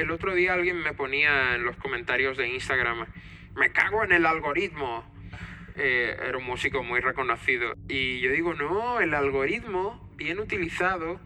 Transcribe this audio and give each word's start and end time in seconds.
el 0.00 0.10
otro 0.10 0.34
día 0.34 0.54
alguien 0.54 0.82
me 0.82 0.92
ponía 0.92 1.54
en 1.54 1.64
los 1.64 1.76
comentarios 1.76 2.36
de 2.36 2.48
Instagram, 2.48 3.06
me 3.54 3.72
cago 3.72 4.04
en 4.04 4.12
el 4.12 4.26
algoritmo. 4.26 5.04
Eh, 5.76 6.16
era 6.26 6.38
un 6.38 6.44
músico 6.44 6.82
muy 6.82 7.00
reconocido. 7.00 7.74
Y 7.88 8.20
yo 8.20 8.30
digo, 8.30 8.54
no, 8.54 9.00
el 9.00 9.12
algoritmo, 9.14 10.10
bien 10.16 10.38
utilizado, 10.38 11.20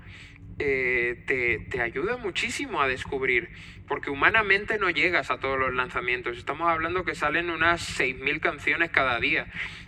eh, 0.59 1.22
te, 1.27 1.59
te, 1.71 1.80
ayuda 1.80 2.17
muchísimo 2.17 2.80
a 2.83 2.88
descubrir, 2.88 3.48
porque 3.87 4.11
humanamente 4.11 4.77
no 4.79 4.91
llegas 4.91 5.30
a 5.30 5.39
todos 5.39 5.59
los 5.59 5.73
lanzamientos. 5.73 6.37
Estamos 6.37 6.68
hablando 6.68 7.05
que 7.05 7.14
salen 7.14 7.48
unas 7.48 7.98
6.000 7.98 8.41
canciones 8.41 8.91
cada 8.91 9.21
día, 9.21 9.46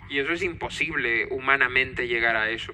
y 0.09 0.19
eso 0.19 0.31
es 0.31 0.41
imposible 0.43 1.27
humanamente 1.29 2.07
llegar 2.07 2.35
a 2.35 2.49
eso. 2.49 2.73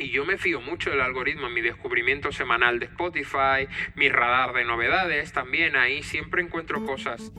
Y 0.00 0.08
yo 0.08 0.24
me 0.24 0.38
fío 0.38 0.62
mucho 0.62 0.88
del 0.88 1.02
algoritmo 1.02 1.46
en 1.48 1.52
mi 1.54 1.60
descubrimiento 1.60 2.32
semanal 2.32 2.78
de 2.78 2.86
Spotify, 2.86 3.68
mi 3.96 4.08
radar 4.08 4.54
de 4.54 4.64
novedades, 4.64 5.32
también 5.32 5.76
ahí 5.76 6.02
siempre 6.02 6.42
encuentro 6.42 6.82
cosas. 6.86 7.30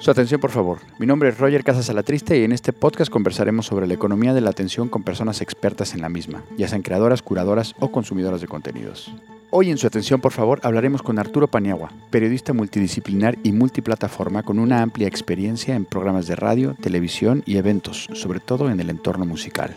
Su 0.00 0.10
atención, 0.10 0.40
por 0.40 0.50
favor. 0.50 0.78
Mi 0.98 1.04
nombre 1.04 1.28
es 1.28 1.36
Roger 1.36 1.62
Casas 1.62 1.90
Alatriste 1.90 2.38
y 2.38 2.44
en 2.44 2.52
este 2.52 2.72
podcast 2.72 3.10
conversaremos 3.10 3.66
sobre 3.66 3.86
la 3.86 3.92
economía 3.92 4.32
de 4.32 4.40
la 4.40 4.48
atención 4.48 4.88
con 4.88 5.02
personas 5.02 5.42
expertas 5.42 5.92
en 5.92 6.00
la 6.00 6.08
misma, 6.08 6.42
ya 6.56 6.68
sean 6.68 6.80
creadoras, 6.80 7.20
curadoras 7.20 7.74
o 7.80 7.92
consumidoras 7.92 8.40
de 8.40 8.48
contenidos. 8.48 9.12
Hoy 9.50 9.70
en 9.70 9.76
su 9.76 9.86
atención, 9.86 10.22
por 10.22 10.32
favor, 10.32 10.58
hablaremos 10.62 11.02
con 11.02 11.18
Arturo 11.18 11.48
Paniagua, 11.48 11.92
periodista 12.08 12.54
multidisciplinar 12.54 13.36
y 13.42 13.52
multiplataforma 13.52 14.42
con 14.42 14.58
una 14.58 14.80
amplia 14.80 15.06
experiencia 15.06 15.74
en 15.74 15.84
programas 15.84 16.26
de 16.26 16.36
radio, 16.36 16.74
televisión 16.80 17.42
y 17.44 17.58
eventos, 17.58 18.08
sobre 18.14 18.40
todo 18.40 18.70
en 18.70 18.80
el 18.80 18.88
entorno 18.88 19.26
musical. 19.26 19.76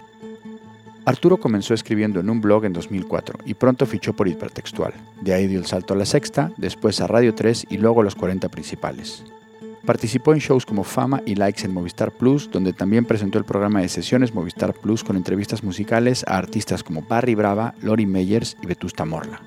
Arturo 1.04 1.36
comenzó 1.36 1.74
escribiendo 1.74 2.22
en 2.22 2.30
un 2.30 2.40
blog 2.40 2.64
en 2.64 2.72
2004 2.72 3.40
y 3.44 3.56
pronto 3.56 3.86
fichó 3.86 4.14
por 4.14 4.30
Hipertextual. 4.30 4.94
De 5.20 5.34
ahí 5.34 5.48
dio 5.48 5.60
el 5.60 5.66
salto 5.66 5.96
a 5.96 5.98
La 5.98 6.06
Sexta, 6.06 6.54
después 6.56 7.02
a 7.02 7.08
Radio 7.08 7.36
3 7.36 7.66
y 7.70 7.78
luego 7.78 8.00
a 8.00 8.04
los 8.06 8.16
40 8.16 8.48
principales. 8.48 9.26
Participó 9.86 10.32
en 10.32 10.40
shows 10.40 10.66
como 10.66 10.86
Fama 10.86 11.22
y 11.26 11.36
Likes 11.36 11.66
en 11.66 11.74
Movistar 11.74 12.14
Plus, 12.14 12.50
donde 12.50 12.72
también 12.72 13.04
presentó 13.04 13.38
el 13.38 13.44
programa 13.44 13.82
de 13.82 13.90
sesiones 13.90 14.34
Movistar 14.34 14.74
Plus 14.74 15.04
con 15.04 15.18
entrevistas 15.18 15.62
musicales 15.62 16.24
a 16.26 16.38
artistas 16.38 16.84
como 16.84 17.02
Barry 17.02 17.36
Brava, 17.36 17.76
Lori 17.82 18.06
Meyers 18.06 18.56
y 18.62 18.68
Vetusta 18.68 19.04
Morla. 19.04 19.42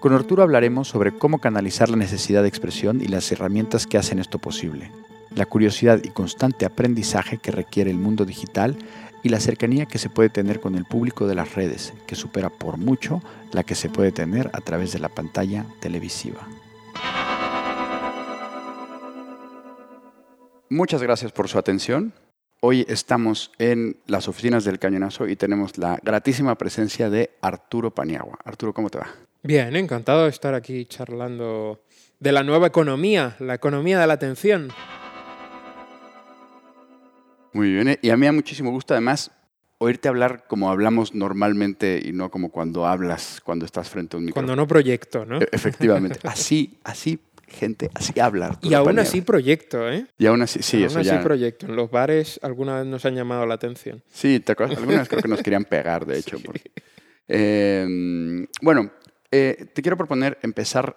Con 0.00 0.14
Arturo 0.14 0.42
hablaremos 0.42 0.88
sobre 0.88 1.12
cómo 1.12 1.40
canalizar 1.40 1.90
la 1.90 1.98
necesidad 1.98 2.40
de 2.40 2.48
expresión 2.48 3.02
y 3.02 3.08
las 3.08 3.30
herramientas 3.32 3.86
que 3.86 3.98
hacen 3.98 4.18
esto 4.18 4.38
posible, 4.38 4.90
la 5.36 5.44
curiosidad 5.44 6.00
y 6.02 6.08
constante 6.08 6.64
aprendizaje 6.64 7.36
que 7.36 7.52
requiere 7.52 7.90
el 7.90 7.98
mundo 7.98 8.24
digital 8.24 8.78
y 9.22 9.28
la 9.28 9.40
cercanía 9.40 9.84
que 9.84 9.98
se 9.98 10.08
puede 10.08 10.30
tener 10.30 10.60
con 10.60 10.74
el 10.74 10.86
público 10.86 11.26
de 11.26 11.34
las 11.34 11.54
redes, 11.54 11.92
que 12.06 12.16
supera 12.16 12.48
por 12.48 12.78
mucho 12.78 13.22
la 13.52 13.62
que 13.62 13.74
se 13.74 13.90
puede 13.90 14.10
tener 14.10 14.48
a 14.54 14.62
través 14.62 14.92
de 14.92 15.00
la 15.00 15.10
pantalla 15.10 15.66
televisiva. 15.80 16.48
Muchas 20.72 21.02
gracias 21.02 21.32
por 21.32 21.48
su 21.48 21.58
atención. 21.58 22.14
Hoy 22.60 22.86
estamos 22.88 23.52
en 23.58 23.98
las 24.06 24.26
oficinas 24.26 24.64
del 24.64 24.78
Cañonazo 24.78 25.28
y 25.28 25.36
tenemos 25.36 25.76
la 25.76 25.98
gratísima 26.02 26.54
presencia 26.54 27.10
de 27.10 27.28
Arturo 27.42 27.90
Paniagua. 27.90 28.38
Arturo, 28.42 28.72
¿cómo 28.72 28.88
te 28.88 28.96
va? 28.96 29.08
Bien, 29.42 29.76
encantado 29.76 30.22
de 30.22 30.30
estar 30.30 30.54
aquí 30.54 30.86
charlando 30.86 31.82
de 32.18 32.32
la 32.32 32.42
nueva 32.42 32.68
economía, 32.68 33.36
la 33.38 33.52
economía 33.52 34.00
de 34.00 34.06
la 34.06 34.14
atención. 34.14 34.70
Muy 37.52 37.70
bien, 37.70 37.88
¿eh? 37.88 37.98
y 38.00 38.08
a 38.08 38.16
mí 38.16 38.24
da 38.24 38.32
muchísimo 38.32 38.70
gusto 38.70 38.94
además 38.94 39.30
oírte 39.76 40.08
hablar 40.08 40.46
como 40.48 40.70
hablamos 40.70 41.14
normalmente 41.14 42.00
y 42.02 42.12
no 42.12 42.30
como 42.30 42.50
cuando 42.50 42.86
hablas 42.86 43.42
cuando 43.44 43.66
estás 43.66 43.90
frente 43.90 44.16
a 44.16 44.20
un 44.20 44.24
micrófono. 44.24 44.46
Cuando 44.46 44.62
no 44.62 44.66
proyecto, 44.66 45.26
¿no? 45.26 45.38
E-, 45.38 45.48
efectivamente, 45.52 46.18
así, 46.22 46.78
así 46.82 47.20
gente 47.52 47.90
así 47.94 48.18
hablar. 48.18 48.58
Y 48.62 48.74
aún 48.74 48.98
así 48.98 49.20
proyecto, 49.20 49.88
¿eh? 49.88 50.06
Y 50.18 50.26
aún 50.26 50.42
así, 50.42 50.62
sí, 50.62 50.84
aún 50.84 50.98
así 50.98 51.16
proyecto. 51.22 51.66
En 51.66 51.76
los 51.76 51.90
bares 51.90 52.40
alguna 52.42 52.78
vez 52.78 52.86
nos 52.86 53.04
han 53.04 53.14
llamado 53.14 53.46
la 53.46 53.54
atención. 53.54 54.02
Sí, 54.10 54.40
¿te 54.40 54.52
acuerdas? 54.52 54.78
Algunas 54.78 55.08
creo 55.08 55.22
que 55.22 55.28
nos 55.28 55.42
querían 55.42 55.64
pegar, 55.64 56.06
de 56.06 56.18
hecho. 56.18 56.38
Em, 57.28 58.46
bueno, 58.60 58.90
eh, 59.30 59.66
te 59.72 59.82
quiero 59.82 59.96
proponer 59.96 60.38
empezar 60.42 60.96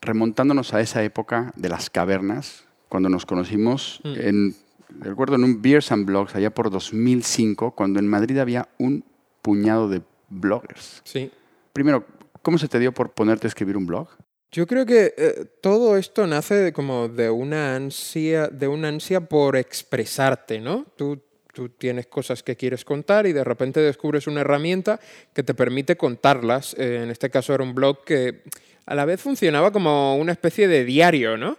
remontándonos 0.00 0.74
a 0.74 0.80
esa 0.80 1.02
época 1.02 1.52
de 1.56 1.68
las 1.68 1.90
cavernas, 1.90 2.64
cuando 2.88 3.08
nos 3.08 3.26
conocimos 3.26 4.00
mm. 4.04 4.14
en, 4.20 4.54
recuerdo, 5.00 5.34
en 5.34 5.44
un 5.44 5.62
Beers 5.62 5.90
and 5.92 6.06
Blogs, 6.06 6.34
allá 6.34 6.50
por 6.50 6.70
2005, 6.70 7.72
cuando 7.72 7.98
en 7.98 8.06
Madrid 8.06 8.38
había 8.38 8.68
un 8.78 9.04
puñado 9.42 9.88
de 9.88 10.02
bloggers. 10.28 11.02
Sí. 11.04 11.30
Primero, 11.72 12.06
¿cómo 12.42 12.58
se 12.58 12.68
te 12.68 12.78
dio 12.78 12.92
por 12.92 13.12
ponerte 13.12 13.46
a 13.46 13.48
escribir 13.48 13.76
un 13.76 13.86
blog? 13.86 14.08
Yo 14.52 14.66
creo 14.66 14.86
que 14.86 15.14
eh, 15.16 15.44
todo 15.60 15.96
esto 15.96 16.26
nace 16.26 16.72
como 16.72 17.08
de 17.08 17.28
una 17.30 17.76
ansia, 17.76 18.48
de 18.48 18.68
una 18.68 18.88
ansia 18.88 19.20
por 19.20 19.56
expresarte, 19.56 20.60
¿no? 20.60 20.86
Tú, 20.96 21.20
tú 21.52 21.68
tienes 21.70 22.06
cosas 22.06 22.42
que 22.42 22.56
quieres 22.56 22.84
contar 22.84 23.26
y 23.26 23.32
de 23.32 23.44
repente 23.44 23.80
descubres 23.80 24.26
una 24.26 24.42
herramienta 24.42 25.00
que 25.34 25.42
te 25.42 25.54
permite 25.54 25.96
contarlas. 25.96 26.74
Eh, 26.78 27.00
en 27.02 27.10
este 27.10 27.28
caso 27.28 27.54
era 27.54 27.64
un 27.64 27.74
blog 27.74 28.04
que 28.04 28.42
a 28.86 28.94
la 28.94 29.04
vez 29.04 29.20
funcionaba 29.20 29.72
como 29.72 30.16
una 30.16 30.32
especie 30.32 30.68
de 30.68 30.84
diario, 30.84 31.36
¿no? 31.36 31.58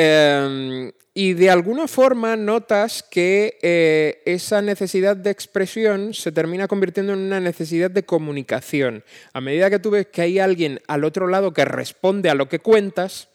Em, 0.00 0.92
y 1.12 1.32
de 1.32 1.50
alguna 1.50 1.88
forma 1.88 2.36
notas 2.36 3.02
que 3.02 3.58
eh, 3.62 4.22
esa 4.26 4.62
necesidad 4.62 5.16
de 5.16 5.30
expresión 5.30 6.14
se 6.14 6.30
termina 6.30 6.68
convirtiendo 6.68 7.14
en 7.14 7.18
una 7.18 7.40
necesidad 7.40 7.90
de 7.90 8.04
comunicación. 8.04 9.02
A 9.32 9.40
medida 9.40 9.70
que 9.70 9.80
tú 9.80 9.90
ves 9.90 10.06
que 10.06 10.22
hay 10.22 10.38
alguien 10.38 10.80
al 10.86 11.02
otro 11.02 11.26
lado 11.26 11.52
que 11.52 11.64
responde 11.64 12.30
a 12.30 12.36
lo 12.36 12.48
que 12.48 12.60
cuentas, 12.60 13.28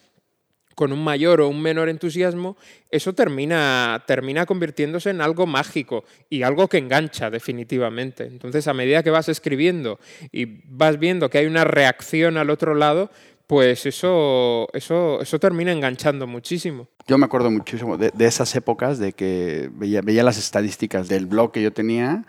con 0.75 0.91
un 0.91 1.03
mayor 1.03 1.41
o 1.41 1.49
un 1.49 1.61
menor 1.61 1.89
entusiasmo, 1.89 2.57
eso 2.89 3.13
termina, 3.13 4.03
termina 4.07 4.45
convirtiéndose 4.45 5.09
en 5.09 5.21
algo 5.21 5.45
mágico 5.45 6.03
y 6.29 6.43
algo 6.43 6.67
que 6.67 6.77
engancha 6.77 7.29
definitivamente. 7.29 8.25
Entonces, 8.25 8.67
a 8.67 8.73
medida 8.73 9.03
que 9.03 9.11
vas 9.11 9.29
escribiendo 9.29 9.99
y 10.31 10.45
vas 10.65 10.97
viendo 10.97 11.29
que 11.29 11.39
hay 11.39 11.45
una 11.45 11.63
reacción 11.63 12.37
al 12.37 12.49
otro 12.49 12.73
lado, 12.73 13.11
pues 13.47 13.85
eso, 13.85 14.67
eso, 14.73 15.21
eso 15.21 15.39
termina 15.39 15.71
enganchando 15.71 16.27
muchísimo. 16.27 16.87
Yo 17.07 17.17
me 17.17 17.25
acuerdo 17.25 17.51
muchísimo 17.51 17.97
de, 17.97 18.11
esas 18.19 18.55
épocas 18.55 18.99
de 18.99 19.13
que 19.13 19.69
veía, 19.73 20.01
veía, 20.01 20.23
las 20.23 20.37
estadísticas 20.37 21.09
del 21.09 21.25
blog 21.25 21.51
que 21.51 21.61
yo 21.61 21.73
tenía 21.73 22.25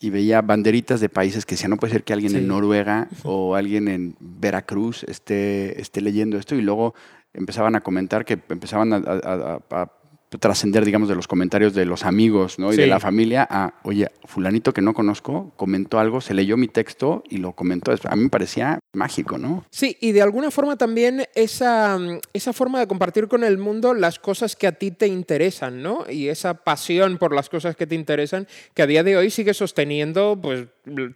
y 0.00 0.10
veía 0.10 0.42
banderitas 0.42 1.00
de 1.00 1.08
países 1.08 1.46
que 1.46 1.54
decían, 1.54 1.70
no 1.70 1.76
puede 1.76 1.92
ser 1.92 2.04
que 2.04 2.12
alguien 2.12 2.34
en 2.36 2.48
Noruega 2.48 3.08
o 3.22 3.54
alguien 3.54 3.88
en 3.88 4.16
Veracruz 4.20 5.04
esté, 5.04 5.80
esté 5.80 6.00
leyendo 6.00 6.36
esto 6.36 6.54
y 6.54 6.60
luego 6.60 6.94
empezaban 7.32 7.76
a 7.76 7.82
comentar 7.82 8.24
que 8.24 8.38
empezaban 8.48 8.92
a 8.92 9.90
trascender, 10.38 10.84
digamos, 10.84 11.08
de 11.08 11.14
los 11.14 11.28
comentarios 11.28 11.74
de 11.74 11.84
los 11.84 12.04
amigos 12.04 12.58
¿no? 12.58 12.72
y 12.72 12.76
de 12.76 12.86
la 12.86 13.00
familia 13.00 13.46
a, 13.48 13.74
oye, 13.84 14.10
fulanito 14.24 14.72
que 14.72 14.82
no 14.82 14.94
conozco 14.94 15.52
comentó 15.56 15.98
algo, 15.98 16.20
se 16.20 16.34
leyó 16.34 16.56
mi 16.56 16.68
texto 16.68 17.22
y 17.28 17.38
lo 17.38 17.52
comentó. 17.52 17.92
A 17.92 18.16
mí 18.16 18.24
me 18.24 18.28
parecía 18.28 18.78
mágico, 18.96 19.38
¿no? 19.38 19.64
Sí, 19.70 19.96
y 20.00 20.12
de 20.12 20.22
alguna 20.22 20.50
forma 20.50 20.76
también 20.76 21.26
esa, 21.34 21.98
esa 22.32 22.52
forma 22.52 22.80
de 22.80 22.88
compartir 22.88 23.28
con 23.28 23.44
el 23.44 23.58
mundo 23.58 23.94
las 23.94 24.18
cosas 24.18 24.56
que 24.56 24.66
a 24.66 24.72
ti 24.72 24.90
te 24.90 25.06
interesan, 25.06 25.82
¿no? 25.82 26.04
Y 26.10 26.28
esa 26.28 26.54
pasión 26.54 27.18
por 27.18 27.34
las 27.34 27.48
cosas 27.48 27.76
que 27.76 27.86
te 27.86 27.94
interesan, 27.94 28.48
que 28.74 28.82
a 28.82 28.86
día 28.86 29.04
de 29.04 29.16
hoy 29.16 29.30
sigue 29.30 29.54
sosteniendo 29.54 30.38
pues, 30.40 30.66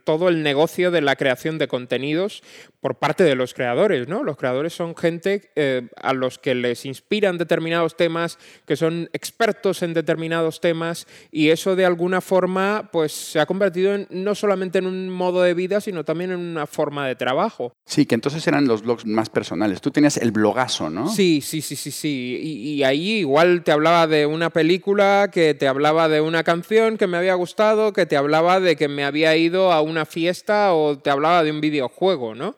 todo 0.05 0.29
el 0.29 0.43
negocio 0.43 0.91
de 0.91 1.01
la 1.01 1.17
creación 1.17 1.59
de 1.59 1.69
contenidos 1.69 2.43
por 2.81 2.97
parte 2.97 3.25
de 3.25 3.35
los 3.35 3.55
creadores, 3.55 4.09
¿no? 4.09 4.23
Los 4.23 4.37
creadores 4.37 4.73
son 4.73 4.97
gente 4.97 5.51
eh, 5.57 5.89
a 5.97 6.13
los 6.13 6.39
que 6.39 6.55
les 6.55 6.85
inspiran 6.87 7.39
determinados 7.39 7.97
temas, 7.97 8.39
que 8.67 8.77
son 8.77 9.09
expertos 9.13 9.83
en 9.83 9.95
determinados 9.95 10.61
temas 10.61 11.07
y 11.31 11.51
eso 11.51 11.77
de 11.77 11.85
alguna 11.85 12.21
forma 12.21 12.89
pues 12.93 13.13
se 13.13 13.41
ha 13.41 13.47
convertido 13.47 13.95
en, 13.95 14.07
no 14.11 14.35
solamente 14.35 14.79
en 14.79 14.87
un 14.87 15.09
modo 15.09 15.43
de 15.43 15.55
vida, 15.55 15.81
sino 15.81 16.05
también 16.05 16.31
en 16.33 16.39
una 16.39 16.67
forma 16.67 17.07
de 17.07 17.15
trabajo. 17.15 17.70
Sí, 17.85 18.07
que 18.07 18.15
entonces 18.15 18.47
eran 18.47 18.67
los 18.67 18.83
blogs 18.83 19.05
más 19.05 19.29
personales. 19.29 19.81
Tú 19.81 19.91
tenías 19.91 20.17
el 20.17 20.31
blogazo, 20.31 20.91
¿no? 20.91 21.09
Sí, 21.09 21.41
sí, 21.41 21.61
sí, 21.61 21.75
sí, 21.77 21.91
sí. 21.91 22.39
Y, 22.41 22.73
y 22.75 22.85
ahí 22.85 23.19
igual 23.19 23.65
te 23.65 23.73
hablaba 23.73 24.07
de 24.07 24.27
una 24.27 24.51
película, 24.51 25.29
que 25.33 25.55
te 25.55 25.67
hablaba 25.67 26.09
de 26.09 26.21
una 26.21 26.45
canción 26.45 26.97
que 26.97 27.07
me 27.07 27.17
había 27.17 27.35
gustado, 27.35 27.93
que 27.93 28.07
te 28.07 28.17
hablaba 28.17 28.61
de 28.61 28.77
que 28.77 28.89
me 28.89 29.05
había 29.05 29.37
ido 29.37 29.73
a 29.73 29.81
una 29.81 30.07
fiesta 30.07 30.73
o 30.73 30.99
te 30.99 31.11
hablaba 31.11 31.43
de 31.43 31.51
un 31.51 31.61
videojuego, 31.61 32.35
¿no? 32.35 32.57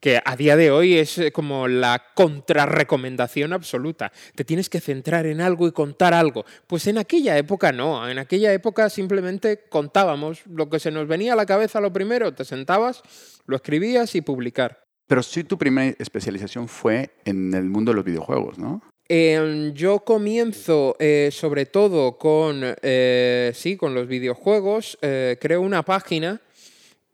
Que 0.00 0.20
a 0.24 0.36
día 0.36 0.56
de 0.56 0.70
hoy 0.70 0.96
es 0.96 1.18
eh, 1.18 1.32
como 1.32 1.68
la 1.68 2.02
contrarrecomendación 2.14 3.52
absoluta. 3.52 4.12
Te 4.34 4.44
tienes 4.44 4.68
que 4.68 4.80
centrar 4.80 5.26
en 5.26 5.40
algo 5.40 5.66
y 5.66 5.72
contar 5.72 6.14
algo. 6.14 6.44
Pues 6.66 6.86
en 6.86 6.98
aquella 6.98 7.36
época 7.38 7.72
no, 7.72 8.08
en 8.08 8.18
aquella 8.18 8.52
época 8.52 8.90
simplemente 8.90 9.64
contábamos 9.68 10.46
lo 10.46 10.68
que 10.68 10.78
se 10.78 10.90
nos 10.90 11.08
venía 11.08 11.32
a 11.32 11.36
la 11.36 11.46
cabeza 11.46 11.80
lo 11.80 11.92
primero, 11.92 12.34
te 12.34 12.44
sentabas, 12.44 13.02
lo 13.46 13.56
escribías 13.56 14.14
y 14.14 14.20
publicar. 14.20 14.82
Pero 15.06 15.22
sí 15.22 15.44
tu 15.44 15.56
primera 15.56 15.96
especialización 15.98 16.68
fue 16.68 17.10
en 17.24 17.54
el 17.54 17.64
mundo 17.64 17.92
de 17.92 17.96
los 17.96 18.04
videojuegos, 18.04 18.58
¿no? 18.58 18.82
Eh, 19.10 19.70
yo 19.72 20.00
comienzo 20.00 20.94
eh, 20.98 21.30
sobre 21.32 21.64
todo 21.64 22.18
con, 22.18 22.60
eh, 22.82 23.52
sí, 23.54 23.76
con 23.76 23.94
los 23.94 24.06
videojuegos. 24.06 24.98
Creo 25.00 25.62
una 25.62 25.82
página 25.82 26.42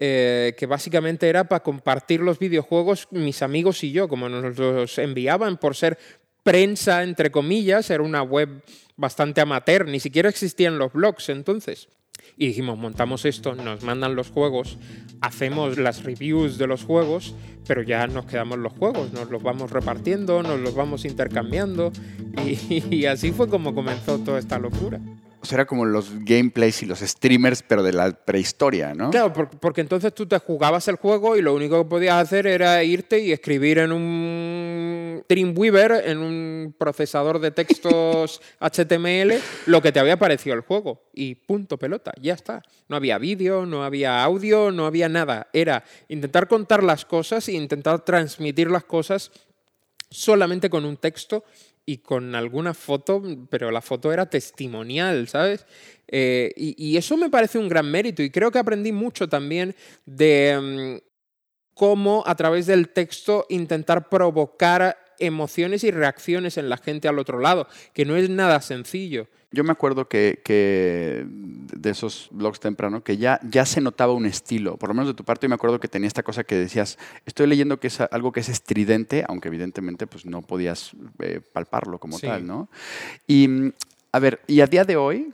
eh, 0.06 0.54
que 0.58 0.66
básicamente 0.66 1.30
era 1.30 1.44
para 1.44 1.62
compartir 1.62 2.20
los 2.20 2.38
videojuegos 2.38 3.08
mis 3.10 3.40
amigos 3.40 3.82
y 3.84 3.90
yo, 3.90 4.06
como 4.06 4.28
nos 4.28 4.58
los 4.58 4.98
enviaban 4.98 5.56
por 5.56 5.74
ser 5.74 5.96
prensa, 6.42 7.02
entre 7.02 7.30
comillas, 7.30 7.88
era 7.88 8.02
una 8.02 8.22
web 8.22 8.62
bastante 8.96 9.40
amateur, 9.40 9.88
ni 9.88 10.00
siquiera 10.00 10.28
existían 10.28 10.76
los 10.76 10.92
blogs 10.92 11.30
entonces. 11.30 11.88
Y 12.36 12.48
dijimos, 12.48 12.76
montamos 12.76 13.24
esto, 13.24 13.54
nos 13.54 13.82
mandan 13.82 14.14
los 14.14 14.28
juegos, 14.28 14.76
hacemos 15.22 15.78
las 15.78 16.04
reviews 16.04 16.58
de 16.58 16.66
los 16.66 16.84
juegos, 16.84 17.34
pero 17.66 17.80
ya 17.80 18.06
nos 18.06 18.26
quedamos 18.26 18.58
los 18.58 18.74
juegos, 18.74 19.10
nos 19.14 19.30
los 19.30 19.42
vamos 19.42 19.70
repartiendo, 19.70 20.42
nos 20.42 20.60
los 20.60 20.74
vamos 20.74 21.06
intercambiando 21.06 21.92
y, 22.44 22.84
y 22.94 23.06
así 23.06 23.32
fue 23.32 23.48
como 23.48 23.74
comenzó 23.74 24.18
toda 24.18 24.38
esta 24.38 24.58
locura. 24.58 25.00
O 25.44 25.46
sea, 25.46 25.56
era 25.56 25.66
como 25.66 25.84
los 25.84 26.10
gameplays 26.24 26.82
y 26.82 26.86
los 26.86 27.00
streamers, 27.00 27.62
pero 27.62 27.82
de 27.82 27.92
la 27.92 28.10
prehistoria, 28.12 28.94
¿no? 28.94 29.10
Claro, 29.10 29.30
por- 29.30 29.50
porque 29.50 29.82
entonces 29.82 30.14
tú 30.14 30.24
te 30.26 30.38
jugabas 30.38 30.88
el 30.88 30.96
juego 30.96 31.36
y 31.36 31.42
lo 31.42 31.52
único 31.52 31.82
que 31.82 31.86
podías 31.90 32.14
hacer 32.14 32.46
era 32.46 32.82
irte 32.82 33.20
y 33.20 33.30
escribir 33.30 33.76
en 33.76 33.92
un 33.92 35.22
Dreamweaver, 35.28 36.08
en 36.08 36.18
un 36.18 36.74
procesador 36.78 37.38
de 37.40 37.50
textos 37.50 38.40
HTML, 38.60 39.34
lo 39.66 39.82
que 39.82 39.92
te 39.92 40.00
había 40.00 40.18
parecido 40.18 40.54
el 40.56 40.62
juego. 40.62 41.02
Y 41.12 41.34
punto 41.34 41.76
pelota, 41.78 42.12
ya 42.22 42.32
está. 42.32 42.62
No 42.88 42.96
había 42.96 43.18
vídeo, 43.18 43.66
no 43.66 43.84
había 43.84 44.24
audio, 44.24 44.70
no 44.70 44.86
había 44.86 45.10
nada. 45.10 45.48
Era 45.52 45.84
intentar 46.08 46.48
contar 46.48 46.82
las 46.82 47.04
cosas 47.04 47.46
e 47.48 47.52
intentar 47.52 48.02
transmitir 48.02 48.70
las 48.70 48.84
cosas 48.84 49.30
solamente 50.10 50.70
con 50.70 50.84
un 50.86 50.96
texto 50.96 51.44
y 51.86 51.98
con 51.98 52.34
alguna 52.34 52.74
foto, 52.74 53.22
pero 53.50 53.70
la 53.70 53.80
foto 53.80 54.12
era 54.12 54.26
testimonial, 54.26 55.28
¿sabes? 55.28 55.66
Eh, 56.08 56.52
y, 56.56 56.74
y 56.78 56.96
eso 56.96 57.16
me 57.16 57.30
parece 57.30 57.58
un 57.58 57.68
gran 57.68 57.90
mérito 57.90 58.22
y 58.22 58.30
creo 58.30 58.50
que 58.50 58.58
aprendí 58.58 58.92
mucho 58.92 59.28
también 59.28 59.74
de 60.06 61.00
mm, 61.02 61.08
cómo 61.74 62.22
a 62.26 62.34
través 62.34 62.66
del 62.66 62.88
texto 62.88 63.46
intentar 63.48 64.08
provocar 64.08 65.03
emociones 65.18 65.84
y 65.84 65.90
reacciones 65.90 66.56
en 66.58 66.68
la 66.68 66.76
gente 66.76 67.08
al 67.08 67.18
otro 67.18 67.38
lado, 67.38 67.66
que 67.92 68.04
no 68.04 68.16
es 68.16 68.28
nada 68.30 68.60
sencillo. 68.60 69.26
Yo 69.50 69.62
me 69.62 69.70
acuerdo 69.70 70.08
que, 70.08 70.40
que 70.44 71.24
de 71.28 71.90
esos 71.90 72.28
blogs 72.32 72.58
temprano, 72.58 73.04
que 73.04 73.16
ya, 73.16 73.38
ya 73.48 73.64
se 73.64 73.80
notaba 73.80 74.12
un 74.12 74.26
estilo, 74.26 74.76
por 74.76 74.88
lo 74.88 74.94
menos 74.94 75.08
de 75.08 75.14
tu 75.14 75.24
parte, 75.24 75.44
yo 75.44 75.48
me 75.48 75.54
acuerdo 75.54 75.78
que 75.78 75.86
tenía 75.86 76.08
esta 76.08 76.24
cosa 76.24 76.42
que 76.42 76.56
decías, 76.56 76.98
estoy 77.24 77.46
leyendo 77.46 77.78
que 77.78 77.86
es 77.86 78.00
algo 78.00 78.32
que 78.32 78.40
es 78.40 78.48
estridente, 78.48 79.24
aunque 79.28 79.48
evidentemente 79.48 80.08
pues, 80.08 80.26
no 80.26 80.42
podías 80.42 80.92
eh, 81.20 81.40
palparlo 81.52 81.98
como 82.00 82.18
Sí. 82.18 82.26
tal, 82.26 82.44
¿no? 82.46 82.68
Y, 83.28 83.48
a 84.10 84.18
ver, 84.18 84.40
y 84.48 84.60
a 84.60 84.66
día 84.66 84.84
de 84.84 84.96
hoy, 84.96 85.32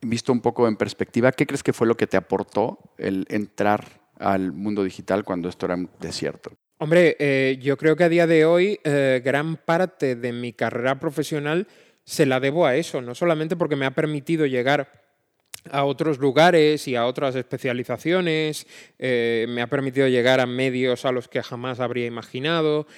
visto 0.00 0.32
un 0.32 0.40
poco 0.40 0.68
en 0.68 0.76
perspectiva, 0.76 1.32
¿qué 1.32 1.46
crees 1.46 1.62
que 1.62 1.72
fue 1.72 1.86
lo 1.86 1.96
que 1.96 2.06
te 2.06 2.16
aportó 2.16 2.78
el 2.98 3.26
entrar 3.28 4.02
al 4.18 4.52
mundo 4.52 4.84
digital 4.84 5.24
cuando 5.24 5.48
esto 5.48 5.66
era 5.66 5.74
un 5.74 5.90
desierto? 6.00 6.52
Hombre, 6.82 7.14
eh, 7.20 7.60
yo 7.62 7.76
creo 7.76 7.94
que 7.94 8.02
a 8.02 8.08
día 8.08 8.26
de 8.26 8.44
hoy 8.44 8.80
eh, 8.82 9.22
gran 9.24 9.56
parte 9.56 10.16
de 10.16 10.32
mi 10.32 10.52
carrera 10.52 10.98
profesional 10.98 11.68
se 12.02 12.26
la 12.26 12.40
debo 12.40 12.66
a 12.66 12.74
eso, 12.74 13.00
no 13.00 13.14
solamente 13.14 13.54
porque 13.54 13.76
me 13.76 13.86
ha 13.86 13.92
permitido 13.92 14.46
llegar 14.46 14.90
a 15.70 15.84
otros 15.84 16.18
lugares 16.18 16.88
y 16.88 16.96
a 16.96 17.06
otras 17.06 17.36
especializaciones, 17.36 18.66
eh, 18.98 19.46
me 19.48 19.62
ha 19.62 19.68
permitido 19.68 20.08
llegar 20.08 20.40
a 20.40 20.46
medios 20.46 21.04
a 21.04 21.12
los 21.12 21.28
que 21.28 21.40
jamás 21.40 21.78
habría 21.78 22.06
imaginado. 22.06 22.88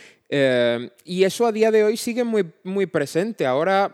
y 1.04 1.25
eso 1.25 1.46
a 1.46 1.52
día 1.52 1.70
de 1.70 1.84
hoy 1.84 1.98
sigue 1.98 2.25
muy, 2.25 2.50
muy 2.64 2.86
presente. 2.86 3.44
Ahora 3.44 3.92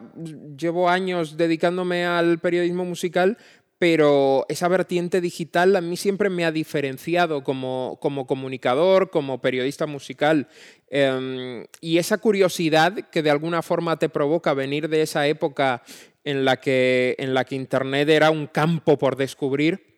llevo 0.56 0.88
años 0.88 1.37
dedicándome 1.37 2.06
al 2.06 2.38
periodismo 2.38 2.84
musical, 2.84 3.37
pero 3.81 4.44
esa 4.50 4.69
vertiente 4.69 5.23
digital 5.23 5.75
a 5.75 5.81
mí 5.81 5.97
siempre 5.97 6.29
me 6.29 6.44
ha 6.44 6.53
diferenciado 6.53 7.43
como, 7.43 7.97
como 7.99 8.27
comunicador, 8.27 9.09
como 9.09 9.41
periodista 9.41 9.87
musical. 9.87 10.49
Eh, 10.91 11.67
y 11.81 11.97
esa 11.97 12.19
curiosidad 12.19 13.09
que 13.09 13.23
de 13.23 13.31
alguna 13.31 13.62
forma 13.62 13.99
te 13.99 14.11
provoca 14.11 14.53
venir 14.53 14.91
de 14.91 15.00
esa 15.00 15.27
época 15.27 15.82
en 16.25 16.44
la 16.44 16.61
que, 16.61 17.17
en 17.19 17.32
la 17.32 17.47
que 17.47 17.55
Internet 17.55 18.11
era 18.11 18.31
un 18.31 18.49
campo 18.49 18.99
por 18.99 19.17
descubrir, 19.17 19.91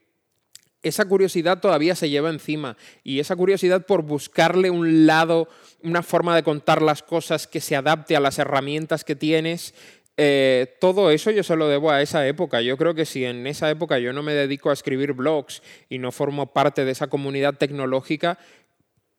esa 0.85 1.05
curiosidad 1.05 1.58
todavía 1.58 1.96
se 1.96 2.08
lleva 2.08 2.31
encima 2.31 2.76
y 3.02 3.19
esa 3.19 3.35
curiosidad 3.35 3.85
por 3.85 4.02
buscarle 4.02 4.70
un 4.70 5.06
lado, 5.06 5.49
una 5.82 6.05
forma 6.05 6.37
de 6.37 6.44
contar 6.44 6.82
las 6.82 7.02
cosas 7.02 7.49
que 7.49 7.61
se 7.61 7.75
adapte 7.75 8.14
a 8.14 8.20
las 8.20 8.38
herramientas 8.38 9.02
que 9.02 9.17
tienes, 9.17 9.75
eh, 10.17 10.76
todo 10.81 11.11
eso 11.11 11.31
yo 11.31 11.43
se 11.43 11.56
lo 11.56 11.69
debo 11.69 11.91
a 11.91 12.03
esa 12.03 12.26
época. 12.26 12.61
Yo 12.61 12.76
creo 12.76 12.94
que 12.94 13.06
si 13.06 13.25
en 13.25 13.47
esa 13.47 13.70
época 13.70 13.99
yo 13.99 14.12
no 14.12 14.23
me 14.23 14.35
dedico 14.35 14.70
a 14.70 14.75
escribir 14.75 15.12
blogs 15.14 15.62
y 15.88 15.99
no 15.99 16.12
formo 16.12 16.53
parte 16.53 16.85
de 16.85 16.93
esa 16.93 17.06
comunidad 17.09 17.55
tecnológica, 17.56 18.38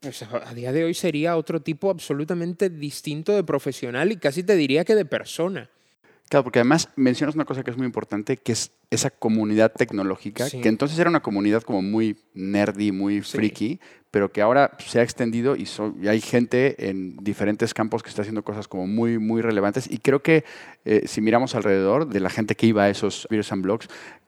pues 0.01 0.21
a 0.23 0.53
día 0.53 0.71
de 0.71 0.83
hoy 0.83 0.93
sería 0.93 1.37
otro 1.37 1.61
tipo 1.61 1.89
absolutamente 1.89 2.69
distinto 2.69 3.33
de 3.35 3.43
profesional 3.43 4.11
y 4.11 4.17
casi 4.17 4.43
te 4.43 4.55
diría 4.55 4.83
que 4.85 4.95
de 4.95 5.05
persona. 5.05 5.69
Claro, 6.29 6.43
porque 6.45 6.59
además 6.59 6.89
mencionas 6.95 7.35
una 7.35 7.45
cosa 7.45 7.63
que 7.63 7.71
es 7.71 7.77
muy 7.77 7.85
importante, 7.85 8.37
que 8.37 8.53
es 8.53 8.71
esa 8.89 9.09
comunidad 9.09 9.71
tecnológica, 9.71 10.47
Sí. 10.49 10.61
que 10.61 10.69
entonces 10.69 10.97
era 10.99 11.09
una 11.09 11.21
comunidad 11.21 11.61
como 11.63 11.81
muy 11.81 12.17
nerdy, 12.33 12.91
muy 12.91 13.21
Sí. 13.23 13.37
friki, 13.37 13.79
pero 14.13 14.31
que 14.31 14.43
ahora 14.43 14.77
se 14.77 14.99
ha 14.99 15.01
extendido 15.01 15.55
y, 15.55 15.65
so- 15.65 15.95
y 15.99 16.07
hay 16.07 16.21
gente 16.21 16.87
en 16.87 17.17
diferentes 17.17 17.73
campos 17.73 18.03
que 18.03 18.09
está 18.09 18.21
haciendo 18.21 18.43
cosas 18.43 18.67
como 18.67 18.85
muy, 18.85 19.17
muy 19.17 19.41
relevantes. 19.41 19.89
Y 19.89 19.97
creo 19.97 20.21
que 20.21 20.43
eh, 20.85 21.01
si 21.07 21.19
miramos 21.19 21.55
alrededor 21.55 22.05
de 22.07 22.19
la 22.19 22.29
gente 22.29 22.53
que 22.53 22.67
iba 22.67 22.83
a 22.83 22.89
esos 22.91 23.25
videos 23.31 23.51
and 23.51 23.63
blogs, 23.63 23.87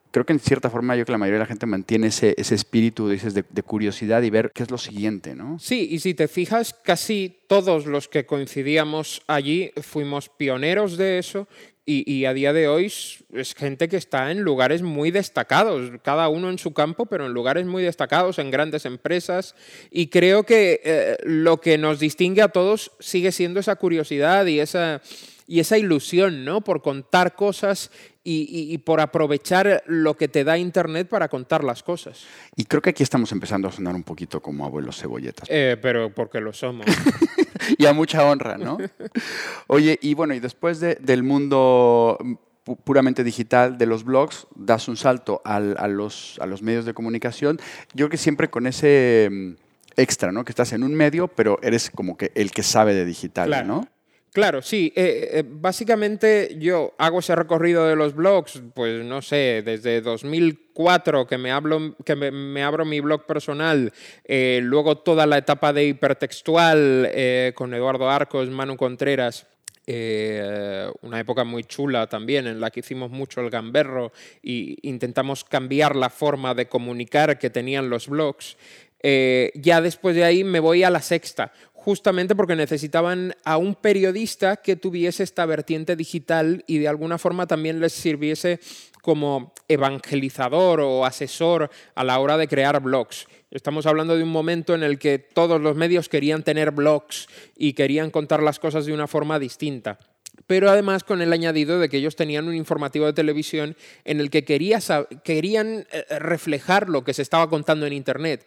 creo 0.10 0.26
que 0.26 0.34
en 0.34 0.40
cierta 0.40 0.72
forma 0.72 0.96
yo 0.96 1.00
creo 1.06 1.06
que 1.06 1.12
la 1.12 1.18
mayoría 1.20 1.38
de 1.38 1.44
la 1.44 1.48
gente 1.54 1.68
mantiene 1.68 2.08
ese, 2.08 2.34
ese 2.36 2.56
espíritu, 2.56 3.08
dices, 3.10 3.36
de, 3.36 3.44
de 3.48 3.62
curiosidad 3.62 4.24
y 4.24 4.32
ver 4.32 4.50
qué 4.56 4.64
es 4.64 4.72
lo 4.72 4.80
siguiente, 4.80 5.36
¿no? 5.36 5.60
Sí, 5.60 5.88
y 5.92 6.00
si 6.00 6.16
te 6.16 6.28
fijas, 6.28 6.74
casi 6.74 7.38
todos 7.48 7.86
los 7.86 8.08
que 8.08 8.26
coincidíamos 8.26 9.22
allí 9.28 9.72
fuimos 9.84 10.30
pioneros 10.30 10.98
de 10.98 11.20
eso 11.20 11.48
y, 11.86 12.12
y 12.12 12.26
a 12.26 12.34
día 12.34 12.52
de 12.52 12.68
hoy 12.68 12.86
es, 12.88 13.54
gente 13.56 13.88
que 13.88 13.98
está 13.98 14.32
en 14.32 14.42
lugares 14.42 14.82
muy 14.82 15.12
destacados, 15.12 15.92
cada 16.04 16.30
uno 16.30 16.50
en 16.50 16.58
su 16.58 16.74
campo, 16.74 17.06
pero 17.06 17.26
en 17.28 17.34
lugares 17.34 17.66
muy 17.66 17.84
destacados, 17.84 18.40
en 18.40 18.50
grandes 18.52 18.86
empresas. 18.86 19.54
Y 19.92 20.08
creo 20.08 20.44
que 20.44 20.82
eh, 20.84 21.18
lo 21.24 21.62
que 21.62 21.78
nos 21.78 22.00
distingue 22.00 22.42
a 22.42 22.48
todos 22.50 22.92
sigue 23.00 23.32
siendo 23.32 23.60
esa 23.60 23.76
curiosidad 23.76 24.46
y 24.48 24.60
esa, 24.60 25.02
y 25.48 25.60
esa 25.60 25.78
ilusión, 25.78 26.44
¿no? 26.44 26.62
Por 26.62 26.82
contar 26.82 27.36
cosas 27.36 27.92
y, 28.24 28.48
y- 28.50 28.74
y 28.74 28.78
por 28.80 29.00
aprovechar 29.00 29.84
lo 29.86 30.18
que 30.18 30.28
te 30.28 30.44
da 30.44 30.58
Internet 30.58 31.08
para 31.08 31.28
contar 31.30 31.64
las 31.64 31.84
cosas. 31.84 32.24
Y 32.56 32.64
creo 32.66 32.82
que 32.82 32.90
aquí 32.90 33.04
estamos 33.04 33.32
empezando 33.32 33.68
a 33.68 33.72
sonar 33.72 33.94
un 33.94 34.02
poquito 34.02 34.42
como 34.42 34.66
abuelos 34.66 34.98
cebolletas. 35.00 35.48
Eh, 35.52 35.78
pero 35.80 36.12
porque 36.12 36.40
lo 36.42 36.52
somos. 36.52 36.88
y 37.78 37.86
a 37.86 37.94
mucha 37.94 38.26
honra, 38.26 38.58
¿no? 38.58 38.78
Oye, 39.68 39.98
y 40.02 40.14
bueno, 40.14 40.34
y 40.34 40.40
después 40.40 40.80
de- 40.80 40.96
del 40.96 41.24
mundo 41.24 42.18
pu- 42.66 42.78
puramente 42.84 43.24
digital 43.24 43.78
de 43.78 43.86
los 43.86 44.04
blogs, 44.04 44.48
das 44.56 44.88
un 44.88 44.98
salto 44.98 45.42
al- 45.46 45.76
a, 45.80 45.88
los, 45.88 46.38
a 46.42 46.46
los 46.46 46.62
medios 46.62 46.86
de 46.86 46.94
comunicación. 46.94 47.58
Yo 47.94 48.06
creo 48.06 48.10
que 48.10 48.18
siempre 48.18 48.50
con 48.50 48.68
ese 48.68 49.30
mm, 49.32 49.52
extra, 49.98 50.32
¿no? 50.32 50.44
Que 50.44 50.52
estás 50.52 50.74
en 50.74 50.84
un 50.84 50.94
medio, 50.94 51.28
pero 51.28 51.60
eres 51.62 51.90
como 51.90 52.18
que 52.18 52.32
el 52.36 52.52
que 52.52 52.64
sabe 52.64 52.94
de 52.94 53.06
digital, 53.06 53.48
Claro. 53.48 53.68
¿no? 53.68 53.88
Claro, 54.36 54.62
sí. 54.62 54.92
eh, 54.98 55.30
eh, 55.32 55.44
básicamente 55.48 56.58
yo 56.60 56.94
hago 56.98 57.20
ese 57.20 57.38
recorrido 57.38 57.88
de 57.88 57.96
los 57.96 58.14
blogs, 58.14 58.62
pues 58.74 59.02
no 59.06 59.22
sé, 59.22 59.64
desde 59.64 60.02
2004 60.02 61.26
que 61.26 61.38
me, 61.38 61.54
que 62.04 62.16
me, 62.18 62.62
abro 62.62 62.84
mi 62.84 63.00
blog 63.00 63.26
personal, 63.26 63.94
eh, 64.26 64.60
luego 64.62 64.98
toda 64.98 65.26
la 65.26 65.38
etapa 65.38 65.72
de 65.72 65.86
hipertextual 65.86 67.10
con 67.56 67.74
Eduardo 67.74 68.10
Arcos, 68.10 68.50
Manu 68.50 68.76
Contreras. 68.76 69.48
una 69.88 71.20
época 71.22 71.46
muy 71.46 71.64
chula 71.64 72.08
también 72.08 72.46
en 72.46 72.60
la 72.60 72.72
que 72.72 72.82
hicimos 72.82 73.12
mucho 73.12 73.40
el 73.40 73.50
gamberro 73.50 74.12
y 74.44 74.78
intentamos 74.82 75.46
cambiar 75.46 75.96
la 75.96 76.10
forma 76.10 76.54
de 76.54 76.68
comunicar 76.68 77.40
que 77.40 77.50
tenían 77.50 77.90
los 77.90 78.10
blogs. 78.10 78.58
Ya 79.02 79.80
después 79.82 80.14
de 80.14 80.26
ahí 80.26 80.44
me 80.44 80.60
voy 80.60 80.84
a 80.84 80.90
la 80.90 81.02
sexta, 81.02 81.54
justamente 81.86 82.36
porque 82.36 82.56
necesitaban 82.56 83.36
a 83.44 83.58
un 83.58 83.76
periodista 83.76 84.58
que 84.58 84.76
tuviese 84.76 85.22
esta 85.22 85.46
vertiente 85.46 85.96
digital 85.96 86.64
y 86.66 86.80
de 86.80 86.88
alguna 86.88 87.20
forma 87.20 87.46
también 87.46 87.80
les 87.80 87.94
sirviese 87.94 88.60
como 89.04 89.54
evangelizador 89.68 90.80
o 90.80 91.06
asesor 91.06 91.70
a 91.94 92.04
la 92.04 92.18
hora 92.18 92.38
de 92.38 92.48
crear 92.48 92.82
blogs. 92.82 93.28
Estamos 93.52 93.86
hablando 93.86 94.18
de 94.18 94.24
un 94.24 94.32
momento 94.32 94.74
en 94.74 94.82
el 94.82 94.98
que 94.98 95.20
todos 95.20 95.62
los 95.62 95.76
medios 95.76 96.10
querían 96.10 96.42
tener 96.42 96.72
blogs 96.72 97.28
y 97.56 97.74
querían 97.74 98.10
contar 98.10 98.42
las 98.42 98.58
cosas 98.58 98.88
de 98.88 98.94
una 98.94 99.06
forma 99.06 99.38
distinta 99.38 100.00
pero 100.48 100.70
además 100.70 101.04
con 101.04 101.22
el 101.22 101.34
añadido 101.34 101.80
de 101.80 101.90
que 101.90 101.98
ellos 101.98 102.16
tenían 102.16 102.48
un 102.48 102.56
informativo 102.56 103.06
de 103.06 103.14
televisión 103.14 103.76
en 104.04 104.20
el 104.20 104.30
que 104.30 104.44
querían 104.44 105.88
eh, 105.92 106.20
reflejar 106.20 106.90
lo 106.90 107.04
que 107.04 107.14
se 107.14 107.22
estaba 107.22 107.50
contando 107.50 107.86
en 107.86 107.94
Internet. 107.94 108.46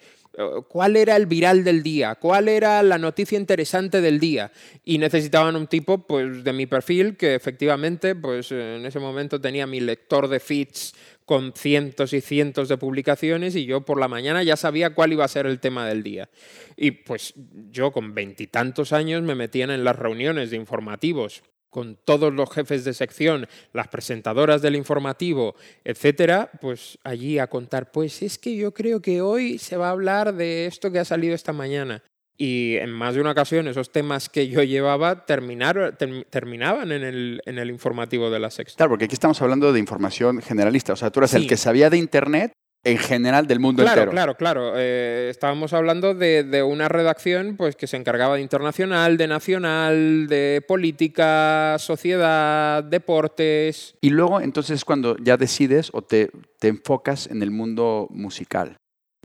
Cuál 0.69 0.97
era 0.97 1.17
el 1.17 1.27
viral 1.27 1.65
del 1.65 1.83
día, 1.83 2.15
cuál 2.15 2.49
era 2.49 2.83
la 2.83 2.99
noticia 2.99 3.39
interesante 3.39 4.01
del 4.01 4.21
día. 4.21 4.53
Y 4.85 4.99
necesitaban 4.99 5.57
un 5.57 5.67
tipo 5.67 6.07
pues, 6.07 6.45
de 6.45 6.53
mi 6.53 6.67
perfil 6.67 7.17
que 7.17 7.35
efectivamente 7.35 8.15
pues, 8.15 8.53
en 8.53 8.85
ese 8.87 8.99
momento 8.99 9.41
tenía 9.41 9.67
mi 9.67 9.81
lector 9.81 10.29
de 10.29 10.41
feeds 10.41 10.95
con 11.25 11.53
cientos 11.53 12.15
y 12.15 12.23
cientos 12.23 12.69
de 12.69 12.79
publicaciones 12.79 13.55
y 13.55 13.67
yo 13.67 13.83
por 13.83 14.01
la 14.01 14.09
mañana 14.09 14.43
ya 14.43 14.57
sabía 14.57 14.95
cuál 14.95 15.13
iba 15.13 15.25
a 15.25 15.29
ser 15.29 15.47
el 15.47 15.61
tema 15.61 15.87
del 15.87 16.03
día. 16.03 16.31
Y 16.77 16.93
pues 16.93 17.35
yo 17.71 17.93
con 17.93 18.15
veintitantos 18.15 18.93
años 18.93 19.23
me 19.23 19.35
metían 19.35 19.71
en 19.71 19.85
las 19.85 19.97
reuniones 19.97 20.51
de 20.51 20.57
informativos 20.57 21.43
con 21.71 21.97
todos 22.05 22.33
los 22.33 22.51
jefes 22.51 22.85
de 22.85 22.95
sección, 22.95 23.47
las 23.73 23.89
presentadoras 23.89 24.63
del 24.63 24.77
informativo, 24.77 25.55
etcétera, 25.85 26.51
pues 26.61 26.99
allí 27.05 27.39
a 27.39 27.49
contar, 27.49 27.91
pues 27.93 28.23
es 28.23 28.39
que 28.39 28.57
yo 28.57 28.73
creo 28.73 29.01
que 29.01 29.21
hoy 29.21 29.59
se 29.59 29.77
va 29.77 29.89
a 29.89 29.93
hablar 29.93 30.35
de 30.35 30.67
esto 30.67 30.91
que 30.91 30.99
ha 30.99 31.05
salido 31.05 31.35
esta 31.35 31.53
mañana. 31.53 32.03
Y 32.41 32.77
en 32.77 32.91
más 32.91 33.17
de 33.17 33.21
una 33.21 33.33
ocasión 33.33 33.67
esos 33.67 33.91
temas 33.91 34.29
que 34.29 34.47
yo 34.47 34.63
llevaba 34.63 35.27
terminaron, 35.27 35.97
terminaban 36.31 36.93
en 36.93 37.03
el, 37.03 37.43
en 37.45 37.59
el 37.59 37.69
informativo 37.69 38.31
de 38.31 38.39
la 38.39 38.51
sexta. 38.51 38.77
Claro, 38.77 38.91
porque 38.91 39.07
aquí 39.07 39.15
estamos 39.15 39.43
hablando 39.43 39.73
de 39.73 39.81
información 39.81 40.41
generalista. 40.41 40.93
O 40.93 40.97
sea, 40.97 41.11
tú 41.11 41.19
eras 41.19 41.35
el 41.35 41.49
que 41.49 41.57
sabía 41.57 41.91
de 41.91 41.99
Internet 41.99 42.53
en 42.85 42.99
general 42.99 43.47
del 43.47 43.61
mundo 43.61 43.83
entero. 43.83 44.11
Claro, 44.11 44.37
claro, 44.37 44.37
claro. 44.37 44.73
Eh, 44.77 45.29
estábamos 45.31 45.73
hablando 45.73 46.15
de, 46.15 46.63
una 46.63 46.89
redacción 46.89 47.57
pues, 47.57 47.77
que 47.77 47.87
se 47.87 47.97
encargaba 47.97 48.37
de 48.37 48.43
internacional, 48.43 49.17
de 49.17 49.27
nacional, 49.27 50.27
de 50.29 50.65
política, 50.67 51.77
sociedad, 51.79 52.83
deportes. 52.85 53.97
Y 54.01 54.11
luego, 54.11 54.41
entonces, 54.41 54.85
cuando 54.85 55.17
ya 55.19 55.37
decides 55.37 55.91
o 55.93 56.03
te, 56.03 56.31
te 56.59 56.69
enfocas 56.69 57.27
en 57.27 57.43
el 57.43 57.51
mundo 57.51 58.09
musical. 58.11 58.77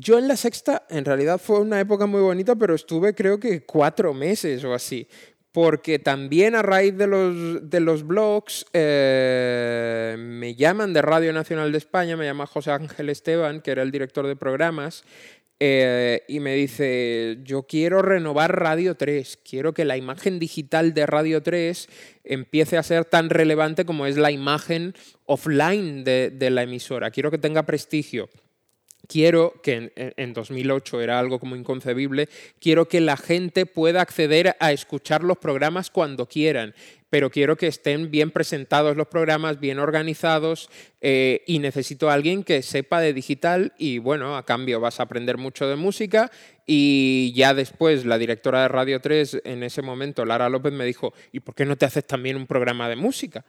Yo 0.01 0.17
en 0.17 0.27
la 0.27 0.35
sexta, 0.35 0.87
en 0.89 1.05
realidad 1.05 1.39
fue 1.39 1.59
una 1.59 1.79
época 1.79 2.07
muy 2.07 2.19
bonita, 2.19 2.55
pero 2.55 2.73
estuve 2.73 3.13
creo 3.13 3.39
que 3.39 3.63
cuatro 3.63 4.13
meses 4.13 4.63
o 4.63 4.73
así 4.73 5.07
porque 5.53 5.99
también 5.99 6.55
a 6.55 6.63
raíz 6.63 6.97
de 6.97 7.05
los, 7.05 7.69
de 7.69 7.79
los 7.79 8.05
blogs 8.05 8.65
eh, 8.73 10.15
me 10.17 10.55
llaman 10.55 10.93
de 10.93 11.03
Radio 11.03 11.31
Nacional 11.31 11.71
de 11.71 11.77
España, 11.77 12.17
me 12.17 12.25
llama 12.25 12.47
José 12.47 12.71
Ángel 12.71 13.09
Esteban, 13.09 13.61
que 13.61 13.69
era 13.69 13.83
el 13.83 13.91
director 13.91 14.25
de 14.25 14.35
programas, 14.35 15.03
eh, 15.59 16.23
y 16.27 16.39
me 16.39 16.55
dice, 16.55 17.37
yo 17.43 17.63
quiero 17.63 18.01
renovar 18.01 18.59
Radio 18.59 18.95
3, 18.95 19.39
quiero 19.47 19.75
que 19.75 19.85
la 19.85 19.95
imagen 19.95 20.39
digital 20.39 20.95
de 20.95 21.05
Radio 21.05 21.43
3 21.43 21.87
empiece 22.23 22.77
a 22.77 22.83
ser 22.83 23.05
tan 23.05 23.29
relevante 23.29 23.85
como 23.85 24.07
es 24.07 24.17
la 24.17 24.31
imagen 24.31 24.95
offline 25.25 26.03
de, 26.03 26.31
de 26.31 26.49
la 26.49 26.63
emisora, 26.63 27.11
quiero 27.11 27.29
que 27.29 27.37
tenga 27.37 27.63
prestigio 27.63 28.27
quiero 29.07 29.61
que 29.61 29.91
en, 29.95 30.33
2008 30.33 31.01
era 31.01 31.19
algo 31.19 31.39
como 31.39 31.55
inconcebible, 31.55 32.29
quiero 32.59 32.87
que 32.87 33.01
la 33.01 33.17
gente 33.17 33.65
pueda 33.65 34.01
acceder 34.01 34.55
a 34.59 34.71
escuchar 34.71 35.23
los 35.23 35.37
programas 35.37 35.89
cuando 35.89 36.27
quieran, 36.27 36.73
pero 37.09 37.29
quiero 37.29 37.57
que 37.57 37.67
estén 37.67 38.09
bien 38.09 38.31
presentados 38.31 38.97
los 38.97 39.07
programas, 39.07 39.59
bien 39.59 39.79
organizados 39.79 40.69
eh, 41.01 41.43
y 41.45 41.59
necesito 41.59 42.09
a 42.09 42.13
alguien 42.13 42.43
que 42.43 42.61
sepa 42.63 43.01
de 43.01 43.13
digital 43.13 43.73
y 43.77 43.99
bueno, 43.99 44.35
a 44.35 44.45
cambio 44.45 44.79
vas 44.79 44.99
a 44.99 45.03
aprender 45.03 45.37
mucho 45.37 45.67
de 45.67 45.75
música 45.75 46.31
y 46.65 47.33
ya 47.35 47.53
después 47.53 48.05
la 48.05 48.17
directora 48.17 48.63
de 48.63 48.67
Radio 48.69 49.01
3 49.01 49.41
en 49.43 49.63
ese 49.63 49.81
momento, 49.81 50.25
Lara 50.25 50.49
López, 50.49 50.73
me 50.73 50.85
dijo, 50.85 51.13
¿y 51.31 51.41
por 51.41 51.53
qué 51.55 51.65
no 51.65 51.77
te 51.77 51.85
haces 51.85 52.07
también 52.07 52.37
un 52.37 52.47
programa 52.47 52.89
de 52.89 52.95
música? 52.95 53.45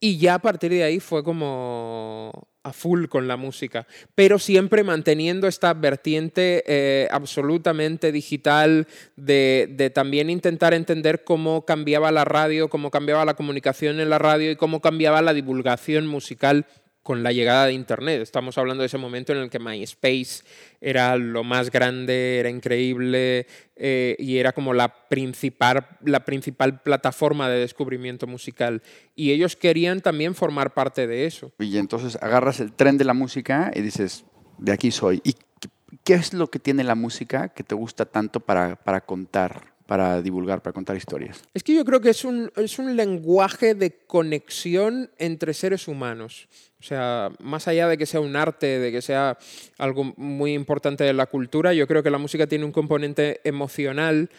Y 0.00 0.18
ya 0.18 0.34
a 0.34 0.38
partir 0.40 0.70
de 0.70 0.82
ahí 0.82 0.98
fue 0.98 1.22
como 1.22 2.49
a 2.62 2.72
full 2.72 3.06
con 3.06 3.26
la 3.26 3.36
música, 3.36 3.86
pero 4.14 4.38
siempre 4.38 4.84
manteniendo 4.84 5.48
esta 5.48 5.72
vertiente 5.72 6.62
eh, 6.66 7.08
absolutamente 7.10 8.12
digital 8.12 8.86
de, 9.16 9.68
de, 9.70 9.88
también 9.88 10.28
intentar 10.28 10.74
entender 10.74 11.24
cómo 11.24 11.64
cambiaba 11.64 12.12
la 12.12 12.24
radio, 12.24 12.68
cómo 12.68 12.90
cambiaba 12.90 13.24
la 13.24 13.34
comunicación 13.34 13.98
en 14.00 14.10
la 14.10 14.18
radio 14.18 14.50
y 14.50 14.56
cómo 14.56 14.80
cambiaba 14.80 15.22
la 15.22 15.32
divulgación 15.32 16.06
musical 16.06 16.66
con 17.02 17.22
la 17.22 17.32
llegada 17.32 17.66
de 17.66 17.72
Internet. 17.72 18.20
Estamos 18.20 18.58
hablando 18.58 18.82
de 18.82 18.86
ese 18.86 18.98
momento 18.98 19.32
en 19.32 19.38
el 19.38 19.50
que 19.50 19.58
MySpace 19.58 20.44
era 20.80 21.16
lo 21.16 21.44
más 21.44 21.70
grande, 21.70 22.38
era 22.38 22.50
increíble 22.50 23.46
eh, 23.76 24.16
y 24.18 24.38
era 24.38 24.52
como 24.52 24.74
la 24.74 25.08
principal, 25.08 25.86
la 26.04 26.24
principal 26.24 26.82
plataforma 26.82 27.48
de 27.48 27.60
descubrimiento 27.60 28.26
musical. 28.26 28.82
Y 29.14 29.30
ellos 29.30 29.56
querían 29.56 30.00
también 30.00 30.34
formar 30.34 30.74
parte 30.74 31.06
de 31.06 31.26
eso. 31.26 31.52
Y 31.58 31.78
entonces 31.78 32.18
agarras 32.20 32.60
el 32.60 32.72
tren 32.72 32.98
de 32.98 33.04
la 33.04 33.14
música 33.14 33.70
y 33.74 33.80
dices, 33.80 34.24
de 34.58 34.72
aquí 34.72 34.90
soy. 34.90 35.20
¿Y 35.24 35.34
qué 36.04 36.14
es 36.14 36.34
lo 36.34 36.48
que 36.48 36.58
tiene 36.58 36.84
la 36.84 36.94
música 36.94 37.48
que 37.48 37.62
te 37.64 37.74
gusta 37.74 38.04
tanto 38.04 38.40
para, 38.40 38.76
para 38.76 39.00
contar? 39.00 39.74
Para 39.90 40.22
divulgar, 40.22 40.62
para 40.62 40.72
contar 40.72 40.96
historias? 40.96 41.42
Es 41.52 41.64
que 41.64 41.74
yo 41.74 41.84
creo 41.84 42.00
que 42.00 42.10
es 42.10 42.24
un, 42.24 42.52
es 42.54 42.78
un 42.78 42.94
lenguaje 42.94 43.74
de 43.74 43.90
conexión 44.06 45.10
entre 45.18 45.52
seres 45.52 45.88
humanos. 45.88 46.46
O 46.78 46.84
sea, 46.84 47.32
más 47.40 47.66
allá 47.66 47.88
de 47.88 47.98
que 47.98 48.06
sea 48.06 48.20
un 48.20 48.36
arte, 48.36 48.78
de 48.78 48.92
que 48.92 49.02
sea 49.02 49.36
algo 49.78 50.14
muy 50.16 50.54
importante 50.54 51.02
de 51.02 51.12
la 51.12 51.26
cultura, 51.26 51.74
yo 51.74 51.88
creo 51.88 52.04
que 52.04 52.10
la 52.10 52.18
música 52.18 52.46
tiene 52.46 52.64
un 52.64 52.70
componente 52.70 53.40
emocional 53.42 54.30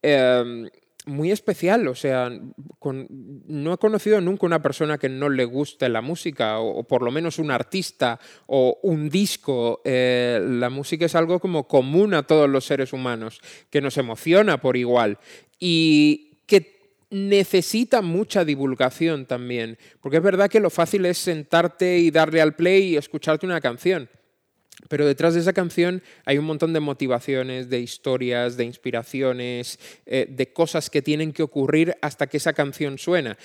eh, 0.00 0.70
muy 1.06 1.30
especial. 1.30 1.88
O 1.88 1.94
sea, 1.94 2.30
no 2.30 3.72
he 3.72 3.78
conocido 3.78 4.20
nunca 4.20 4.46
una 4.46 4.62
persona 4.62 4.98
que 4.98 5.08
no 5.08 5.28
le 5.28 5.44
guste 5.44 5.88
la 5.88 6.00
música, 6.00 6.58
o, 6.60 6.84
por 6.84 7.02
lo 7.02 7.10
menos 7.10 7.38
un 7.38 7.50
artista 7.50 8.18
o 8.46 8.78
un 8.82 9.08
disco. 9.08 9.80
Eh, 9.84 10.40
la 10.42 10.70
música 10.70 11.06
es 11.06 11.14
algo 11.14 11.40
como 11.40 11.66
común 11.66 12.14
a 12.14 12.22
todos 12.22 12.48
los 12.48 12.64
seres 12.64 12.92
humanos, 12.92 13.40
que 13.70 13.80
nos 13.80 13.96
emociona 13.96 14.60
por 14.60 14.76
igual. 14.76 15.18
Y 15.58 16.38
que 16.46 16.96
necesita 17.10 18.02
mucha 18.02 18.44
divulgación 18.44 19.26
también, 19.26 19.78
porque 20.00 20.18
es 20.18 20.22
verdad 20.22 20.48
que 20.48 20.60
lo 20.60 20.70
fácil 20.70 21.06
es 21.06 21.18
sentarte 21.18 21.98
y 21.98 22.10
darle 22.10 22.40
al 22.40 22.54
play 22.54 22.94
y 22.94 22.96
escucharte 22.96 23.46
una 23.46 23.60
canción. 23.60 24.08
Pero 24.88 25.06
detrás 25.06 25.34
de 25.34 25.40
esa 25.40 25.52
canción 25.52 26.02
hay 26.24 26.38
un 26.38 26.44
montón 26.44 26.72
de 26.72 26.80
motivaciones, 26.80 27.68
de 27.68 27.80
historias, 27.80 28.56
de 28.56 28.64
inspiraciones, 28.64 29.78
eh, 30.06 30.26
de 30.28 30.52
cosas 30.52 30.90
que 30.90 31.02
tienen 31.02 31.32
que 31.32 31.42
ocurrir 31.42 31.96
hasta 32.02 32.26
que 32.26 32.38
esa 32.38 32.52
canción 32.52 32.98
suena. 32.98 33.36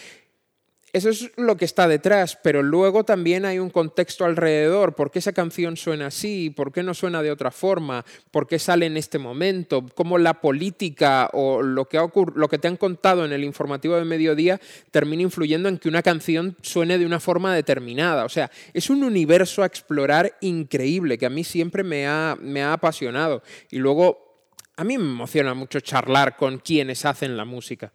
Eso 0.96 1.10
es 1.10 1.30
lo 1.36 1.58
que 1.58 1.66
está 1.66 1.90
detrás, 1.90 2.40
pero 2.42 2.64
luego 2.64 3.04
también 3.04 3.44
hay 3.44 3.60
un 3.60 3.70
contexto 3.70 4.24
alrededor. 4.24 4.96
¿Por 4.96 5.12
qué 5.12 5.20
esa 5.20 5.34
canción 5.34 5.76
suena 5.76 6.08
así? 6.08 6.52
¿Por 6.52 6.72
qué 6.72 6.84
no 6.84 6.94
suena 6.94 7.22
de 7.22 7.32
otra 7.32 7.52
forma? 7.52 8.06
¿Por 8.32 8.48
qué 8.48 8.60
sale 8.60 8.86
en 8.86 8.96
este 8.96 9.20
momento? 9.20 9.86
¿Cómo 9.94 10.18
la 10.18 10.40
política 10.40 11.30
o 11.34 11.62
lo 11.62 11.90
que, 11.90 11.98
ha 11.98 12.10
lo 12.36 12.48
que 12.48 12.60
te 12.60 12.70
han 12.70 12.78
contado 12.78 13.26
en 13.26 13.34
el 13.34 13.44
informativo 13.44 13.98
de 13.98 14.06
mediodía 14.06 14.62
termina 14.90 15.24
influyendo 15.24 15.68
en 15.68 15.80
que 15.80 15.90
una 15.90 16.02
canción 16.02 16.56
suene 16.62 16.98
de 16.98 17.06
una 17.06 17.20
forma 17.20 17.54
determinada? 17.54 18.24
O 18.24 18.30
sea, 18.30 18.50
es 18.74 18.90
un 18.90 19.04
universo 19.04 19.64
a 19.64 19.66
explorar 19.66 20.38
increíble 20.40 21.18
que 21.18 21.26
a 21.26 21.30
mí 21.30 21.44
siempre 21.44 21.84
me 21.84 22.08
ha, 22.08 22.38
me 22.40 22.64
ha 22.64 22.72
apasionado. 22.72 23.44
Y 23.70 23.80
luego, 23.80 24.48
a 24.78 24.86
mí 24.86 24.98
me 24.98 25.04
emociona 25.04 25.54
mucho 25.54 25.82
charlar 25.82 26.38
con 26.38 26.58
quienes 26.58 27.04
hacen 27.04 27.36
la 27.36 27.44
música. 27.44 27.92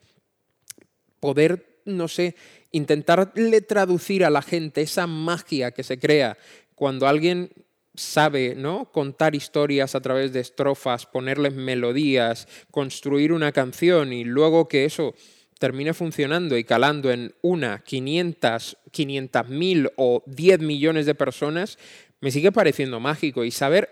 Poder, 1.19 1.70
no 1.85 2.09
sé, 2.09 2.35
intentarle 2.73 3.61
traducir 3.61 4.25
a 4.25 4.31
la 4.31 4.43
gente 4.43 4.83
esa 4.83 5.07
magia 5.07 5.71
que 5.73 5.83
se 5.83 5.99
crea 5.99 6.37
cuando 6.75 7.07
alguien 7.07 7.51
sabe 7.95 8.55
¿no? 8.55 8.91
contar 8.91 9.35
historias 9.35 9.95
a 9.95 10.01
través 10.01 10.33
de 10.33 10.41
estrofas, 10.41 11.07
ponerles 11.07 11.55
melodías, 11.55 12.49
construir 12.71 13.33
una 13.33 13.53
canción 13.53 14.13
y 14.13 14.25
luego 14.25 14.69
que 14.69 14.85
eso 14.85 15.15
termine 15.59 15.93
funcionando 15.93 16.57
y 16.57 16.65
calando 16.65 17.11
en 17.11 17.35
una, 17.43 17.81
500, 17.81 18.79
500 18.91 19.49
mil 19.51 19.91
o 19.97 20.23
10 20.27 20.61
millones 20.61 21.05
de 21.05 21.15
personas, 21.15 21.79
me 22.21 22.31
sigue 22.31 22.51
pareciendo 22.51 22.99
mágico 22.99 23.45
y 23.45 23.51
saber 23.51 23.91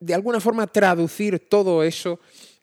de 0.00 0.14
alguna 0.14 0.40
forma 0.40 0.66
traducir 0.66 1.38
todo 1.48 1.84
eso 1.84 2.18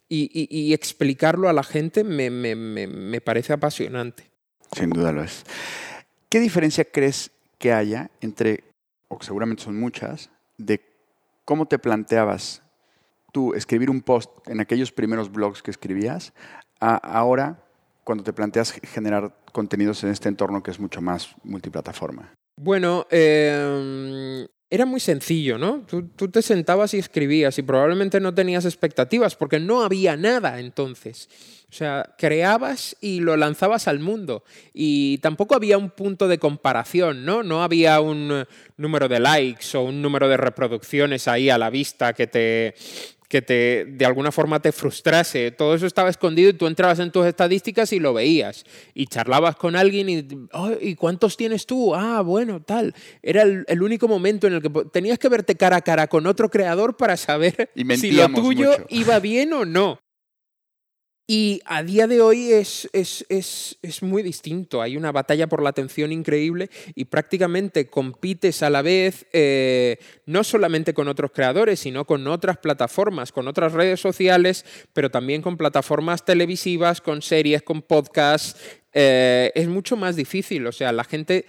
y, 0.10 0.74
explicarlo 0.74 1.50
a 1.50 1.54
la 1.54 1.64
gente 1.64 2.04
me 2.04 3.22
parece 3.22 3.54
apasionante. 3.54 4.35
Sin 4.76 4.90
duda 4.90 5.12
lo 5.12 5.24
es. 5.24 5.44
¿Qué 6.30 6.40
diferencia 6.40 6.84
crees 6.84 7.32
que 7.58 7.72
haya 7.72 8.12
entre, 8.20 8.64
o 9.08 9.22
seguramente 9.22 9.64
son 9.64 9.80
muchas, 9.80 10.30
de 10.58 10.82
cómo 11.46 11.66
te 11.66 11.80
planteabas 11.80 12.62
tú 13.32 13.54
escribir 13.54 13.90
un 13.90 14.02
post 14.02 14.30
en 14.48 14.60
aquellos 14.60 14.92
primeros 14.92 15.32
blogs 15.32 15.62
que 15.62 15.72
escribías 15.72 16.34
a 16.80 16.96
ahora 16.96 17.64
cuando 18.04 18.24
te 18.24 18.34
planteas 18.34 18.72
generar 18.72 19.36
contenidos 19.52 20.04
en 20.04 20.10
este 20.10 20.28
entorno 20.28 20.62
que 20.62 20.72
es 20.72 20.80
mucho 20.80 21.02
más 21.02 21.36
multiplataforma? 21.44 22.34
Bueno, 22.58 23.06
eh, 23.10 24.48
era 24.76 24.86
muy 24.86 25.00
sencillo, 25.00 25.58
¿no? 25.58 25.86
Tú, 25.88 26.30
te 26.30 26.42
sentabas 26.42 26.94
y 26.94 26.98
escribías 26.98 27.58
y 27.58 27.64
probablemente 27.64 28.20
no 28.20 28.34
tenías 28.34 28.66
expectativas 28.66 29.36
porque 29.36 29.60
no 29.60 29.84
había 29.84 30.16
nada 30.16 30.60
entonces. 30.60 31.30
O 31.70 31.74
sea, 31.78 32.14
creabas 32.18 32.96
y 33.02 33.20
lo 33.20 33.36
lanzabas 33.36 33.88
al 33.88 34.00
mundo. 34.00 34.44
Y 34.74 35.18
tampoco 35.18 35.56
había 35.56 35.78
un 35.78 35.90
punto 35.90 36.28
de 36.28 36.38
comparación, 36.38 37.26
¿no? 37.26 37.44
No 37.44 37.64
había 37.64 38.00
un 38.00 38.46
número 38.78 39.08
de 39.08 39.20
likes 39.20 39.76
o 39.78 39.82
un 39.82 40.02
número 40.02 40.30
de 40.30 40.38
reproducciones 40.38 41.28
ahí 41.28 41.50
a 41.50 41.58
la 41.58 41.70
vista 41.70 42.14
que 42.14 42.28
te, 42.28 42.76
que 43.28 43.42
te, 43.42 43.86
de 43.86 44.06
alguna 44.06 44.32
forma 44.32 44.62
te 44.62 44.72
frustrase. 44.72 45.52
Todo 45.52 45.76
eso 45.76 45.86
estaba 45.86 46.10
escondido 46.10 46.50
y 46.50 46.54
tú 46.54 46.68
entrabas 46.68 47.00
en 47.00 47.12
tus 47.12 47.26
estadísticas 47.26 47.92
y 47.94 48.00
lo 48.00 48.14
veías. 48.14 48.66
Y 48.94 49.08
charlabas 49.08 49.56
con 49.56 49.76
alguien 49.76 50.10
y, 50.10 50.28
¿y 50.82 50.96
cuántos 50.96 51.38
tienes 51.38 51.66
tú? 51.66 51.96
Ah, 51.96 52.22
bueno, 52.22 52.62
tal. 52.62 52.94
Era 53.22 53.44
el, 53.44 53.82
único 53.82 54.08
momento 54.08 54.48
en 54.48 54.54
el 54.54 54.62
que 54.62 54.70
tenías 54.92 55.20
que 55.20 55.30
verte 55.30 55.56
cara 55.56 55.78
a 55.78 55.82
cara 55.82 56.08
con 56.08 56.28
otro 56.28 56.50
creador 56.50 56.98
para 56.98 57.18
saber 57.18 57.72
si 57.96 58.12
lo 58.12 58.30
tuyo 58.30 58.72
iba 58.90 59.20
bien 59.20 59.54
o 59.54 59.66
no. 59.66 60.00
Y 61.28 61.62
a 61.66 61.82
día 61.82 62.06
de 62.06 62.22
hoy 62.22 62.52
es, 62.52 62.88
es, 62.94 63.26
es, 63.30 63.80
es, 63.82 64.04
muy 64.04 64.22
distinto. 64.22 64.80
Hay 64.80 64.96
una 64.96 65.12
batalla 65.12 65.48
por 65.48 65.64
la 65.64 65.70
atención 65.70 66.12
increíble 66.12 66.70
y 66.94 67.06
prácticamente 67.06 67.88
compites 67.88 68.62
a 68.62 68.70
la 68.70 68.84
vez 68.84 69.26
eh, 69.34 69.98
no 70.28 70.44
solamente 70.44 70.94
con 70.94 71.08
otros 71.08 71.32
creadores, 71.32 71.80
sino 71.80 72.06
con 72.06 72.28
otras 72.28 72.58
plataformas, 72.58 73.32
con 73.32 73.48
otras 73.48 73.74
redes 73.74 74.00
sociales, 74.00 74.66
pero 74.94 75.10
también 75.10 75.42
con 75.42 75.58
plataformas 75.58 76.24
televisivas, 76.24 77.02
con 77.02 77.24
series, 77.24 77.64
con 77.64 77.82
podcasts. 77.82 78.62
Eh, 78.94 79.52
es 79.56 79.68
mucho 79.68 79.98
más 79.98 80.16
difícil. 80.16 80.68
O 80.68 80.72
sea, 80.72 80.92
la 80.92 81.06
gente 81.06 81.48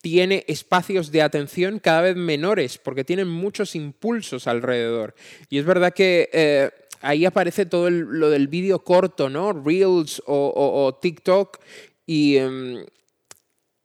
tiene 0.00 0.44
espacios 0.46 1.10
de 1.10 1.22
atención 1.22 1.80
cada 1.80 2.02
vez 2.02 2.14
menores 2.14 2.78
porque 2.78 3.02
tienen 3.02 3.26
muchos 3.26 3.74
impulsos 3.74 4.46
alrededor. 4.46 5.16
Y 5.48 5.58
es 5.58 5.64
verdad 5.64 5.92
que... 5.92 6.30
Eh, 6.32 6.70
ahí 7.00 7.24
aparece 7.24 7.66
todo 7.66 7.90
lo 7.90 8.30
del 8.30 8.48
vídeo 8.48 8.84
corto, 8.84 9.28
¿no? 9.28 9.52
Reels 9.52 10.22
o, 10.26 10.98
TikTok. 11.00 11.58
Y, 12.06 12.36
em, 12.36 12.84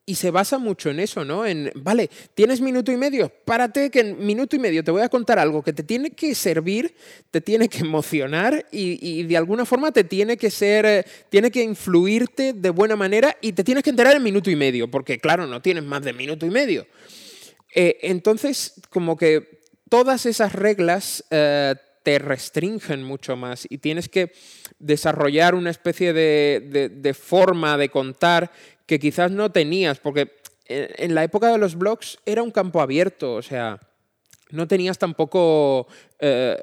y 0.07 0.15
se 0.15 0.29
basa 0.29 0.59
mucho 0.59 0.91
en 0.91 0.99
eso, 0.99 1.25
¿no? 1.25 1.45
En, 1.45 1.71
vale, 1.75 2.09
tienes 2.35 2.61
minuto 2.61 2.91
y 2.91 2.97
medio, 2.97 3.29
párate 3.43 3.89
que 3.89 4.01
en 4.01 4.23
minuto 4.23 4.55
y 4.55 4.59
medio 4.59 4.83
te 4.83 4.91
voy 4.91 5.01
a 5.01 5.09
contar 5.09 5.39
algo 5.39 5.63
que 5.63 5.73
te 5.73 5.81
tiene 5.81 6.11
que 6.11 6.35
servir, 6.35 6.93
te 7.31 7.41
tiene 7.41 7.67
que 7.69 7.79
emocionar 7.79 8.67
y, 8.71 9.23
de 9.23 9.37
alguna 9.37 9.65
forma 9.65 9.91
te 9.91 10.03
tiene 10.03 10.37
que 10.37 10.51
ser, 10.51 10.85
eh, 10.85 11.05
tiene 11.29 11.49
que 11.49 11.63
influirte 11.63 12.53
de 12.53 12.69
buena 12.69 12.95
manera 12.95 13.35
y 13.41 13.53
te 13.53 13.63
tienes 13.63 13.83
que 13.83 13.89
enterar 13.89 14.15
en 14.15 14.21
minuto 14.21 14.51
y 14.51 14.55
medio, 14.55 14.89
porque 14.91 15.17
claro, 15.17 15.47
no 15.47 15.61
tienes 15.61 15.83
más 15.83 16.03
de 16.03 16.13
minuto 16.13 16.45
y 16.45 16.51
medio. 16.51 16.85
Eh, 17.73 17.97
entonces, 18.03 18.73
como 18.91 19.17
que 19.17 19.61
todas 19.89 20.27
esas 20.27 20.53
reglas 20.53 21.23
eh, 21.31 21.73
te 22.05 22.19
restringen 22.19 23.03
mucho 23.03 23.35
más 23.35 23.65
y 23.67 23.79
tienes 23.79 24.09
que 24.09 24.31
desarrollar 24.77 25.55
una 25.55 25.71
especie 25.71 26.13
de, 26.13 27.17
forma 27.19 27.77
de 27.77 27.89
contar 27.89 28.51
que 28.85 28.99
quizás 28.99 29.31
no 29.31 29.51
tenías, 29.51 29.99
porque 29.99 30.35
en 30.67 31.15
la 31.15 31.23
época 31.23 31.51
de 31.51 31.57
los 31.57 31.75
blogs 31.75 32.19
era 32.23 32.43
un 32.43 32.51
campo 32.51 32.79
abierto, 32.79 33.33
o 33.33 33.41
sea, 33.41 33.79
no 34.51 34.67
tenías 34.67 34.99
tampoco... 34.99 35.87
Eh, 36.19 36.55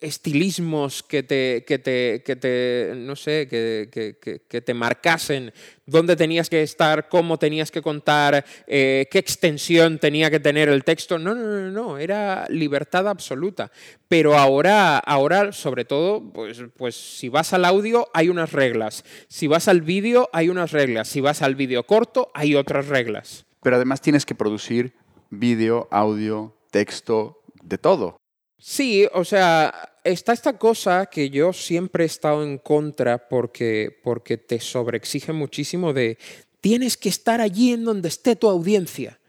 estilismos 0.00 1.02
que 1.02 1.22
te, 1.22 1.64
que 1.66 1.78
te, 1.78 2.22
que 2.24 2.36
te 2.36 2.92
no 2.96 3.16
sé, 3.16 3.46
que, 3.48 3.88
que, 3.90 4.60
te 4.60 4.74
marcasen 4.74 5.52
dónde 5.86 6.16
tenías 6.16 6.48
que 6.48 6.62
estar, 6.62 7.08
cómo 7.08 7.38
tenías 7.38 7.70
que 7.70 7.82
contar, 7.82 8.44
eh, 8.66 9.06
qué 9.10 9.18
extensión 9.18 9.98
tenía 9.98 10.30
que 10.30 10.40
tener 10.40 10.68
el 10.68 10.84
texto. 10.84 11.18
No, 11.18 11.34
no, 11.34 11.44
no, 11.44 11.70
no, 11.70 11.98
era 11.98 12.46
libertad 12.48 13.08
absoluta. 13.08 13.70
Pero 14.08 14.36
ahora, 14.36 14.98
ahora 14.98 15.52
sobre 15.52 15.84
todo, 15.84 16.32
pues, 16.32 16.62
pues 16.76 16.96
si 16.96 17.28
vas 17.28 17.52
al 17.52 17.64
audio 17.64 18.08
hay 18.14 18.28
unas 18.28 18.52
reglas, 18.52 19.04
si 19.28 19.46
vas 19.46 19.68
al 19.68 19.82
vídeo 19.82 20.28
hay 20.32 20.48
unas 20.48 20.72
reglas, 20.72 21.08
si 21.08 21.20
vas 21.20 21.42
al 21.42 21.54
vídeo 21.54 21.84
corto 21.84 22.30
hay 22.34 22.54
otras 22.54 22.88
reglas. 22.88 23.46
Pero 23.62 23.76
además 23.76 24.00
tienes 24.00 24.24
que 24.24 24.34
producir 24.34 24.94
vídeo, 25.30 25.88
audio, 25.90 26.54
texto, 26.70 27.42
de 27.62 27.78
todo. 27.78 28.16
Sí, 28.68 29.06
o 29.14 29.24
sea, 29.24 29.92
está 30.02 30.32
esta 30.32 30.58
cosa 30.58 31.06
que 31.06 31.30
yo 31.30 31.52
siempre 31.52 32.02
he 32.02 32.06
estado 32.08 32.42
en 32.42 32.58
contra 32.58 33.28
porque, 33.28 33.96
porque 34.02 34.38
te 34.38 34.58
sobreexige 34.58 35.32
muchísimo 35.32 35.92
de 35.92 36.18
tienes 36.60 36.96
que 36.96 37.08
estar 37.08 37.40
allí 37.40 37.70
en 37.70 37.84
donde 37.84 38.08
esté 38.08 38.34
tu 38.34 38.48
audiencia. 38.48 39.20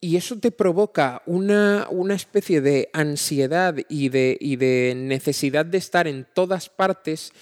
Y 0.00 0.16
eso 0.16 0.38
te 0.38 0.50
provoca 0.50 1.20
una, 1.26 1.88
una 1.90 2.14
especie 2.14 2.62
de 2.62 2.88
ansiedad 2.94 3.76
y 3.90 4.08
de, 4.08 4.38
y 4.40 4.56
de 4.56 4.94
necesidad 4.96 5.66
de 5.66 5.76
estar 5.76 6.08
en 6.08 6.26
todas 6.32 6.70
partes 6.70 7.34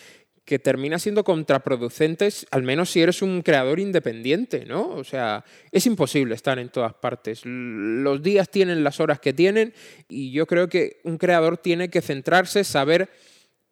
que 0.44 0.58
termina 0.58 0.98
siendo 0.98 1.22
contraproducentes, 1.22 2.46
al 2.50 2.62
menos 2.62 2.90
si 2.90 3.00
eres 3.00 3.22
un 3.22 3.42
creador 3.42 3.78
independiente, 3.78 4.64
¿no? 4.66 4.88
O 4.88 5.04
sea, 5.04 5.44
es 5.70 5.86
imposible 5.86 6.34
estar 6.34 6.58
en 6.58 6.68
todas 6.68 6.94
partes. 6.94 7.42
Los 7.44 8.22
días 8.22 8.48
tienen 8.48 8.82
las 8.82 8.98
horas 8.98 9.20
que 9.20 9.32
tienen 9.32 9.72
y 10.08 10.32
yo 10.32 10.46
creo 10.46 10.68
que 10.68 11.00
un 11.04 11.16
creador 11.16 11.58
tiene 11.58 11.90
que 11.90 12.00
centrarse, 12.00 12.64
saber 12.64 13.08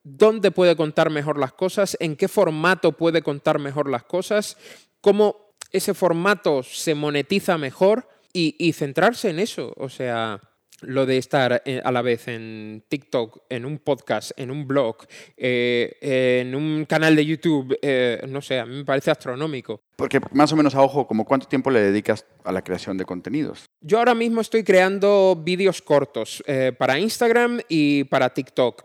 dónde 0.05 0.53
puede 0.53 0.77
contar 0.77 1.11
mejor 1.11 1.39
las 1.39 1.53
cosas, 1.53 1.97
en 2.01 2.15
qué 2.17 2.29
formato 2.29 2.93
puede 2.93 3.23
contar 3.23 3.59
mejor 3.59 3.91
las 3.91 4.05
cosas, 4.05 4.57
cómo 5.01 5.55
ese 5.73 5.93
formato 5.93 6.63
se 6.63 6.95
monetiza 6.95 7.59
mejor 7.59 8.09
y, 8.33 8.55
y 8.59 8.73
centrarse 8.75 9.31
en 9.31 9.41
eso. 9.41 9.75
O 9.77 9.89
sea, 9.89 10.41
lo 10.83 11.07
de 11.07 11.19
estar 11.19 11.63
eh, 11.65 11.81
a 11.85 11.93
la 11.93 12.03
vez 12.03 12.29
en 12.29 12.83
TikTok, 12.89 13.43
en 13.49 13.65
un 13.65 13.79
podcast, 13.79 14.33
en 14.37 14.51
un 14.51 14.67
blog, 14.67 14.97
eh, 15.37 15.97
en 16.41 16.55
un 16.55 16.85
canal 16.87 17.17
de 17.17 17.27
YouTube, 17.27 17.79
eh, 17.83 18.23
no 18.29 18.41
sé, 18.41 18.59
a 18.59 18.67
mí 18.67 18.77
me 18.77 18.85
parece 18.85 19.11
astronómico. 19.11 19.83
Porque 19.97 20.21
más 20.33 20.53
o 20.53 20.57
menos 20.57 20.75
a 20.75 20.83
ojo, 20.83 21.07
como 21.07 21.25
cuánto 21.25 21.47
tiempo 21.47 21.71
le 21.71 21.81
dedicas 21.81 22.25
a 22.45 22.53
la 22.53 22.63
creación 22.63 22.97
de 22.97 23.05
contenidos? 23.05 23.67
Yo 23.81 23.99
ahora 23.99 24.15
mismo 24.15 24.41
estoy 24.41 24.65
creando 24.65 25.41
vídeos 25.43 25.83
cortos 25.83 26.43
para 26.79 26.99
Instagram 26.99 27.61
y 27.69 28.05
para 28.05 28.33
TikTok. 28.33 28.85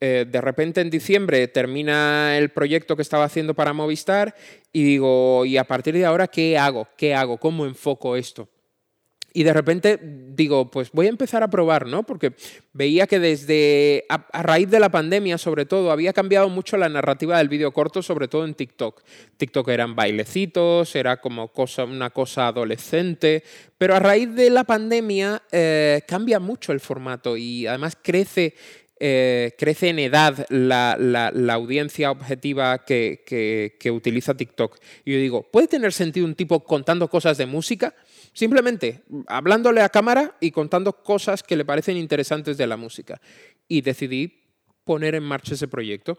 de 0.00 0.40
repente 0.40 0.80
en 0.80 0.90
diciembre 0.90 1.48
termina 1.48 2.38
el 2.38 2.50
proyecto 2.50 2.96
que 2.96 3.02
estaba 3.02 3.24
haciendo 3.24 3.54
para 3.54 3.74
Movistar 3.74 4.34
y 4.72 4.84
digo, 4.84 5.44
¿y 5.44 5.58
a 5.58 5.64
partir 5.64 5.94
de 5.94 6.06
ahora 6.06 6.28
qué 6.28 6.56
hago? 6.56 6.88
¿Qué 6.96 7.14
hago? 7.14 7.36
¿Cómo 7.36 7.66
enfoco 7.66 8.16
esto? 8.16 8.48
Y 9.36 9.42
de 9.42 9.52
repente 9.52 9.98
digo, 10.00 10.70
pues 10.70 10.92
voy 10.92 11.06
a 11.06 11.08
empezar 11.08 11.42
a 11.42 11.50
probar, 11.50 11.88
¿no? 11.88 12.04
Porque 12.04 12.34
veía 12.72 13.08
que 13.08 13.18
desde, 13.18 14.04
a, 14.08 14.42
raíz 14.42 14.70
de 14.70 14.78
la 14.78 14.90
pandemia 14.90 15.38
sobre 15.38 15.66
todo, 15.66 15.90
había 15.90 16.12
cambiado 16.12 16.48
mucho 16.48 16.76
la 16.76 16.88
narrativa 16.88 17.38
del 17.38 17.48
vídeo 17.48 17.72
corto, 17.72 18.00
sobre 18.00 18.28
todo 18.28 18.44
en 18.44 18.54
TikTok. 18.54 19.02
TikTok 19.36 19.68
eran 19.70 19.96
bailecitos, 19.96 20.94
era 20.94 21.20
como 21.20 21.48
cosa, 21.48 21.82
una 21.82 22.10
cosa 22.10 22.46
adolescente, 22.46 23.42
pero 23.76 23.96
a 23.96 23.98
raíz 23.98 24.32
de 24.36 24.50
la 24.50 24.62
pandemia 24.62 25.42
eh, 25.50 26.02
cambia 26.06 26.38
mucho 26.38 26.70
el 26.70 26.78
formato 26.78 27.36
y 27.36 27.66
además 27.66 27.98
crece 28.00 28.54
eh, 29.00 29.52
crece 29.58 29.88
en 29.88 29.98
edad 29.98 30.46
la, 30.48 31.32
audiencia 31.52 32.12
objetiva 32.12 32.84
que, 32.84 33.24
que, 33.26 33.90
utiliza 33.90 34.36
TikTok. 34.36 34.78
Y 35.04 35.12
yo 35.12 35.18
digo, 35.18 35.42
¿puede 35.42 35.66
tener 35.66 35.92
sentido 35.92 36.24
un 36.24 36.36
tipo 36.36 36.60
contando 36.60 37.10
cosas 37.10 37.36
de 37.36 37.46
música? 37.46 37.94
Simplemente 38.34 39.02
hablándole 39.28 39.80
a 39.80 39.88
cámara 39.88 40.36
y 40.40 40.50
contando 40.50 40.92
cosas 40.92 41.42
que 41.42 41.56
le 41.56 41.64
parecen 41.64 41.96
interesantes 41.96 42.58
de 42.58 42.66
la 42.66 42.76
música. 42.76 43.20
Y 43.68 43.80
decidí 43.80 44.42
poner 44.84 45.14
en 45.14 45.22
marcha 45.22 45.54
ese 45.54 45.68
proyecto. 45.68 46.18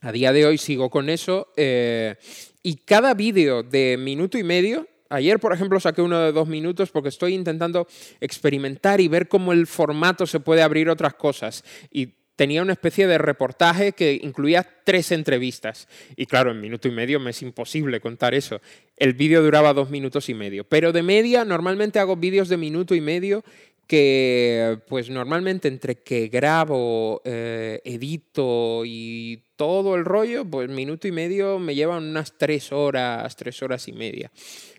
A 0.00 0.12
día 0.12 0.32
de 0.32 0.46
hoy 0.46 0.58
sigo 0.58 0.90
con 0.90 1.08
eso 1.08 1.52
eh, 1.56 2.16
y 2.62 2.76
cada 2.76 3.14
vídeo 3.14 3.62
de 3.62 3.96
minuto 3.96 4.36
y 4.36 4.42
medio, 4.42 4.86
ayer 5.08 5.40
por 5.40 5.52
ejemplo 5.52 5.80
saqué 5.80 6.02
uno 6.02 6.20
de 6.20 6.32
dos 6.32 6.46
minutos 6.46 6.90
porque 6.90 7.08
estoy 7.08 7.34
intentando 7.34 7.88
experimentar 8.20 9.00
y 9.00 9.08
ver 9.08 9.28
cómo 9.28 9.52
el 9.52 9.66
formato 9.66 10.26
se 10.26 10.40
puede 10.40 10.62
abrir 10.62 10.90
otras 10.90 11.14
cosas. 11.14 11.64
Y 11.90 12.17
tenía 12.38 12.62
una 12.62 12.74
especie 12.74 13.08
de 13.08 13.18
reportaje 13.18 13.94
que 13.94 14.20
incluía 14.22 14.64
tres 14.84 15.10
entrevistas. 15.10 15.88
Y 16.14 16.26
claro, 16.26 16.52
en 16.52 16.60
minuto 16.60 16.86
y 16.86 16.92
medio 16.92 17.18
me 17.18 17.30
es 17.30 17.42
imposible 17.42 18.00
contar 18.00 18.32
eso. 18.32 18.60
El 18.96 19.14
vídeo 19.14 19.42
duraba 19.42 19.74
dos 19.74 19.90
minutos 19.90 20.28
y 20.28 20.34
medio. 20.34 20.62
Pero 20.62 20.92
de 20.92 21.02
media, 21.02 21.44
normalmente 21.44 21.98
hago 21.98 22.14
vídeos 22.14 22.48
de 22.48 22.56
minuto 22.56 22.94
y 22.94 23.00
medio 23.00 23.42
que 23.88 24.78
pues 24.86 25.10
normalmente 25.10 25.66
entre 25.66 25.96
que 25.96 26.28
grabo, 26.28 27.22
eh, 27.24 27.80
edito 27.84 28.82
y 28.84 29.42
todo 29.56 29.96
el 29.96 30.04
rollo, 30.04 30.44
pues 30.44 30.68
minuto 30.68 31.08
y 31.08 31.12
medio 31.12 31.58
me 31.58 31.74
llevan 31.74 32.04
unas 32.04 32.38
tres 32.38 32.70
horas, 32.70 33.34
tres 33.34 33.60
horas 33.64 33.88
y 33.88 33.92
media. 33.92 34.30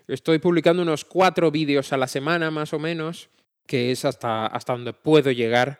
Estoy 0.08 0.38
publicando 0.38 0.80
unos 0.80 1.04
cuatro 1.04 1.50
vídeos 1.50 1.92
a 1.92 1.98
la 1.98 2.06
semana 2.06 2.50
más 2.50 2.72
o 2.72 2.78
menos, 2.78 3.28
que 3.66 3.90
es 3.90 4.06
hasta, 4.06 4.46
hasta 4.46 4.72
donde 4.72 4.94
puedo 4.94 5.30
llegar. 5.30 5.78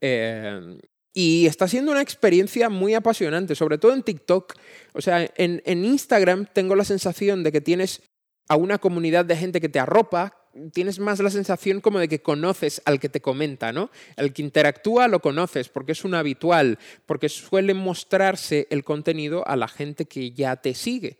Eh, 0.00 0.78
y 1.12 1.46
está 1.46 1.66
siendo 1.66 1.92
una 1.92 2.02
experiencia 2.02 2.68
muy 2.68 2.94
apasionante, 2.94 3.54
sobre 3.54 3.78
todo 3.78 3.92
en 3.92 4.02
TikTok. 4.02 4.54
O 4.92 5.00
sea, 5.00 5.28
en, 5.36 5.84
Instagram 5.84 6.46
tengo 6.52 6.76
la 6.76 6.84
sensación 6.84 7.42
de 7.42 7.52
que 7.52 7.60
tienes 7.60 8.02
a 8.48 8.56
una 8.56 8.78
comunidad 8.78 9.24
de 9.24 9.36
gente 9.36 9.60
que 9.60 9.68
te 9.68 9.78
arropa, 9.78 10.36
tienes 10.72 10.98
más 10.98 11.20
la 11.20 11.30
sensación 11.30 11.80
como 11.80 12.00
de 12.00 12.08
que 12.08 12.22
conoces 12.22 12.82
al 12.84 12.98
que 12.98 13.08
te 13.08 13.20
comenta, 13.20 13.72
¿no? 13.72 13.90
El 14.16 14.32
que 14.32 14.42
interactúa 14.42 15.08
lo 15.08 15.20
conoces 15.20 15.68
porque 15.68 15.92
es 15.92 16.04
un 16.04 16.14
habitual, 16.14 16.78
porque 17.06 17.28
suele 17.28 17.74
mostrarse 17.74 18.66
el 18.70 18.82
contenido 18.82 19.46
a 19.46 19.56
la 19.56 19.68
gente 19.68 20.06
que 20.06 20.32
ya 20.32 20.56
te 20.56 20.74
sigue. 20.74 21.18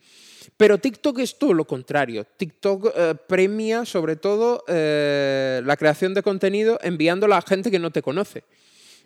Pero 0.57 0.79
TikTok 0.79 1.21
es 1.21 1.39
todo 1.39 1.55
lo 1.55 1.67
contrario. 1.67 2.25
TikTok 2.25 2.93
eh, 2.95 3.15
premia 3.29 3.85
sobre 3.85 4.17
todo 4.17 4.65
eh, 4.67 5.63
la 5.65 5.77
creación 5.77 6.15
de 6.15 6.23
contenido 6.23 6.79
enviándola 6.83 7.39
a 7.39 7.43
gente 7.43 7.71
que 7.71 7.79
no 7.79 7.91
te 7.91 8.03
conoce. 8.03 8.45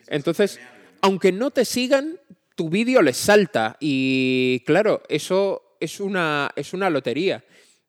Entonces, 0.08 0.60
aunque 1.02 1.32
no 1.32 1.50
te 1.50 1.64
sigan, 1.64 2.18
tu 2.54 2.68
vídeo 2.68 3.02
les 3.02 3.16
salta. 3.16 3.76
Y 3.80 4.62
claro, 4.66 5.02
eso 5.08 5.76
es 5.80 6.00
una, 6.00 6.50
es 6.56 6.72
una 6.72 6.90
lotería. 6.90 7.44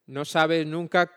No 0.06 0.24
sabes 0.24 0.66
nunca 0.66 1.10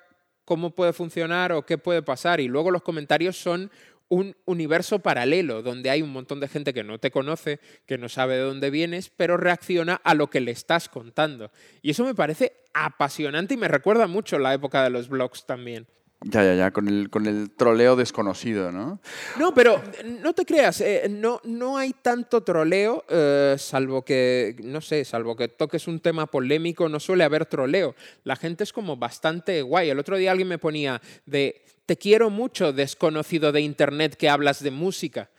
cómo 0.46 0.72
puede 0.72 0.94
funcionar 0.94 1.52
o 1.52 1.66
qué 1.66 1.78
puede 1.78 2.02
pasar. 2.02 2.40
Y 2.40 2.48
luego 2.48 2.72
los 2.72 2.82
comentarios 2.82 3.38
son 3.38 3.72
un 4.10 4.36
universo 4.46 5.00
paralelo 5.00 5.62
donde 5.62 5.92
hay 5.92 6.02
un 6.02 6.12
montón 6.12 6.40
de 6.40 6.48
gente 6.48 6.74
que 6.74 6.84
no 6.84 7.00
te 7.00 7.12
conoce, 7.12 7.60
que 7.86 8.00
no 8.00 8.10
sabe 8.10 8.36
de 8.36 8.42
dónde 8.42 8.72
vienes, 8.72 9.12
pero 9.16 9.38
reacciona 9.38 10.02
a 10.04 10.16
lo 10.16 10.30
que 10.32 10.42
le 10.42 10.52
estás 10.52 10.90
contando. 10.90 11.52
Y 11.84 11.92
eso 11.92 12.04
me 12.04 12.16
parece 12.16 12.54
apasionante 12.74 13.54
y 13.54 13.58
me 13.58 13.68
recuerda 13.68 14.08
mucho 14.08 14.40
la 14.40 14.54
época 14.54 14.84
de 14.84 14.90
los 14.90 15.10
blogs 15.10 15.46
también. 15.46 15.88
Ya, 16.22 16.44
ya, 16.44 16.54
ya, 16.54 16.72
con 16.72 16.90
el, 16.90 17.10
con 17.10 17.28
el 17.28 17.50
troleo 17.52 17.96
desconocido, 17.96 18.74
¿no? 18.74 19.00
No, 19.38 19.54
pero 19.54 19.82
no 20.04 20.34
te 20.34 20.44
creas, 20.44 20.82
eh, 20.82 21.08
no, 21.10 21.40
no 21.46 21.78
hay 21.78 21.94
tanto 21.94 22.42
troleo, 22.42 23.06
eh, 23.08 23.56
salvo 23.58 24.04
que, 24.04 24.58
no 24.62 24.82
sé, 24.82 25.06
salvo 25.06 25.38
que 25.38 25.48
toques 25.48 25.88
un 25.88 26.02
tema 26.02 26.26
polémico, 26.26 26.90
no 26.90 27.00
suele 27.00 27.24
haber 27.24 27.46
troleo. 27.46 27.96
La 28.26 28.36
gente 28.36 28.66
es 28.66 28.74
como 28.74 28.98
bastante 28.98 29.62
guay. 29.62 29.90
El 29.90 30.00
otro 30.00 30.18
día 30.18 30.32
alguien 30.32 30.50
me 30.50 30.58
ponía 30.58 31.02
de, 31.26 31.64
te 31.86 31.96
quiero 31.96 32.30
mucho, 32.30 32.74
desconocido 32.74 33.54
de 33.54 33.62
Internet 33.62 34.18
que 34.18 34.28
hablas 34.28 34.62
de 34.62 34.72
música. 34.72 35.30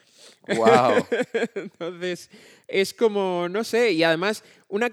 Wow. 0.49 1.07
Entonces, 1.57 2.31
es 2.67 2.95
como, 2.95 3.51
no 3.51 3.65
sé, 3.65 3.93
y 3.93 4.03
además, 4.03 4.45
una 4.69 4.89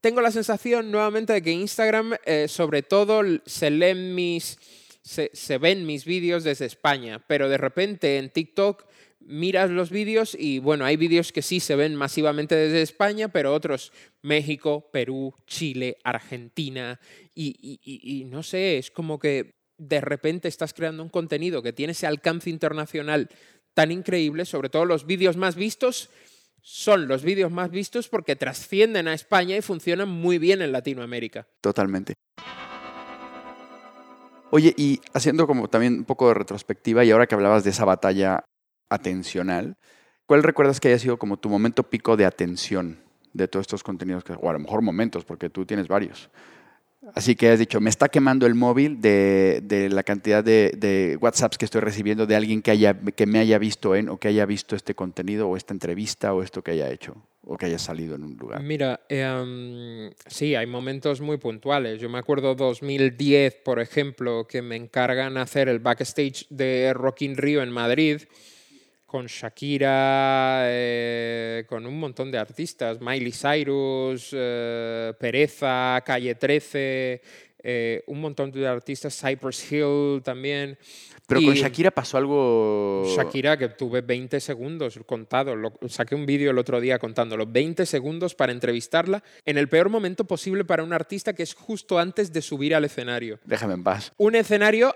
tengo 0.00 0.20
la 0.20 0.32
sensación 0.32 0.90
nuevamente 0.90 1.32
de 1.32 1.42
que 1.42 1.52
Instagram, 1.52 2.14
eh, 2.24 2.46
sobre 2.48 2.82
todo, 2.82 3.22
se 3.46 3.70
leen 3.70 4.14
mis 4.14 4.58
se, 5.08 5.58
ven 5.58 5.86
mis 5.86 6.04
vídeos 6.04 6.44
desde 6.44 6.66
España, 6.66 7.24
pero 7.26 7.48
de 7.48 7.56
repente 7.56 8.18
en 8.18 8.30
TikTok 8.30 8.84
miras 9.20 9.70
los 9.70 9.90
vídeos 9.90 10.36
y 10.38 10.58
bueno, 10.58 10.84
hay 10.84 10.96
vídeos 10.96 11.32
que 11.32 11.40
sí 11.40 11.60
se 11.60 11.76
ven 11.76 11.94
masivamente 11.96 12.54
desde 12.54 12.82
España, 12.82 13.28
pero 13.28 13.54
otros 13.54 13.92
México, 14.20 14.90
Perú, 14.92 15.34
Chile, 15.46 15.96
Argentina 16.04 17.00
y, 17.34 18.26
no 18.26 18.42
sé, 18.42 18.76
es 18.78 18.90
como 18.90 19.18
que 19.18 19.54
de 19.78 20.00
repente 20.00 20.48
estás 20.48 20.74
creando 20.74 21.02
un 21.02 21.08
contenido 21.08 21.62
que 21.62 21.72
tiene 21.72 21.92
ese 21.92 22.06
alcance 22.06 22.50
internacional 22.50 23.30
tan 23.72 23.92
increíble, 23.92 24.44
sobre 24.44 24.68
todo 24.68 24.84
los 24.84 25.06
vídeos 25.06 25.36
más 25.36 25.56
vistos 25.56 26.10
son 26.60 27.08
los 27.08 27.22
vídeos 27.22 27.50
más 27.50 27.70
vistos 27.70 28.08
porque 28.08 28.36
trascienden 28.36 29.08
a 29.08 29.14
España 29.14 29.56
y 29.56 29.62
funcionan 29.62 30.10
muy 30.10 30.36
bien 30.38 30.60
en 30.60 30.72
Latinoamérica. 30.72 31.46
Totalmente. 31.62 32.14
Oye, 34.50 34.72
y 34.76 35.00
haciendo 35.12 35.46
como 35.46 35.68
también 35.68 35.94
un 35.94 36.04
poco 36.04 36.28
de 36.28 36.34
retrospectiva, 36.34 37.04
y 37.04 37.10
ahora 37.10 37.26
que 37.26 37.34
hablabas 37.34 37.64
de 37.64 37.70
esa 37.70 37.84
batalla 37.84 38.44
atencional, 38.88 39.76
¿cuál 40.26 40.42
recuerdas 40.42 40.80
que 40.80 40.88
haya 40.88 40.98
sido 40.98 41.18
como 41.18 41.36
tu 41.36 41.50
momento 41.50 41.82
pico 41.82 42.16
de 42.16 42.24
atención 42.24 42.98
de 43.34 43.46
todos 43.46 43.64
estos 43.64 43.82
contenidos? 43.82 44.24
O 44.40 44.48
a 44.48 44.52
lo 44.54 44.58
mejor 44.58 44.80
momentos, 44.80 45.26
porque 45.26 45.50
tú 45.50 45.66
tienes 45.66 45.86
varios. 45.86 46.30
Así 47.14 47.36
que 47.36 47.50
has 47.50 47.58
dicho, 47.58 47.80
me 47.80 47.90
está 47.90 48.08
quemando 48.08 48.46
el 48.46 48.54
móvil 48.54 49.00
de, 49.00 49.88
la 49.90 50.02
cantidad 50.02 50.42
de, 50.42 51.18
WhatsApps 51.20 51.58
que 51.58 51.66
estoy 51.66 51.82
recibiendo 51.82 52.26
de 52.26 52.34
alguien 52.34 52.62
que, 52.62 52.70
haya, 52.70 52.98
que 52.98 53.26
me 53.26 53.38
haya 53.38 53.58
visto 53.58 53.94
en 53.94 54.08
o 54.08 54.18
que 54.18 54.28
haya 54.28 54.46
visto 54.46 54.76
este 54.76 54.94
contenido 54.94 55.48
o 55.48 55.56
esta 55.56 55.74
entrevista 55.74 56.32
o 56.32 56.42
esto 56.42 56.62
que 56.62 56.72
haya 56.72 56.90
hecho 56.90 57.16
o 57.50 57.56
que 57.56 57.64
haya 57.64 57.78
salido 57.78 58.14
en 58.14 58.24
un 58.24 58.36
lugar. 58.36 58.62
Mira, 58.62 59.00
em, 59.08 60.10
sí, 60.26 60.54
hay 60.54 60.66
momentos 60.66 61.22
muy 61.22 61.38
puntuales. 61.38 61.98
Yo 61.98 62.10
me 62.10 62.18
acuerdo 62.18 62.54
2010, 62.54 63.54
por 63.64 63.80
ejemplo, 63.80 64.46
que 64.46 64.60
me 64.60 64.76
encargan 64.76 65.38
hacer 65.38 65.70
el 65.70 65.78
backstage 65.78 66.46
de 66.50 66.92
Rock 66.92 67.22
in 67.22 67.38
Rio 67.38 67.62
en 67.62 67.70
Madrid 67.70 68.20
con 69.06 69.24
Shakira, 69.24 70.64
eh, 70.66 71.64
con 71.66 71.86
un 71.86 71.98
montón 71.98 72.30
de 72.30 72.36
artistas, 72.36 73.00
Miley 73.00 73.32
Cyrus, 73.32 74.28
eh, 74.32 75.14
Pereza, 75.18 76.02
Calle 76.04 76.34
13, 76.34 77.22
eh, 77.62 78.04
un 78.08 78.20
montón 78.20 78.52
de 78.52 78.68
artistas, 78.68 79.18
Cypress 79.18 79.72
Hill 79.72 80.20
también. 80.22 80.76
Pero 81.28 81.42
con 81.42 81.54
Shakira 81.54 81.90
pasó 81.90 82.16
algo... 82.16 83.04
Shakira, 83.14 83.58
que 83.58 83.68
tuve 83.68 84.00
20 84.00 84.40
segundos 84.40 84.98
contado, 85.04 85.54
saqué 85.86 86.14
un 86.14 86.24
vídeo 86.24 86.50
el 86.50 86.58
otro 86.58 86.80
día 86.80 86.98
contándolo, 86.98 87.46
20 87.46 87.84
segundos 87.84 88.34
para 88.34 88.50
entrevistarla 88.50 89.22
en 89.44 89.58
el 89.58 89.68
peor 89.68 89.90
momento 89.90 90.24
posible 90.24 90.64
para 90.64 90.82
un 90.82 90.94
artista 90.94 91.34
que 91.34 91.42
es 91.42 91.52
justo 91.52 91.98
antes 91.98 92.32
de 92.32 92.40
subir 92.40 92.74
al 92.74 92.86
escenario. 92.86 93.38
Déjame 93.44 93.74
en 93.74 93.84
paz. 93.84 94.12
Un 94.16 94.36
escenario 94.36 94.94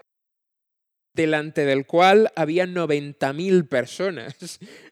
delante 1.15 1.65
del 1.65 1.87
cual 1.87 2.33
había 2.37 2.67
90.000 2.67 3.69
personas. 3.69 4.35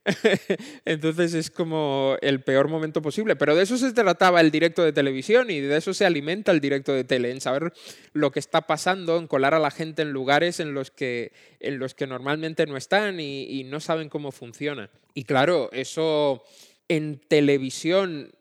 Entonces 0.84 1.34
es 1.34 1.50
como 1.50 2.16
el 2.20 2.42
peor 2.42 2.68
momento 2.68 3.00
posible. 3.00 3.36
Pero 3.36 3.54
de 3.54 3.62
eso 3.62 3.78
se 3.78 3.92
trataba 3.92 4.40
el 4.40 4.50
directo 4.50 4.84
de 4.84 4.92
televisión 4.92 5.50
y 5.50 5.60
de 5.60 5.76
eso 5.76 5.94
se 5.94 6.04
alimenta 6.04 6.52
el 6.52 6.60
directo 6.60 6.92
de 6.92 7.04
tele, 7.04 7.30
en 7.30 7.40
saber 7.40 7.72
lo 8.12 8.30
que 8.30 8.38
está 8.38 8.62
pasando, 8.62 9.18
en 9.18 9.26
colar 9.26 9.54
a 9.54 9.58
la 9.58 9.70
gente 9.70 10.02
en 10.02 10.12
lugares 10.12 10.60
en 10.60 10.74
los 10.74 10.90
que, 10.90 11.32
en 11.58 11.78
los 11.78 11.94
que 11.94 12.06
normalmente 12.06 12.66
no 12.66 12.76
están 12.76 13.20
y, 13.20 13.44
y 13.44 13.64
no 13.64 13.80
saben 13.80 14.08
cómo 14.08 14.32
funciona. 14.32 14.90
Y 15.14 15.24
claro, 15.24 15.70
eso 15.72 16.44
en 16.90 17.20
televisión 17.20 18.32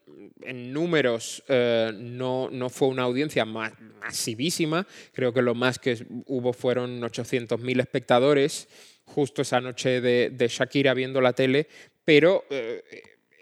en 0.42 0.74
números 0.74 1.44
eh, 1.48 1.92
no, 1.96 2.50
no, 2.52 2.70
fue 2.70 2.88
una 2.88 3.04
audiencia 3.04 3.46
masivísima, 3.46 4.88
creo 5.14 5.32
que 5.32 5.44
lo 5.44 5.54
más 5.54 5.78
que 5.78 6.04
hubo 6.26 6.52
fueron 6.52 7.00
800.000 7.02 7.80
espectadores 7.80 8.68
justo 9.06 9.44
esa 9.44 9.62
noche 9.62 10.02
de, 10.02 10.48
Shakira 10.50 10.96
viendo 10.96 11.22
la 11.22 11.34
tele, 11.34 11.68
pero 12.04 12.44
eh, 12.50 12.84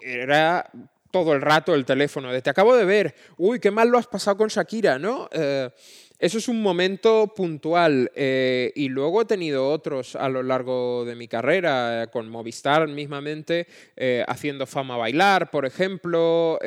era 0.02 0.70
todo 1.10 1.32
el 1.32 1.40
rato 1.40 1.74
el 1.74 1.86
teléfono 1.86 2.30
de 2.30 2.42
te 2.42 2.50
acabo 2.50 2.76
de 2.76 2.84
ver, 2.84 3.14
uy, 3.38 3.60
qué 3.60 3.70
mal 3.70 3.88
lo 3.88 3.96
has 3.96 4.06
pasado 4.06 4.36
con 4.36 4.48
Shakira, 4.48 4.98
¿no? 4.98 5.28
Eh, 5.32 5.70
eso 6.18 6.38
es 6.38 6.48
un 6.48 6.60
momento 6.60 7.32
puntual 7.36 8.10
eh, 8.16 8.72
y 8.74 8.88
luego 8.88 9.22
he 9.22 9.24
tenido 9.24 9.70
otros 9.70 10.16
a 10.16 10.28
lo 10.28 10.42
largo 10.42 11.04
de 11.04 11.14
mi 11.14 11.28
carrera, 11.28 12.02
eh, 12.02 12.06
con 12.08 12.28
Movistar 12.28 12.88
mismamente, 12.88 13.68
eh, 13.94 14.24
haciendo 14.26 14.66
fama 14.66 14.96
bailar, 14.96 15.48
por 15.48 15.64
ejemplo, 15.64 16.58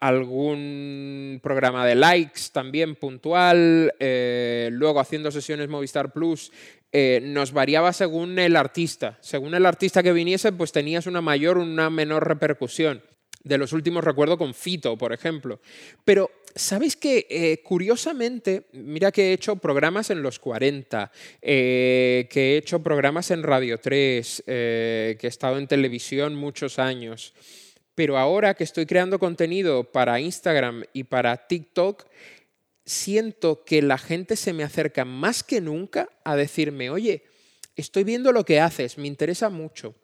algún 0.00 1.40
programa 1.42 1.86
de 1.86 1.94
likes 1.94 2.42
también 2.52 2.96
puntual, 2.96 3.94
luego 3.98 5.00
haciendo 5.00 5.30
sesiones 5.30 5.68
Movistar 5.68 6.12
Plus. 6.12 6.52
nos 7.22 7.52
variaba 7.52 7.94
según 7.94 8.38
el 8.38 8.54
artista. 8.56 9.16
Según 9.22 9.54
el 9.54 9.64
artista 9.64 10.02
que 10.02 10.12
viniese, 10.12 10.52
pues 10.52 10.72
tenías 10.72 11.06
una 11.06 11.22
mayor 11.22 11.56
o 11.56 11.62
una 11.62 11.88
menor 11.88 12.28
repercusión. 12.28 13.00
De 13.46 13.58
los 13.58 13.72
últimos 13.72 14.02
recuerdo 14.02 14.36
con 14.36 14.54
Fito, 14.54 14.98
por 14.98 15.12
ejemplo. 15.12 15.60
Pero 16.04 16.30
¿Sabéis 16.56 16.96
que 16.96 17.26
eh, 17.28 17.62
curiosamente, 17.62 18.68
mira 18.72 19.12
que 19.12 19.28
he 19.28 19.32
hecho 19.34 19.56
programas 19.56 20.08
en 20.08 20.22
los 20.22 20.38
40, 20.38 21.12
eh, 21.42 22.26
que 22.30 22.54
he 22.54 22.56
hecho 22.56 22.82
programas 22.82 23.30
en 23.30 23.42
Radio 23.42 23.78
3, 23.78 24.44
eh, 24.46 25.16
que 25.20 25.26
he 25.26 25.28
estado 25.28 25.58
en 25.58 25.66
televisión 25.66 26.34
muchos 26.34 26.78
años, 26.78 27.34
pero 27.94 28.16
ahora 28.16 28.54
que 28.54 28.64
estoy 28.64 28.86
creando 28.86 29.18
contenido 29.18 29.84
para 29.92 30.18
Instagram 30.18 30.84
y 30.94 31.04
para 31.04 31.46
TikTok, 31.46 32.06
siento 32.86 33.62
que 33.62 33.82
la 33.82 33.98
gente 33.98 34.34
se 34.34 34.54
me 34.54 34.64
acerca 34.64 35.04
más 35.04 35.42
que 35.42 35.60
nunca 35.60 36.08
a 36.24 36.36
decirme, 36.36 36.88
oye, 36.88 37.24
estoy 37.76 38.04
viendo 38.04 38.32
lo 38.32 38.46
que 38.46 38.60
haces, 38.60 38.96
me 38.96 39.08
interesa 39.08 39.50
mucho. 39.50 39.94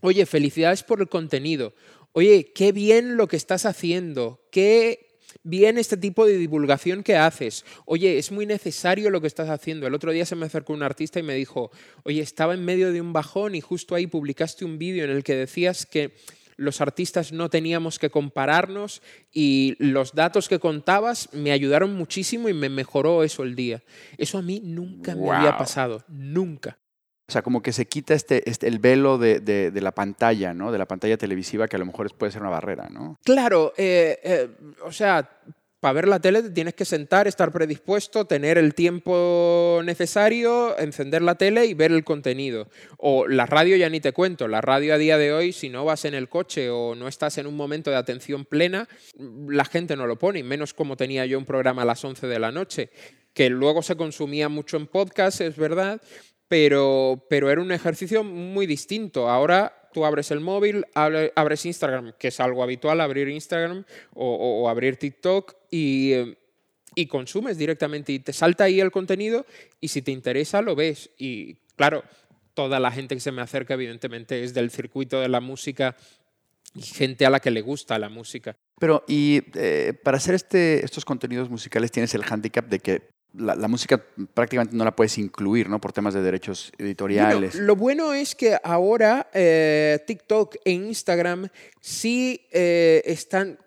Oye, 0.00 0.26
felicidades 0.26 0.82
por 0.82 1.00
el 1.00 1.08
contenido. 1.08 1.72
Oye, 2.16 2.52
qué 2.54 2.70
bien 2.70 3.16
lo 3.16 3.26
que 3.26 3.36
estás 3.36 3.66
haciendo. 3.66 4.40
Qué 4.52 5.18
bien 5.42 5.78
este 5.78 5.96
tipo 5.96 6.26
de 6.26 6.38
divulgación 6.38 7.02
que 7.02 7.16
haces. 7.16 7.64
Oye, 7.86 8.18
es 8.18 8.30
muy 8.30 8.46
necesario 8.46 9.10
lo 9.10 9.20
que 9.20 9.26
estás 9.26 9.48
haciendo. 9.48 9.88
El 9.88 9.94
otro 9.94 10.12
día 10.12 10.24
se 10.24 10.36
me 10.36 10.46
acercó 10.46 10.74
un 10.74 10.84
artista 10.84 11.18
y 11.18 11.24
me 11.24 11.34
dijo, 11.34 11.72
oye, 12.04 12.20
estaba 12.20 12.54
en 12.54 12.64
medio 12.64 12.92
de 12.92 13.00
un 13.00 13.12
bajón 13.12 13.56
y 13.56 13.60
justo 13.60 13.96
ahí 13.96 14.06
publicaste 14.06 14.64
un 14.64 14.78
vídeo 14.78 15.04
en 15.04 15.10
el 15.10 15.24
que 15.24 15.34
decías 15.34 15.86
que 15.86 16.14
los 16.56 16.80
artistas 16.80 17.32
no 17.32 17.50
teníamos 17.50 17.98
que 17.98 18.10
compararnos 18.10 19.02
y 19.32 19.74
los 19.80 20.14
datos 20.14 20.48
que 20.48 20.60
contabas 20.60 21.28
me 21.32 21.50
ayudaron 21.50 21.96
muchísimo 21.96 22.48
y 22.48 22.54
me 22.54 22.68
mejoró 22.68 23.24
eso 23.24 23.42
el 23.42 23.56
día. 23.56 23.82
Eso 24.18 24.38
a 24.38 24.42
mí 24.42 24.60
nunca 24.62 25.16
me 25.16 25.30
había 25.30 25.58
pasado, 25.58 26.04
nunca. 26.06 26.78
O 27.26 27.32
sea, 27.32 27.42
como 27.42 27.62
que 27.62 27.72
se 27.72 27.86
quita 27.86 28.12
este, 28.12 28.48
este 28.48 28.68
el 28.68 28.78
velo 28.78 29.16
de, 29.16 29.72
la 29.74 29.92
pantalla, 29.92 30.52
¿no? 30.52 30.72
De 30.72 30.78
la 30.78 30.86
pantalla 30.86 31.16
televisiva, 31.16 31.68
que 31.68 31.76
a 31.76 31.78
lo 31.78 31.86
mejor 31.86 32.14
puede 32.14 32.32
ser 32.32 32.42
una 32.42 32.50
barrera, 32.50 32.88
¿no? 32.90 33.18
Claro, 33.24 33.72
eh, 33.78 34.18
eh, 34.22 34.48
o 34.84 34.92
sea, 34.92 35.28
para 35.84 35.92
ver 35.92 36.08
la 36.08 36.18
tele 36.18 36.40
te 36.40 36.48
tienes 36.48 36.72
que 36.72 36.86
sentar, 36.86 37.28
estar 37.28 37.52
predispuesto, 37.52 38.24
tener 38.24 38.56
el 38.56 38.74
tiempo 38.74 39.82
necesario, 39.84 40.78
encender 40.78 41.20
la 41.20 41.34
tele 41.34 41.66
y 41.66 41.74
ver 41.74 41.92
el 41.92 42.04
contenido. 42.04 42.68
O 42.96 43.28
la 43.28 43.44
radio 43.44 43.76
ya 43.76 43.90
ni 43.90 44.00
te 44.00 44.12
cuento, 44.12 44.48
la 44.48 44.62
radio 44.62 44.94
a 44.94 44.98
día 44.98 45.18
de 45.18 45.34
hoy, 45.34 45.52
si 45.52 45.68
no 45.68 45.84
vas 45.84 46.06
en 46.06 46.14
el 46.14 46.30
coche 46.30 46.70
o 46.70 46.94
no 46.94 47.06
estás 47.06 47.36
en 47.36 47.46
un 47.46 47.54
momento 47.54 47.90
de 47.90 47.96
atención 47.96 48.46
plena, 48.46 48.88
la 49.46 49.66
gente 49.66 49.94
no 49.94 50.06
lo 50.06 50.18
pone, 50.18 50.42
menos 50.42 50.72
como 50.72 50.96
tenía 50.96 51.26
yo 51.26 51.38
un 51.38 51.44
programa 51.44 51.82
a 51.82 51.84
las 51.84 52.02
11 52.02 52.28
de 52.28 52.38
la 52.38 52.50
noche, 52.50 52.88
que 53.34 53.50
luego 53.50 53.82
se 53.82 53.94
consumía 53.94 54.48
mucho 54.48 54.78
en 54.78 54.86
podcast, 54.86 55.42
es 55.42 55.56
verdad, 55.56 56.00
pero, 56.48 57.26
pero 57.28 57.50
era 57.50 57.60
un 57.60 57.72
ejercicio 57.72 58.24
muy 58.24 58.66
distinto. 58.66 59.28
Ahora 59.28 59.88
tú 59.92 60.04
abres 60.04 60.30
el 60.30 60.40
móvil, 60.40 60.84
abres 60.94 61.64
Instagram, 61.66 62.12
que 62.18 62.28
es 62.28 62.40
algo 62.40 62.62
habitual, 62.62 63.00
abrir 63.00 63.28
Instagram 63.28 63.84
o, 64.14 64.68
abrir 64.68 64.96
TikTok 64.96 65.54
y, 65.70 66.12
y, 66.94 67.06
consumes 67.06 67.56
directamente 67.56 68.12
y 68.12 68.18
te 68.18 68.32
salta 68.32 68.64
ahí 68.64 68.80
el 68.80 68.90
contenido 68.90 69.46
y 69.80 69.88
si 69.88 70.02
te 70.02 70.10
interesa 70.10 70.60
lo 70.62 70.74
ves. 70.74 71.10
Y 71.16 71.54
claro, 71.76 72.02
toda 72.54 72.80
la 72.80 72.90
gente 72.90 73.14
que 73.14 73.20
se 73.20 73.32
me 73.32 73.40
acerca 73.40 73.74
evidentemente 73.74 74.42
es 74.42 74.52
del 74.52 74.70
circuito 74.70 75.20
de 75.20 75.28
la 75.28 75.40
música 75.40 75.96
y 76.74 76.82
gente 76.82 77.24
a 77.24 77.30
la 77.30 77.40
que 77.40 77.52
le 77.52 77.62
gusta 77.62 77.98
la 77.98 78.08
música. 78.08 78.56
Pero, 78.80 79.04
y 79.06 79.42
eh, 79.54 79.94
para 80.02 80.16
hacer 80.16 80.34
este, 80.34 80.84
estos 80.84 81.04
contenidos 81.04 81.48
musicales 81.48 81.92
tienes 81.92 82.14
el 82.14 82.24
handicap 82.28 82.66
de 82.66 82.80
que 82.80 83.13
la, 83.36 83.68
música 83.68 84.02
prácticamente 84.32 84.76
no 84.76 84.84
la 84.84 84.94
puedes 84.94 85.18
incluir, 85.18 85.68
¿no? 85.68 85.80
Por 85.80 85.92
temas 85.92 86.14
de 86.14 86.22
derechos 86.22 86.72
editoriales. 86.78 87.56
lo 87.56 87.76
bueno 87.76 88.12
es 88.14 88.34
que 88.34 88.56
ahora 88.62 89.28
eh, 89.32 89.98
TikTok 90.06 90.56
e 90.64 90.72
Instagram 90.72 91.48
sí 91.80 92.46
eh, 92.52 93.02
están, 93.04 93.58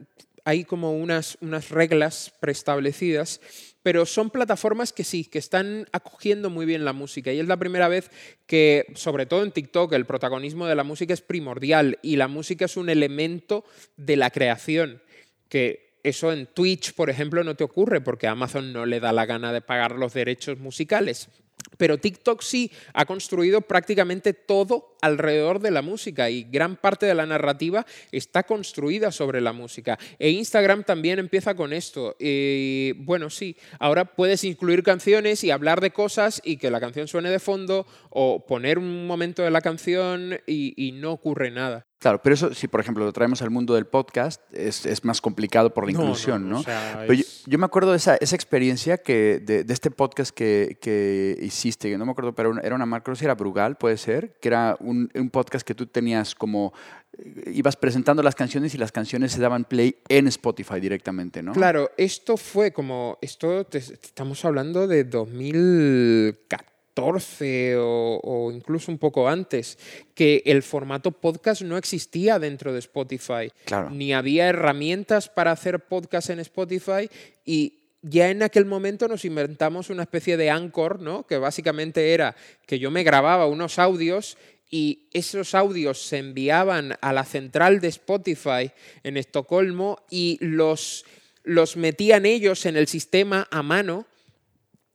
hay 0.45 0.63
como 0.63 0.93
unas, 0.97 1.37
unas 1.41 1.69
reglas 1.69 2.33
preestablecidas, 2.39 3.41
pero 3.83 4.05
son 4.05 4.29
plataformas 4.29 4.93
que 4.93 5.03
sí, 5.03 5.25
que 5.25 5.39
están 5.39 5.87
acogiendo 5.91 6.49
muy 6.49 6.65
bien 6.65 6.85
la 6.85 6.93
música. 6.93 7.31
Y 7.31 7.39
es 7.39 7.47
la 7.47 7.57
primera 7.57 7.87
vez 7.87 8.09
que, 8.45 8.85
sobre 8.95 9.25
todo 9.25 9.43
en 9.43 9.51
TikTok, 9.51 9.93
el 9.93 10.05
protagonismo 10.05 10.65
de 10.65 10.75
la 10.75 10.83
música 10.83 11.13
es 11.13 11.21
primordial 11.21 11.99
y 12.01 12.15
la 12.15 12.27
música 12.27 12.65
es 12.65 12.77
un 12.77 12.89
elemento 12.89 13.65
de 13.95 14.17
la 14.17 14.29
creación 14.29 15.01
que 15.49 15.86
eso 16.07 16.31
en 16.31 16.47
Twitch, 16.47 16.93
por 16.93 17.09
ejemplo, 17.09 17.43
no 17.43 17.55
te 17.55 17.63
ocurre 17.63 18.01
porque 18.01 18.27
Amazon 18.27 18.73
no 18.73 18.85
le 18.85 18.99
da 18.99 19.11
la 19.11 19.25
gana 19.25 19.51
de 19.51 19.61
pagar 19.61 19.93
los 19.93 20.13
derechos 20.13 20.59
musicales. 20.59 21.29
Pero 21.77 21.97
TikTok 21.97 22.41
sí 22.41 22.71
ha 22.93 23.05
construido 23.05 23.61
prácticamente 23.61 24.33
todo 24.33 24.95
alrededor 25.01 25.59
de 25.59 25.71
la 25.71 25.81
música 25.81 26.29
y 26.29 26.43
gran 26.43 26.75
parte 26.75 27.05
de 27.05 27.15
la 27.15 27.25
narrativa 27.25 27.85
está 28.11 28.43
construida 28.43 29.11
sobre 29.11 29.41
la 29.41 29.53
música. 29.53 29.97
E 30.17 30.29
Instagram 30.29 30.83
también 30.83 31.19
empieza 31.19 31.55
con 31.55 31.73
esto. 31.73 32.15
Y 32.19 32.93
bueno, 32.93 33.29
sí, 33.29 33.57
ahora 33.79 34.05
puedes 34.05 34.43
incluir 34.43 34.83
canciones 34.83 35.43
y 35.43 35.51
hablar 35.51 35.81
de 35.81 35.91
cosas 35.91 36.41
y 36.43 36.57
que 36.57 36.71
la 36.71 36.79
canción 36.79 37.07
suene 37.07 37.29
de 37.29 37.39
fondo 37.39 37.85
o 38.09 38.45
poner 38.45 38.79
un 38.79 39.05
momento 39.05 39.41
de 39.43 39.51
la 39.51 39.61
canción 39.61 40.39
y 40.45 40.91
no 40.93 41.11
ocurre 41.11 41.51
nada. 41.51 41.86
Claro, 41.99 42.21
pero 42.21 42.35
eso, 42.35 42.53
si 42.53 42.67
por 42.67 42.79
ejemplo 42.79 43.03
lo 43.03 43.11
traemos 43.11 43.41
al 43.41 43.49
mundo 43.49 43.73
del 43.73 43.87
podcast, 43.87 44.39
es, 44.53 45.03
más 45.03 45.19
complicado 45.19 45.73
por 45.73 45.85
la 45.85 45.91
inclusión, 45.91 46.47
¿no? 46.47 46.63
yo, 47.11 47.57
me 47.57 47.65
acuerdo 47.65 47.89
de 47.91 47.97
esa, 47.97 48.15
experiencia 48.15 48.99
que, 48.99 49.39
de, 49.39 49.65
este 49.73 49.89
podcast 49.89 50.29
que, 50.31 51.37
hiciste, 51.41 51.89
que 51.89 51.97
no 51.97 52.05
me 52.05 52.11
acuerdo, 52.11 52.35
pero 52.35 52.61
era 52.61 52.75
una 52.75 52.85
marca, 52.85 53.15
si 53.15 53.25
era 53.25 53.33
Brugal, 53.33 53.77
puede 53.77 53.97
ser, 53.97 54.37
que 54.39 54.49
era 54.49 54.77
un, 54.79 55.09
podcast 55.31 55.65
que 55.65 55.73
tú 55.73 55.87
tenías 55.87 56.35
como, 56.35 56.71
eh, 57.17 57.51
ibas 57.53 57.75
presentando 57.75 58.21
las 58.21 58.35
canciones 58.35 58.75
y 58.75 58.77
las 58.77 58.91
canciones 58.91 59.31
se 59.31 59.41
daban 59.41 59.63
play 59.65 59.97
en 60.07 60.27
Spotify 60.27 60.79
directamente, 60.79 61.41
¿no? 61.41 61.53
Claro, 61.53 61.89
esto 61.97 62.37
fue 62.37 62.71
como, 62.71 63.17
esto 63.21 63.65
estamos 63.71 64.45
hablando 64.45 64.87
de 64.87 65.03
2014 65.03 66.76
o, 66.99 68.51
incluso 68.53 68.91
un 68.91 68.97
poco 68.97 69.27
antes, 69.27 69.77
que 70.13 70.41
el 70.45 70.63
formato 70.63 71.11
podcast 71.11 71.61
no 71.61 71.77
existía 71.77 72.39
dentro 72.39 72.73
de 72.73 72.79
Spotify. 72.79 73.51
Ni 73.91 74.13
había 74.13 74.47
herramientas 74.47 75.29
para 75.29 75.51
hacer 75.51 75.81
podcast 75.81 76.29
en 76.29 76.39
Spotify 76.39 77.09
y 77.45 77.79
ya 78.01 78.29
en 78.29 78.43
aquel 78.43 78.65
momento 78.65 79.07
nos 79.07 79.25
inventamos 79.25 79.89
una 79.89 80.03
especie 80.03 80.37
de 80.37 80.49
anchor, 80.49 81.01
¿no? 81.01 81.25
Que 81.25 81.37
básicamente 81.37 82.13
era 82.13 82.35
que 82.65 82.79
yo 82.79 82.91
me 82.91 83.03
grababa 83.03 83.47
unos 83.47 83.79
audios 83.79 84.37
y 84.69 85.07
esos 85.13 85.55
audios 85.55 86.01
se 86.01 86.17
enviaban 86.17 86.97
a 87.01 87.13
la 87.13 87.23
central 87.23 87.79
de 87.79 87.87
Spotify 87.87 88.71
en 89.03 89.17
Estocolmo 89.17 89.99
y 90.09 90.37
los, 90.41 91.05
los 91.43 91.77
metían 91.77 92.25
ellos 92.25 92.65
en 92.65 92.77
el 92.77 92.87
sistema 92.87 93.47
a 93.49 93.63
mano 93.63 94.05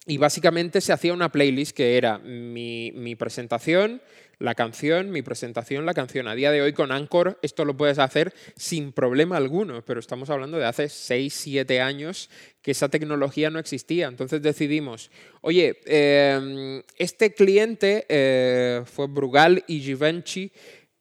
y 0.07 0.19
básicamente 0.19 0.81
se 0.81 0.93
hacía 0.93 1.12
una 1.12 1.31
playlist 1.31 1.77
que 1.77 1.97
era 1.97 2.19
mi, 2.19 3.15
presentación, 3.17 4.03
la 4.41 4.57
canción, 4.57 5.11
mi 5.11 5.23
presentación, 5.23 5.87
la 5.87 5.95
canción. 5.95 6.27
A 6.27 6.35
día 6.35 6.51
de 6.51 6.61
hoy 6.61 6.73
con 6.73 6.91
Anchor 6.91 7.38
esto 7.43 7.65
lo 7.65 7.77
puedes 7.77 8.01
hacer 8.01 8.35
sin 8.57 8.93
problema 8.93 9.37
alguno, 9.37 9.85
pero 9.85 10.01
estamos 10.01 10.29
hablando 10.31 10.59
de 10.59 10.65
hace 10.65 10.88
6, 10.88 11.33
7 11.33 11.81
años 11.81 12.31
que 12.62 12.73
esa 12.73 12.88
tecnología 12.88 13.51
no 13.51 13.61
existía. 13.61 14.09
Entonces 14.09 14.43
decidimos, 14.43 15.11
oye, 15.41 15.79
em, 15.87 16.83
este 16.99 17.33
cliente 17.33 18.05
eh, 18.09 18.83
fue 18.85 19.07
Brugal 19.07 19.62
y 19.69 19.81
Givenchy, 19.81 20.51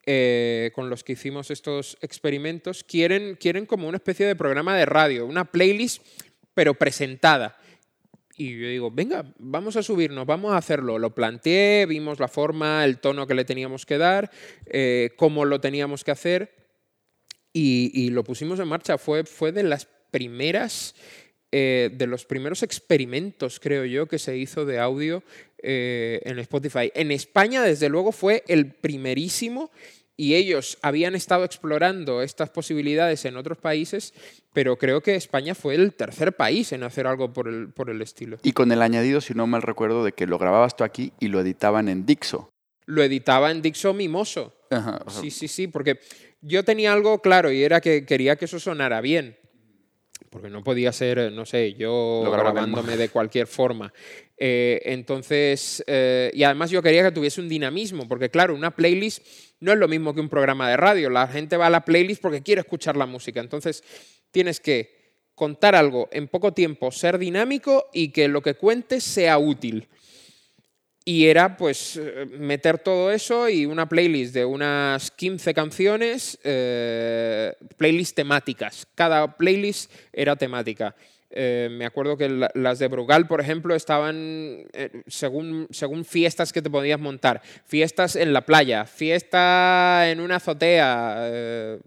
eh, 0.05 0.71
con 0.75 0.91
los 0.91 1.03
que 1.03 1.13
hicimos 1.13 1.49
estos 1.49 1.97
experimentos, 2.01 2.83
quieren, 2.83 3.35
quieren 3.35 3.65
como 3.65 3.87
una 3.87 3.97
especie 3.97 4.27
de 4.27 4.35
programa 4.35 4.75
de 4.75 4.85
radio, 4.85 5.25
una 5.25 5.45
playlist, 5.45 6.05
pero 6.53 6.75
presentada. 6.75 7.57
Y 8.37 8.57
yo 8.57 8.67
digo, 8.67 8.91
venga, 8.91 9.25
vamos 9.37 9.75
a 9.75 9.83
subirnos, 9.83 10.25
vamos 10.25 10.53
a 10.53 10.57
hacerlo. 10.57 10.99
Lo 10.99 11.13
planteé, 11.13 11.85
vimos 11.85 12.19
la 12.19 12.27
forma, 12.27 12.85
el 12.85 12.99
tono 12.99 13.27
que 13.27 13.33
le 13.33 13.45
teníamos 13.45 13.85
que 13.85 13.97
dar, 13.97 14.31
eh, 14.65 15.11
cómo 15.17 15.45
lo 15.45 15.59
teníamos 15.59 16.03
que 16.03 16.11
hacer 16.11 16.61
y, 17.53 18.09
lo 18.11 18.23
pusimos 18.23 18.59
en 18.59 18.67
marcha. 18.67 18.97
Fue, 18.97 19.23
fue 19.25 19.51
de 19.51 19.63
las 19.63 19.87
primeras, 20.11 20.95
eh, 21.51 21.89
de 21.93 22.07
los 22.07 22.25
primeros 22.25 22.63
experimentos, 22.63 23.59
creo 23.59 23.85
yo, 23.85 24.07
que 24.07 24.19
se 24.19 24.37
hizo 24.37 24.65
de 24.65 24.79
audio 24.79 25.23
eh, 25.61 26.21
en 26.23 26.39
Spotify. 26.39 26.91
En 26.95 27.11
España, 27.11 27.61
desde 27.61 27.89
luego, 27.89 28.11
fue 28.11 28.43
el 28.47 28.73
primerísimo 28.73 29.71
y 30.21 30.35
ellos 30.35 30.77
habían 30.83 31.15
estado 31.15 31.43
explorando 31.43 32.21
estas 32.21 32.51
posibilidades 32.51 33.25
en 33.25 33.37
otros 33.37 33.57
países, 33.57 34.13
pero 34.53 34.77
creo 34.77 35.01
que 35.01 35.15
España 35.15 35.55
fue 35.55 35.73
el 35.73 35.95
tercer 35.95 36.33
país 36.33 36.71
en 36.73 36.83
hacer 36.83 37.07
algo 37.07 37.33
por 37.33 37.47
el, 37.47 37.69
por 37.69 37.89
el 37.89 38.03
estilo. 38.03 38.37
Y 38.43 38.51
con 38.51 38.71
el 38.71 38.83
añadido, 38.83 39.19
si 39.19 39.33
no 39.33 39.47
mal 39.47 39.63
recuerdo, 39.63 40.03
de 40.05 40.11
que 40.11 40.27
lo 40.27 40.37
grababas 40.37 40.75
tú 40.75 40.83
aquí 40.83 41.11
y 41.19 41.29
lo 41.29 41.39
editaban 41.39 41.89
en 41.89 42.05
Dixo. 42.05 42.51
Lo 42.85 43.01
editaba 43.01 43.49
en 43.49 43.63
Dixo 43.63 43.95
Mimoso. 43.95 44.53
Sí, 45.07 45.31
sí, 45.31 45.47
sí, 45.47 45.65
porque 45.65 45.99
yo 46.39 46.63
tenía 46.63 46.93
algo 46.93 47.19
claro 47.19 47.51
y 47.51 47.63
era 47.63 47.81
que 47.81 48.05
quería 48.05 48.35
que 48.35 48.45
eso 48.45 48.59
sonara 48.59 49.01
bien 49.01 49.40
porque 50.31 50.49
no 50.49 50.63
podía 50.63 50.93
ser, 50.93 51.29
no 51.33 51.45
sé, 51.45 51.73
yo 51.73 52.23
grabándome 52.31 52.95
de 52.95 53.09
cualquier 53.09 53.47
forma. 53.47 53.93
Eh, 54.37 54.81
entonces, 54.85 55.83
eh, 55.87 56.31
y 56.33 56.43
además 56.43 56.71
yo 56.71 56.81
quería 56.81 57.03
que 57.03 57.11
tuviese 57.11 57.41
un 57.41 57.49
dinamismo, 57.49 58.07
porque 58.07 58.29
claro, 58.29 58.55
una 58.55 58.71
playlist 58.71 59.27
no 59.59 59.73
es 59.73 59.77
lo 59.77 59.89
mismo 59.89 60.15
que 60.15 60.21
un 60.21 60.29
programa 60.29 60.69
de 60.69 60.77
radio. 60.77 61.09
La 61.09 61.27
gente 61.27 61.57
va 61.57 61.67
a 61.67 61.69
la 61.69 61.83
playlist 61.83 62.21
porque 62.21 62.41
quiere 62.41 62.61
escuchar 62.61 62.95
la 62.95 63.05
música. 63.05 63.41
Entonces, 63.41 63.83
tienes 64.31 64.61
que 64.61 65.19
contar 65.35 65.75
algo 65.75 66.07
en 66.13 66.29
poco 66.29 66.53
tiempo, 66.53 66.91
ser 66.91 67.17
dinámico 67.17 67.89
y 67.91 68.13
que 68.13 68.29
lo 68.29 68.41
que 68.41 68.53
cuentes 68.53 69.03
sea 69.03 69.37
útil. 69.37 69.89
Y 71.03 71.25
era 71.25 71.57
pues 71.57 71.97
eh, 71.97 72.27
meter 72.37 72.77
todo 72.77 73.11
eso 73.11 73.49
y 73.49 73.65
una 73.65 73.89
playlist 73.89 74.35
de 74.35 74.45
unas 74.45 75.09
15 75.09 75.53
canciones, 75.53 76.37
eh, 76.43 77.53
playlists 77.77 78.13
temáticas. 78.13 78.87
Cada 78.93 79.35
playlist 79.35 79.91
era 80.13 80.35
temática. 80.35 80.95
Eh, 81.31 81.69
me 81.71 81.85
acuerdo 81.85 82.17
que 82.17 82.29
las 82.53 82.77
de 82.77 82.87
Brugal, 82.87 83.25
por 83.25 83.41
ejemplo, 83.41 83.73
estaban 83.73 84.65
según, 85.07 85.67
según 85.71 86.05
fiestas 86.05 86.53
que 86.53 86.61
te 86.61 86.69
podías 86.69 86.99
montar. 86.99 87.41
Fiestas 87.65 88.15
en 88.15 88.33
la 88.33 88.41
playa, 88.41 88.85
fiesta 88.85 90.11
en 90.11 90.19
una 90.19 90.35
azotea, 90.35 91.79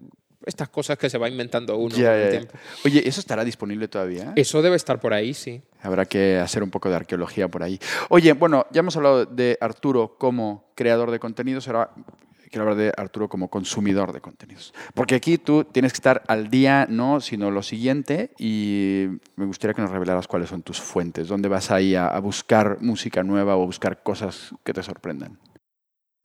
estas 0.46 0.68
cosas 0.68 0.98
que 0.98 1.10
se 1.10 1.18
va 1.18 1.28
inventando 1.28 1.76
uno 1.76 1.94
con 1.94 2.04
el 2.04 2.30
tiempo. 2.30 2.54
Oye, 2.84 3.06
¿eso 3.08 3.20
estará 3.20 3.44
disponible 3.44 3.88
todavía? 3.88 4.32
Eso 4.36 4.62
debe 4.62 4.76
estar 4.76 5.00
por 5.00 5.14
ahí, 5.14 5.34
sí. 5.34 5.62
Habrá 5.82 6.06
que 6.06 6.38
hacer 6.38 6.62
un 6.62 6.70
poco 6.70 6.88
de 6.88 6.96
arqueología 6.96 7.48
por 7.48 7.62
ahí. 7.62 7.78
Oye, 8.08 8.32
bueno, 8.32 8.66
ya 8.70 8.80
hemos 8.80 8.96
hablado 8.96 9.26
de 9.26 9.58
Arturo 9.60 10.16
como 10.18 10.72
creador 10.74 11.10
de 11.10 11.18
contenidos, 11.18 11.68
ahora 11.68 11.90
quiero 12.50 12.70
hablar 12.70 12.76
de 12.76 12.92
Arturo 12.96 13.28
como 13.28 13.48
consumidor 13.48 14.12
de 14.12 14.20
contenidos. 14.20 14.72
Porque 14.94 15.16
aquí 15.16 15.38
tú 15.38 15.64
tienes 15.64 15.92
que 15.92 15.96
estar 15.96 16.22
al 16.28 16.50
día, 16.50 16.86
no, 16.88 17.20
sino 17.20 17.50
lo 17.50 17.64
siguiente, 17.64 18.30
y 18.38 19.06
me 19.34 19.44
gustaría 19.44 19.74
que 19.74 19.82
nos 19.82 19.90
revelaras 19.90 20.28
cuáles 20.28 20.50
son 20.50 20.62
tus 20.62 20.80
fuentes, 20.80 21.26
dónde 21.26 21.48
vas 21.48 21.72
ahí 21.72 21.96
a, 21.96 22.06
a 22.06 22.20
buscar 22.20 22.78
música 22.80 23.24
nueva 23.24 23.56
o 23.56 23.66
buscar 23.66 24.02
cosas 24.04 24.54
que 24.62 24.72
te 24.72 24.82
sorprendan. 24.84 25.38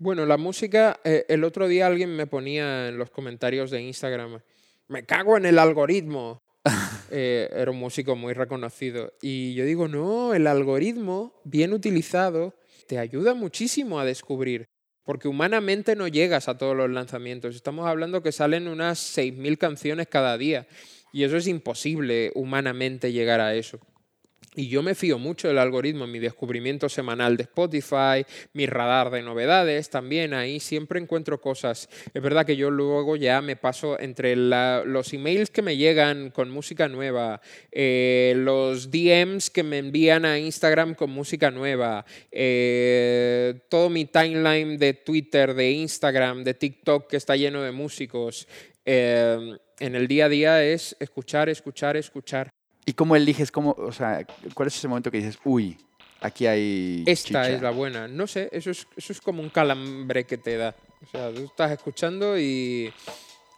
Bueno, 0.02 0.26
la 0.26 0.38
música, 0.38 1.02
eh, 1.04 1.26
el 1.28 1.44
otro 1.44 1.68
día 1.68 1.86
alguien 1.86 2.16
me 2.16 2.26
ponía 2.26 2.88
en 2.88 2.98
los 2.98 3.10
comentarios 3.10 3.70
de 3.70 3.82
Instagram, 3.82 4.40
me 4.88 5.04
cago 5.04 5.36
en 5.36 5.46
el 5.46 5.60
algoritmo. 5.60 6.42
Eh, 7.12 7.50
era 7.52 7.72
un 7.72 7.80
músico 7.80 8.16
muy 8.16 8.34
reconocido. 8.34 9.14
Y 9.20 9.56
yo 9.56 9.66
digo, 9.66 9.88
no, 9.88 10.36
el 10.36 10.46
algoritmo, 10.46 11.42
bien 11.44 11.74
utilizado, 11.74 12.54
te 12.86 13.00
ayuda 13.00 13.34
muchísimo 13.34 14.00
a 14.00 14.06
descubrir, 14.06 14.68
porque 15.04 15.28
humanamente 15.28 15.96
no 15.96 16.08
llegas 16.08 16.48
a 16.48 16.60
todos 16.60 16.78
los 16.78 16.88
lanzamientos. 16.88 17.56
Estamos 17.56 17.88
hablando 17.88 18.22
que 18.22 18.32
salen 18.32 18.68
unas 18.68 19.00
6.000 19.18 19.58
canciones 19.58 20.06
cada 20.08 20.38
día, 20.38 20.68
y 21.12 21.24
eso 21.24 21.36
es 21.36 21.48
imposible 21.48 22.32
humanamente 22.36 23.12
llegar 23.12 23.40
a 23.40 23.56
eso. 23.56 23.80
Y 24.56 24.68
yo 24.68 24.82
me 24.82 24.96
fío 24.96 25.20
mucho 25.20 25.48
del 25.48 25.60
algoritmo, 25.60 26.08
mi 26.08 26.18
descubrimiento 26.18 26.90
semanal 26.90 27.38
de 27.38 27.44
Spotify, 27.44 28.26
mi 28.54 28.66
radar 28.66 29.12
de 29.12 29.22
novedades, 29.22 29.92
también 29.92 30.34
ahí 30.34 30.60
siempre 30.60 31.00
encuentro 31.00 31.40
cosas. 31.40 31.88
Es 32.14 32.22
verdad 32.22 32.48
que 32.48 32.58
yo 32.58 32.72
luego 32.72 33.16
ya 33.16 33.42
me 33.42 33.56
paso 33.56 34.00
entre 34.00 34.36
los 34.36 35.14
emails 35.14 35.52
que 35.52 35.62
me 35.62 35.78
llegan 35.78 36.32
con 36.32 36.50
música 36.50 36.88
nueva, 36.88 37.42
eh, 37.72 38.34
los 38.38 38.90
DMs 38.90 39.52
que 39.52 39.62
me 39.62 39.78
envían 39.78 40.26
a 40.26 40.40
Instagram 40.40 40.96
con 40.96 41.12
música 41.12 41.52
nueva, 41.52 42.04
eh, 42.32 43.62
todo 43.70 43.92
mi 43.92 44.06
timeline 44.06 44.80
de 44.80 44.96
Twitter, 44.96 45.54
de 45.54 45.72
Instagram, 45.72 46.44
de 46.44 46.56
TikTok 46.56 47.08
que 47.08 47.18
está 47.18 47.36
lleno 47.36 47.62
de 47.62 47.72
músicos. 47.72 48.48
Eh, 48.84 49.58
en 49.80 49.96
el 49.96 50.08
día 50.08 50.26
a 50.26 50.30
día 50.30 50.66
es 50.66 50.96
escuchar, 51.00 51.50
escuchar, 51.50 51.96
escuchar. 51.96 52.49
¿Y 52.90 52.94
cómo 52.94 53.16
eliges, 53.16 53.52
cómo, 53.52 53.76
o 53.78 53.92
sea, 53.92 54.26
cuál 54.56 54.68
es 54.68 54.76
ese 54.76 54.88
momento 54.88 55.12
que 55.12 55.18
dices, 55.18 55.38
uy, 55.44 55.78
aquí 56.22 56.48
hay. 56.48 57.04
Esta 57.06 57.48
es 57.48 57.62
la 57.62 57.70
buena. 57.70 58.08
No 58.08 58.26
sé, 58.26 58.50
eso 58.52 58.72
es, 58.72 58.88
eso 58.98 59.14
es 59.14 59.22
como 59.22 59.44
un 59.44 59.50
calambre 59.50 60.24
que 60.24 60.40
te 60.40 60.58
da. 60.58 60.74
O 61.04 61.06
sea, 61.06 61.32
tú 61.32 61.44
estás 61.44 61.72
escuchando 61.72 62.40
y 62.40 62.92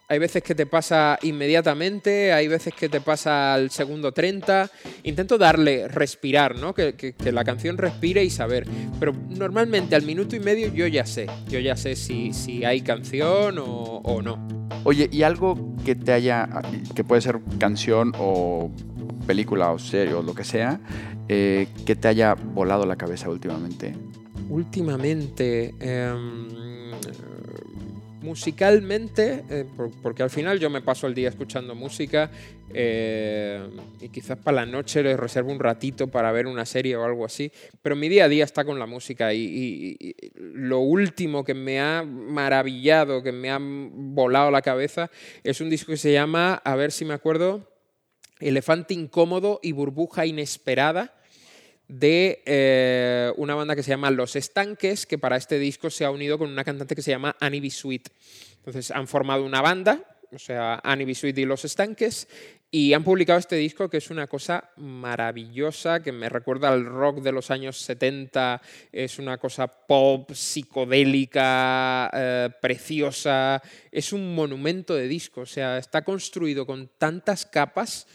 hay 0.10 0.20
veces 0.20 0.44
que 0.44 0.54
te 0.54 0.66
pasa 0.66 1.18
inmediatamente, 1.22 2.34
hay 2.34 2.50
veces 2.50 2.74
que 2.74 2.90
te 2.90 3.00
pasa 3.00 3.54
al 3.54 3.72
segundo 3.72 4.12
30. 4.12 4.70
Intento 5.04 5.38
darle 5.38 5.88
respirar, 5.88 6.58
¿no? 6.58 6.74
Que, 6.74 6.96
que, 6.96 7.32
la 7.32 7.46
canción 7.46 7.78
respire 7.78 8.22
y 8.26 8.30
saber. 8.30 8.68
Pero 9.00 9.14
normalmente 9.14 9.96
al 9.96 10.04
minuto 10.04 10.36
y 10.36 10.42
medio 10.42 10.74
yo 10.74 10.88
ya 10.88 11.06
sé. 11.06 11.28
Yo 11.48 11.60
ya 11.60 11.78
sé 11.78 11.96
si, 11.96 12.34
si 12.34 12.66
hay 12.66 12.82
canción 12.82 13.60
o, 13.60 14.02
o 14.04 14.22
no. 14.22 14.46
Oye, 14.84 15.08
¿y 15.10 15.24
algo 15.24 15.74
que 15.86 15.96
te 15.96 16.12
haya, 16.12 16.50
que 16.96 17.06
puede 17.06 17.22
ser 17.22 17.40
canción 17.60 18.14
o 18.18 18.72
película 19.32 19.72
o 19.72 19.80
serie 19.80 20.14
o 20.14 20.22
lo 20.22 20.36
que 20.36 20.44
sea, 20.44 20.78
eh, 21.30 21.70
que 21.86 21.96
te 21.96 22.10
haya 22.10 22.34
volado 22.36 22.86
la 22.86 22.98
cabeza 22.98 23.30
últimamente? 23.30 23.96
Últimamente, 24.50 25.74
em, 25.80 26.92
musicalmente, 28.22 29.46
eh, 29.50 29.66
porque 30.04 30.22
al 30.22 30.30
final 30.30 30.60
yo 30.60 30.70
me 30.70 30.82
paso 30.82 31.08
el 31.08 31.14
día 31.14 31.30
escuchando 31.30 31.76
música 31.76 32.30
eh, 32.74 33.70
y 34.02 34.10
quizás 34.10 34.38
para 34.38 34.66
la 34.66 34.66
noche 34.66 35.02
les 35.02 35.18
reservo 35.18 35.50
un 35.50 35.60
ratito 35.60 36.08
para 36.08 36.34
ver 36.34 36.46
una 36.46 36.66
serie 36.66 36.98
o 36.98 37.06
algo 37.06 37.24
así, 37.24 37.50
pero 37.82 37.96
mi 37.96 38.10
día 38.10 38.26
a 38.26 38.28
día 38.28 38.44
está 38.44 38.66
con 38.66 38.78
la 38.80 38.86
música 38.86 39.34
y, 39.34 40.14
lo 40.36 40.80
último 40.80 41.46
que 41.46 41.54
me 41.54 41.80
ha 41.80 42.04
maravillado, 42.04 43.24
que 43.24 43.32
me 43.32 43.50
ha 43.50 43.60
volado 43.62 44.52
la 44.52 44.62
cabeza, 44.62 45.10
es 45.42 45.62
un 45.62 45.70
disco 45.70 45.94
que 45.94 45.98
se 45.98 46.12
llama, 46.12 46.56
a 46.56 46.76
ver 46.76 46.92
si 46.92 47.06
me 47.06 47.14
acuerdo, 47.14 47.71
Elefante 48.42 48.94
incómodo 48.94 49.60
y 49.64 49.72
burbuja 49.72 50.26
inesperada 50.26 51.14
de 51.88 52.42
eh, 52.46 53.34
una 53.36 53.54
banda 53.54 53.76
que 53.76 53.84
se 53.84 53.90
llama 53.90 54.12
Los 54.12 54.36
Estanques, 54.38 55.06
que 55.06 55.18
para 55.18 55.36
este 55.36 55.60
disco 55.60 55.90
se 55.90 56.06
ha 56.06 56.12
unido 56.12 56.38
con 56.38 56.50
una 56.50 56.64
cantante 56.64 56.96
que 56.96 57.02
se 57.02 57.12
llama 57.12 57.36
Annie 57.40 57.60
B. 57.60 57.70
Sweet. 57.70 58.10
Entonces 58.58 58.92
han 58.92 59.08
formado 59.08 59.44
una 59.44 59.62
banda, 59.62 60.02
o 60.32 60.40
sea, 60.40 60.80
Annie 60.84 61.04
B. 61.04 61.14
Sweet 61.14 61.38
y 61.40 61.46
Los 61.46 61.66
Estanques, 61.66 62.30
y 62.74 62.94
han 62.94 63.04
publicado 63.04 63.38
este 63.38 63.58
disco 63.58 63.90
que 63.90 63.98
es 63.98 64.10
una 64.10 64.28
cosa 64.28 64.70
maravillosa, 64.78 66.02
que 66.02 66.14
me 66.14 66.30
recuerda 66.30 66.70
al 66.70 66.86
rock 66.86 67.22
de 67.22 67.34
los 67.34 67.52
años 67.52 67.78
70, 67.82 68.62
es 68.94 69.20
una 69.20 69.38
cosa 69.38 69.68
pop, 69.68 70.32
psicodélica, 70.32 72.10
eh, 72.14 72.50
preciosa, 72.62 73.62
es 73.92 74.14
un 74.14 74.34
monumento 74.34 74.96
de 74.96 75.10
disco, 75.10 75.42
o 75.42 75.46
sea, 75.46 75.78
está 75.78 76.06
construido 76.06 76.66
con 76.66 76.90
tantas 76.98 77.46
capas 77.46 78.08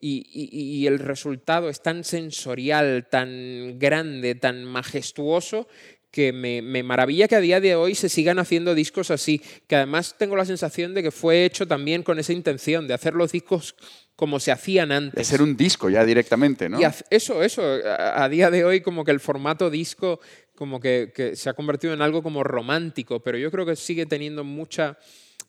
y, 0.00 0.86
el 0.86 0.98
resultado 0.98 1.68
es 1.68 1.82
tan 1.82 2.04
sensorial, 2.04 3.08
tan 3.10 3.78
grande, 3.78 4.34
tan 4.34 4.64
majestuoso, 4.64 5.66
que 6.10 6.32
me, 6.32 6.82
maravilla 6.82 7.28
que 7.28 7.36
a 7.36 7.40
día 7.40 7.60
de 7.60 7.74
hoy 7.74 7.94
se 7.94 8.08
sigan 8.08 8.38
haciendo 8.38 8.74
discos 8.74 9.10
así, 9.10 9.42
que 9.66 9.76
además 9.76 10.16
tengo 10.18 10.36
la 10.36 10.44
sensación 10.44 10.94
de 10.94 11.02
que 11.02 11.10
fue 11.10 11.44
hecho 11.44 11.66
también 11.66 12.02
con 12.02 12.18
esa 12.18 12.32
intención 12.32 12.88
de 12.88 12.94
hacer 12.94 13.14
los 13.14 13.32
discos 13.32 13.74
como 14.16 14.40
se 14.40 14.50
hacían 14.50 14.90
antes. 14.90 15.16
De 15.16 15.24
ser 15.24 15.42
un 15.42 15.56
disco 15.56 15.90
ya 15.90 16.04
directamente, 16.04 16.68
¿no? 16.68 16.80
Y 16.80 16.84
eso, 17.10 17.42
eso, 17.42 17.62
a, 17.62 18.28
día 18.28 18.50
de 18.50 18.64
hoy 18.64 18.80
como 18.80 19.04
que 19.04 19.10
el 19.10 19.20
formato 19.20 19.68
disco 19.68 20.20
como 20.54 20.80
que, 20.80 21.12
que, 21.14 21.36
se 21.36 21.50
ha 21.50 21.54
convertido 21.54 21.92
en 21.92 22.02
algo 22.02 22.22
como 22.22 22.42
romántico, 22.42 23.20
pero 23.20 23.38
yo 23.38 23.50
creo 23.50 23.66
que 23.66 23.76
sigue 23.76 24.06
teniendo 24.06 24.42
mucha, 24.42 24.98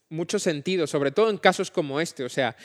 mucho 0.09 0.38
sentido, 0.38 0.88
sobre 0.88 1.12
todo 1.12 1.29
en 1.29 1.38
casos 1.38 1.71
como 1.71 1.99
este, 1.99 2.23
o 2.23 2.29
sea, 2.29 2.55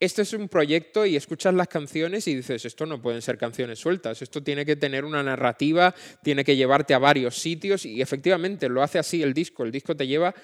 este 0.00 0.22
es 0.22 0.32
un 0.32 0.48
proyecto 0.48 1.04
y 1.04 1.14
escuchas 1.14 1.52
las 1.52 1.68
canciones 1.68 2.26
y 2.26 2.34
dices, 2.34 2.64
esto 2.64 2.86
no 2.86 3.02
pueden 3.02 3.20
ser 3.20 3.36
canciones 3.36 3.78
sueltas, 3.78 4.22
esto 4.22 4.42
tiene 4.42 4.64
que 4.64 4.74
tener 4.74 5.04
una 5.04 5.22
narrativa, 5.22 5.94
tiene 6.22 6.42
que 6.42 6.56
llevarte 6.56 6.94
a 6.94 6.98
varios 6.98 7.36
sitios 7.36 7.84
y 7.84 8.00
efectivamente 8.00 8.70
lo 8.70 8.82
hace 8.82 8.98
así 8.98 9.22
el 9.22 9.34
disco, 9.34 9.62
el 9.62 9.70
disco 9.70 9.94
te 9.94 10.06
lleva 10.06 10.34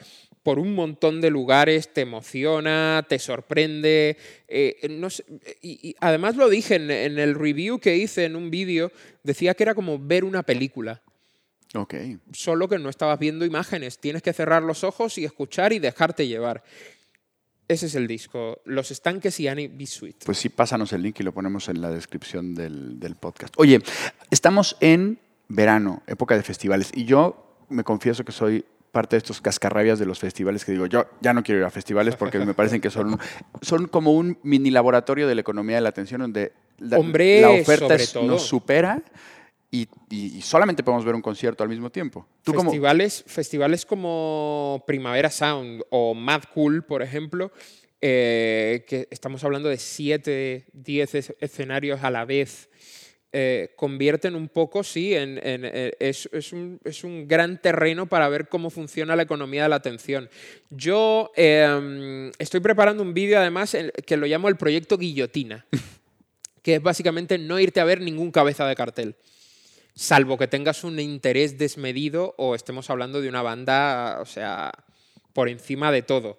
por 0.42 0.58
un 0.60 0.74
montón 0.74 1.20
de 1.20 1.30
lugares, 1.30 1.92
te 1.92 2.02
emociona, 2.02 3.04
te 3.08 3.18
sorprende. 3.18 4.16
Eh, 4.46 4.76
y, 5.60 5.96
además 5.98 6.36
lo 6.36 6.48
dije 6.48 6.76
en, 6.76 6.90
el 6.90 7.34
review 7.34 7.80
que 7.80 7.96
hice 7.96 8.26
en 8.26 8.36
un 8.36 8.48
vídeo, 8.50 8.92
decía 9.24 9.54
que 9.54 9.64
era 9.64 9.74
como 9.74 9.98
ver 9.98 10.22
una 10.22 10.44
película. 10.44 11.02
Okay. 11.74 12.18
Solo 12.32 12.68
que 12.68 12.78
no 12.78 12.90
estabas 12.90 13.18
viendo 13.18 13.44
imágenes, 13.44 13.98
tienes 13.98 14.22
que 14.22 14.32
cerrar 14.32 14.62
los 14.62 14.84
ojos 14.84 15.18
y 15.18 15.24
escuchar 15.24 15.72
y 15.72 15.80
dejarte 15.80 16.28
llevar. 16.28 16.62
Ese 17.68 17.86
es 17.86 17.94
el 17.96 18.06
disco, 18.06 18.60
Los 18.64 18.92
Estanques 18.92 19.40
y 19.40 19.48
Annie 19.48 19.68
B. 19.68 19.86
Sweet. 19.86 20.24
Pues 20.24 20.38
sí, 20.38 20.48
pásanos 20.48 20.92
el 20.92 21.02
link 21.02 21.18
y 21.18 21.24
lo 21.24 21.32
ponemos 21.32 21.68
en 21.68 21.80
la 21.80 21.90
descripción 21.90 22.54
del, 22.54 23.16
podcast. 23.18 23.54
Oye, 23.56 23.80
estamos 24.30 24.76
en 24.80 25.18
verano, 25.48 26.02
época 26.06 26.36
de 26.36 26.42
festivales, 26.44 26.92
y 26.94 27.04
yo 27.06 27.64
me 27.68 27.82
confieso 27.82 28.24
que 28.24 28.30
soy 28.30 28.64
parte 28.92 29.16
de 29.16 29.18
estos 29.18 29.40
cascarrabias 29.40 29.98
de 29.98 30.06
los 30.06 30.20
festivales 30.20 30.64
que 30.64 30.72
digo, 30.72 30.86
yo 30.86 31.06
ya 31.20 31.34
no 31.34 31.42
quiero 31.42 31.60
ir 31.60 31.66
a 31.66 31.70
festivales 31.70 32.16
porque 32.16 32.38
me 32.38 32.54
parecen 32.54 32.80
que 32.80 32.88
son, 32.88 33.18
son 33.60 33.88
como 33.88 34.12
un 34.12 34.38
mini 34.42 34.70
laboratorio 34.70 35.26
de 35.26 35.34
la 35.34 35.40
economía 35.40 35.76
de 35.76 35.82
la 35.82 35.90
atención 35.90 36.20
donde 36.20 36.52
la, 36.78 36.98
la 36.98 37.50
oferta 37.50 37.96
nos 38.22 38.42
supera 38.42 39.02
y, 39.70 40.40
solamente 40.42 40.82
podemos 40.82 41.04
ver 41.04 41.14
un 41.14 41.22
concierto 41.22 41.62
al 41.62 41.68
mismo 41.68 41.90
tiempo. 41.90 42.26
festivales, 42.44 43.22
como... 43.22 43.34
festivales 43.34 43.86
como 43.86 44.84
Primavera 44.86 45.30
Sound 45.30 45.82
o 45.90 46.14
Mad 46.14 46.44
Cool, 46.54 46.84
por 46.84 47.02
ejemplo, 47.02 47.52
eh, 48.00 48.84
que 48.86 49.08
estamos 49.10 49.42
hablando 49.44 49.68
de 49.68 49.78
7, 49.78 50.66
10 50.72 51.14
escenarios 51.40 52.02
a 52.02 52.10
la 52.10 52.24
vez, 52.24 52.70
eh, 53.32 53.72
convierten 53.76 54.34
un 54.34 54.48
poco, 54.48 54.82
sí, 54.82 55.14
en, 55.14 55.38
eh, 55.42 55.92
es, 55.98 56.26
un, 56.52 56.80
es, 56.84 57.04
un, 57.04 57.28
gran 57.28 57.60
terreno 57.60 58.06
para 58.06 58.28
ver 58.28 58.48
cómo 58.48 58.70
funciona 58.70 59.16
la 59.16 59.22
economía 59.22 59.64
de 59.64 59.68
la 59.68 59.76
atención. 59.76 60.30
Yo 60.70 61.32
em, 61.36 62.30
estoy 62.38 62.60
preparando 62.60 63.02
un 63.02 63.12
vídeo, 63.12 63.38
además, 63.38 63.76
que 64.06 64.16
lo 64.16 64.26
llamo 64.26 64.48
el 64.48 64.56
proyecto 64.56 64.96
Guillotina, 64.96 65.66
que 66.62 66.76
es 66.76 66.82
básicamente 66.82 67.36
no 67.36 67.58
irte 67.58 67.80
a 67.80 67.84
ver 67.84 68.00
ningún 68.00 68.30
cabeza 68.30 68.66
de 68.66 68.76
cartel 68.76 69.16
salvo 69.96 70.36
que 70.36 70.46
tengas 70.46 70.84
un 70.84 71.00
interés 71.00 71.58
desmedido 71.58 72.34
o 72.36 72.54
estemos 72.54 72.90
hablando 72.90 73.20
de 73.20 73.28
una 73.28 73.42
banda, 73.42 74.18
o 74.20 74.26
sea, 74.26 74.70
por 75.32 75.48
encima 75.48 75.90
de 75.90 76.02
todo. 76.02 76.38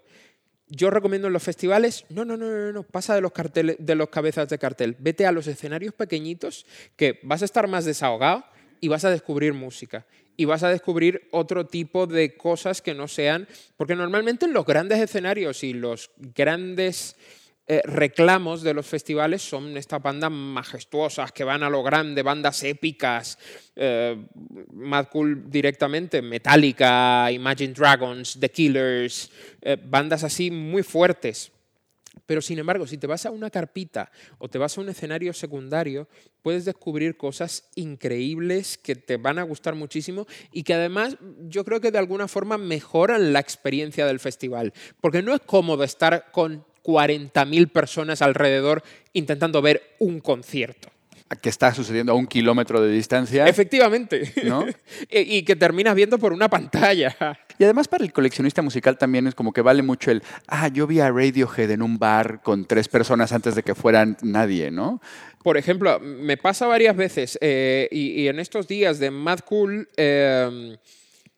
Yo 0.69 0.89
recomiendo 0.89 1.27
en 1.27 1.33
los 1.33 1.43
festivales, 1.43 2.05
no, 2.09 2.23
no, 2.23 2.37
no, 2.37 2.49
no, 2.49 2.71
no, 2.71 2.83
pasa 2.83 3.15
de 3.15 3.21
los 3.21 3.31
carteles, 3.31 3.77
de 3.79 3.95
los 3.95 4.09
cabezas 4.09 4.47
de 4.49 4.59
cartel, 4.59 4.95
vete 4.99 5.25
a 5.25 5.31
los 5.31 5.47
escenarios 5.47 5.93
pequeñitos 5.93 6.65
que 6.95 7.19
vas 7.23 7.41
a 7.41 7.45
estar 7.45 7.67
más 7.67 7.85
desahogado 7.85 8.45
y 8.79 8.89
vas 8.89 9.05
a 9.05 9.09
descubrir 9.09 9.53
música 9.53 10.05
y 10.35 10.45
vas 10.45 10.61
a 10.61 10.69
descubrir 10.69 11.27
otro 11.31 11.65
tipo 11.65 12.05
de 12.05 12.37
cosas 12.37 12.81
que 12.81 12.93
no 12.93 13.07
sean, 13.07 13.47
porque 13.75 13.95
normalmente 13.95 14.45
en 14.45 14.53
los 14.53 14.65
grandes 14.65 14.99
escenarios 14.99 15.63
y 15.63 15.73
los 15.73 16.11
grandes 16.35 17.15
eh, 17.69 17.81
reclamos 17.83 18.61
de 18.61 18.73
los 18.73 18.85
festivales 18.85 19.41
son 19.41 19.75
estas 19.75 20.01
bandas 20.01 20.31
majestuosas 20.31 21.33
que 21.33 21.43
van 21.43 21.63
a 21.63 21.69
lo 21.69 21.83
grande, 21.83 22.23
bandas 22.23 22.63
épicas, 22.63 23.37
eh, 23.75 24.25
Cool 25.11 25.49
directamente, 25.49 26.21
Metallica, 26.21 27.29
Imagine 27.29 27.73
Dragons, 27.73 28.39
The 28.39 28.49
Killers, 28.49 29.29
eh, 29.61 29.77
bandas 29.83 30.23
así 30.23 30.49
muy 30.49 30.81
fuertes. 30.81 31.51
Pero 32.25 32.41
sin 32.41 32.57
embargo, 32.57 32.87
si 32.87 32.97
te 32.97 33.05
vas 33.05 33.25
a 33.25 33.31
una 33.31 33.49
carpita 33.49 34.11
o 34.37 34.49
te 34.49 34.57
vas 34.57 34.77
a 34.77 34.81
un 34.81 34.89
escenario 34.89 35.33
secundario, 35.33 36.07
puedes 36.41 36.63
descubrir 36.63 37.17
cosas 37.17 37.69
increíbles 37.75 38.77
que 38.77 38.95
te 38.95 39.17
van 39.17 39.39
a 39.39 39.43
gustar 39.43 39.75
muchísimo 39.75 40.25
y 40.51 40.63
que 40.63 40.73
además 40.73 41.17
yo 41.47 41.65
creo 41.65 41.81
que 41.81 41.91
de 41.91 41.99
alguna 41.99 42.27
forma 42.27 42.57
mejoran 42.57 43.33
la 43.33 43.39
experiencia 43.39 44.05
del 44.05 44.19
festival. 44.19 44.73
Porque 45.01 45.21
no 45.21 45.33
es 45.33 45.41
cómodo 45.41 45.83
estar 45.83 46.31
con 46.31 46.65
40.000 46.87 47.69
personas 47.69 48.21
alrededor 48.21 48.81
intentando 49.11 49.61
ver 49.61 49.95
un 49.99 50.21
concierto. 50.21 50.89
que 51.41 51.49
está 51.49 51.73
sucediendo 51.73 52.13
a 52.13 52.15
un 52.15 52.25
kilómetro 52.25 52.79
de 52.81 52.89
distancia. 52.89 53.45
Efectivamente. 53.47 54.31
¿No? 54.45 54.65
y 55.11 55.43
que 55.43 55.57
terminas 55.57 55.93
viendo 55.93 56.17
por 56.17 56.31
una 56.31 56.49
pantalla. 56.49 57.37
Y 57.59 57.65
además 57.65 57.89
para 57.89 58.05
el 58.05 58.13
coleccionista 58.13 58.61
musical 58.61 58.97
también 58.97 59.27
es 59.27 59.35
como 59.35 59.51
que 59.51 59.61
vale 59.61 59.83
mucho 59.83 60.11
el, 60.11 60.23
ah, 60.47 60.69
yo 60.69 60.87
vi 60.87 61.01
a 61.01 61.11
Radiohead 61.11 61.71
en 61.71 61.81
un 61.81 61.99
bar 61.99 62.41
con 62.41 62.65
tres 62.65 62.87
personas 62.87 63.33
antes 63.33 63.55
de 63.55 63.63
que 63.63 63.75
fueran 63.75 64.15
nadie, 64.21 64.71
¿no? 64.71 65.01
Por 65.43 65.57
ejemplo, 65.57 65.99
me 65.99 66.37
pasa 66.37 66.67
varias 66.67 66.95
veces 66.95 67.37
eh, 67.41 67.89
y, 67.91 68.27
en 68.27 68.39
estos 68.39 68.67
días 68.67 68.99
de 68.99 69.11
Mad 69.11 69.39
Cool... 69.39 69.89
Eh, 69.97 70.77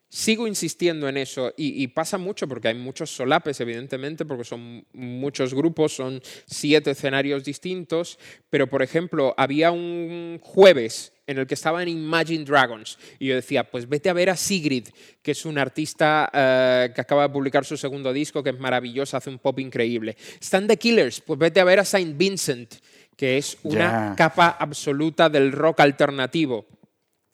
sigo 0.09 0.47
insistiendo 0.47 1.07
en 1.07 1.17
eso 1.17 1.53
y, 1.55 1.87
pasa 1.87 2.17
mucho 2.17 2.47
porque 2.47 2.69
hay 2.69 2.73
muchos 2.73 3.11
solapes, 3.11 3.59
evidentemente, 3.61 4.25
porque 4.25 4.43
son 4.43 4.85
muchos 4.93 5.53
grupos, 5.53 5.95
son 5.95 6.21
siete 6.47 6.91
escenarios 6.91 7.43
distintos, 7.43 8.17
pero 8.49 8.67
por 8.67 8.81
ejemplo, 8.81 9.35
había 9.37 9.71
un 9.71 10.39
jueves 10.41 11.13
en 11.27 11.37
el 11.37 11.45
que 11.45 11.53
estaban 11.53 11.87
Imagine 11.87 12.43
Dragons 12.43 12.97
y 13.19 13.27
yo 13.27 13.35
decía, 13.35 13.69
pues 13.69 13.87
vete 13.87 14.09
a 14.09 14.13
ver 14.13 14.31
a 14.31 14.35
Sigrid, 14.35 14.87
que 15.21 15.31
es 15.31 15.45
un 15.45 15.59
artista 15.59 16.29
eh, 16.33 16.91
que 16.93 17.01
acaba 17.01 17.23
de 17.23 17.29
publicar 17.29 17.63
su 17.63 17.77
segundo 17.77 18.11
disco, 18.11 18.41
que 18.41 18.49
es 18.49 18.59
maravilloso, 18.59 19.15
hace 19.15 19.29
un 19.29 19.37
pop 19.37 19.59
increíble. 19.59 20.17
Están 20.41 20.67
The 20.67 20.77
Killers, 20.77 21.21
pues 21.21 21.37
vete 21.37 21.59
a 21.59 21.65
ver 21.65 21.79
a 21.79 21.85
Saint 21.85 22.17
Vincent, 22.17 22.73
que 23.15 23.37
es 23.37 23.57
una 23.61 24.15
capa 24.17 24.57
absoluta 24.59 25.29
del 25.29 25.51
rock 25.51 25.81
alternativo. 25.81 26.65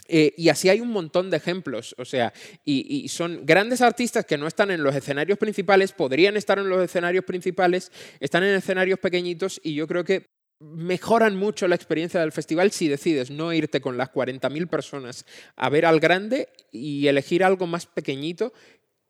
Eh, 0.07 0.33
y 0.37 0.49
así 0.49 0.69
hay 0.69 0.81
un 0.81 0.91
montón 0.91 1.29
de 1.29 1.37
ejemplos, 1.37 1.95
o 1.97 2.05
sea, 2.05 2.31
y, 2.63 3.07
son 3.09 3.45
grandes 3.45 3.81
artistas 3.81 4.25
que 4.25 4.37
no 4.37 4.47
están 4.47 4.69
en 4.69 4.83
los 4.83 4.95
escenarios 4.95 5.39
principales, 5.39 5.93
podrían 5.93 6.37
estar 6.37 6.59
en 6.59 6.69
los 6.69 6.83
escenarios 6.83 7.25
principales, 7.25 7.91
están 8.19 8.43
en 8.43 8.55
escenarios 8.55 8.99
pequeñitos 8.99 9.59
y 9.63 9.73
yo 9.73 9.87
creo 9.87 10.03
que 10.03 10.27
mejoran 10.59 11.35
mucho 11.35 11.67
la 11.67 11.75
experiencia 11.75 12.19
del 12.19 12.31
festival 12.31 12.71
si 12.71 12.87
decides 12.87 13.29
no 13.29 13.51
irte 13.51 13.81
con 13.81 13.97
las 13.97 14.11
40.000 14.11 14.67
personas 14.67 15.25
a 15.55 15.69
ver 15.69 15.85
al 15.85 15.99
grande 15.99 16.49
y 16.71 17.07
elegir 17.07 17.43
algo 17.43 17.67
más 17.67 17.85
pequeñito, 17.85 18.53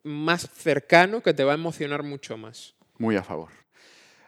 más 0.03 0.49
cercano, 0.53 1.21
que 1.21 1.33
te 1.33 1.43
va 1.43 1.51
a 1.51 1.55
emocionar 1.55 2.03
mucho 2.03 2.37
más. 2.37 2.75
Muy 2.97 3.15
a 3.15 3.23
favor. 3.23 3.49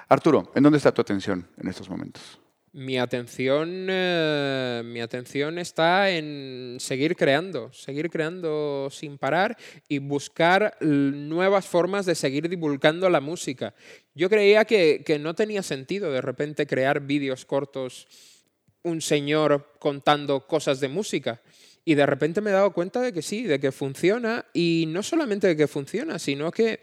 Arturo, 0.09 0.51
¿en 0.55 0.63
dónde 0.63 0.77
está 0.77 0.93
tu 0.93 1.01
atención 1.01 1.47
en 1.57 1.67
estos 1.67 1.89
momentos? 1.89 2.39
Mi 2.77 2.99
atención, 2.99 3.87
eh, 3.89 4.83
mi 4.85 5.01
atención 5.01 5.57
está 5.57 6.11
en 6.11 6.77
seguir 6.79 7.15
creando, 7.15 7.73
seguir 7.73 8.07
creando 8.11 8.89
sin 8.91 9.17
parar 9.17 9.57
y 9.87 9.97
buscar 9.97 10.77
nuevas 10.81 11.65
formas 11.65 12.05
de 12.05 12.13
seguir 12.13 12.47
divulgando 12.47 13.09
la 13.09 13.19
música. 13.19 13.73
Yo 14.13 14.29
creía 14.29 14.63
que, 14.65 15.01
que 15.03 15.17
no 15.17 15.33
tenía 15.33 15.63
sentido 15.63 16.11
de 16.11 16.21
repente 16.21 16.67
crear 16.67 16.99
vídeos 17.01 17.45
cortos, 17.45 18.05
un 18.83 19.01
señor 19.01 19.73
contando 19.79 20.45
cosas 20.45 20.79
de 20.79 20.87
música. 20.87 21.41
Y 21.83 21.95
de 21.95 22.05
repente 22.05 22.41
me 22.41 22.51
he 22.51 22.53
dado 22.53 22.73
cuenta 22.73 23.01
de 23.01 23.11
que 23.11 23.23
sí, 23.23 23.41
de 23.41 23.59
que 23.59 23.71
funciona. 23.71 24.45
Y 24.53 24.85
no 24.87 25.01
solamente 25.01 25.47
de 25.47 25.57
que 25.57 25.67
funciona, 25.67 26.19
sino 26.19 26.51
que 26.51 26.81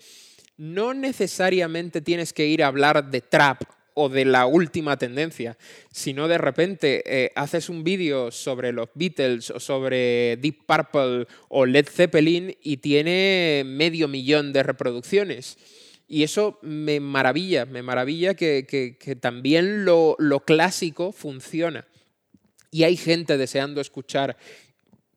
no 0.57 0.93
necesariamente 0.93 2.01
tienes 2.01 2.33
que 2.33 2.49
ir 2.49 2.65
a 2.65 2.67
hablar 2.67 3.09
de 3.13 3.21
trap 3.21 3.63
o 3.95 4.09
de 4.09 4.25
la 4.25 4.47
última 4.47 4.99
tendencia, 4.99 5.57
sino 5.93 6.29
de 6.29 6.39
repente 6.39 7.03
eh, 7.07 7.33
haces 7.37 7.69
un 7.69 7.85
vídeo 7.85 8.31
sobre 8.31 8.73
los 8.73 8.89
Beatles 8.95 9.51
o 9.51 9.61
sobre 9.61 10.37
Deep 10.37 10.67
Purple 10.67 11.27
o 11.49 11.65
Led 11.65 11.87
Zeppelin 11.87 12.57
y 12.63 12.79
tiene 12.79 13.63
medio 13.65 14.09
millón 14.09 14.53
de 14.53 14.65
reproducciones. 14.65 15.57
Y 16.07 16.23
eso 16.23 16.59
me 16.61 17.01
maravilla, 17.01 17.65
me 17.65 17.83
maravilla 17.83 18.35
que, 18.35 19.19
también 19.21 19.85
lo, 19.85 20.17
lo 20.19 20.41
clásico 20.41 21.13
funciona. 21.13 21.87
Y 22.71 22.83
hay 22.83 22.97
gente 22.97 23.39
deseando 23.39 23.81
escuchar 23.81 24.37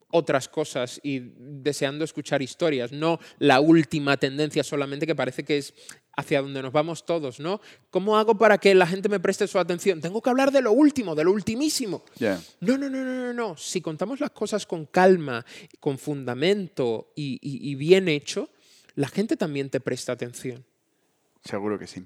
otras 0.09 0.47
cosas 0.47 0.99
y 1.03 1.33
deseando 1.37 2.05
escuchar 2.05 2.41
historias, 2.41 2.91
no 2.91 3.19
la 3.39 3.59
última 3.59 4.17
tendencia 4.17 4.63
solamente 4.63 5.05
que 5.05 5.15
parece 5.15 5.43
que 5.43 5.57
es 5.57 5.73
hacia 6.15 6.41
donde 6.41 6.61
nos 6.61 6.71
vamos 6.71 7.05
todos, 7.05 7.39
¿no? 7.39 7.61
¿Cómo 7.89 8.17
hago 8.17 8.37
para 8.37 8.57
que 8.57 8.73
la 8.73 8.87
gente 8.87 9.09
me 9.09 9.19
preste 9.19 9.47
su 9.47 9.59
atención? 9.59 10.01
Tengo 10.01 10.21
que 10.21 10.29
hablar 10.29 10.51
de 10.51 10.61
lo 10.61 10.71
último, 10.71 11.13
de 11.13 11.23
lo 11.23 11.31
ultimísimo. 11.31 12.03
No, 12.61 12.77
no, 12.77 12.89
no, 12.89 13.03
no, 13.03 13.13
no, 13.13 13.33
no. 13.33 13.57
Si 13.57 13.81
contamos 13.81 14.19
las 14.19 14.31
cosas 14.31 14.65
con 14.65 14.85
calma, 14.85 15.45
con 15.79 15.97
fundamento 15.97 17.11
y 17.15 17.75
bien 17.75 18.07
hecho, 18.07 18.49
la 18.95 19.07
gente 19.07 19.37
también 19.37 19.69
te 19.69 19.79
presta 19.79 20.13
atención. 20.13 20.65
Seguro 21.43 21.77
que 21.77 21.85
sí. 21.85 22.03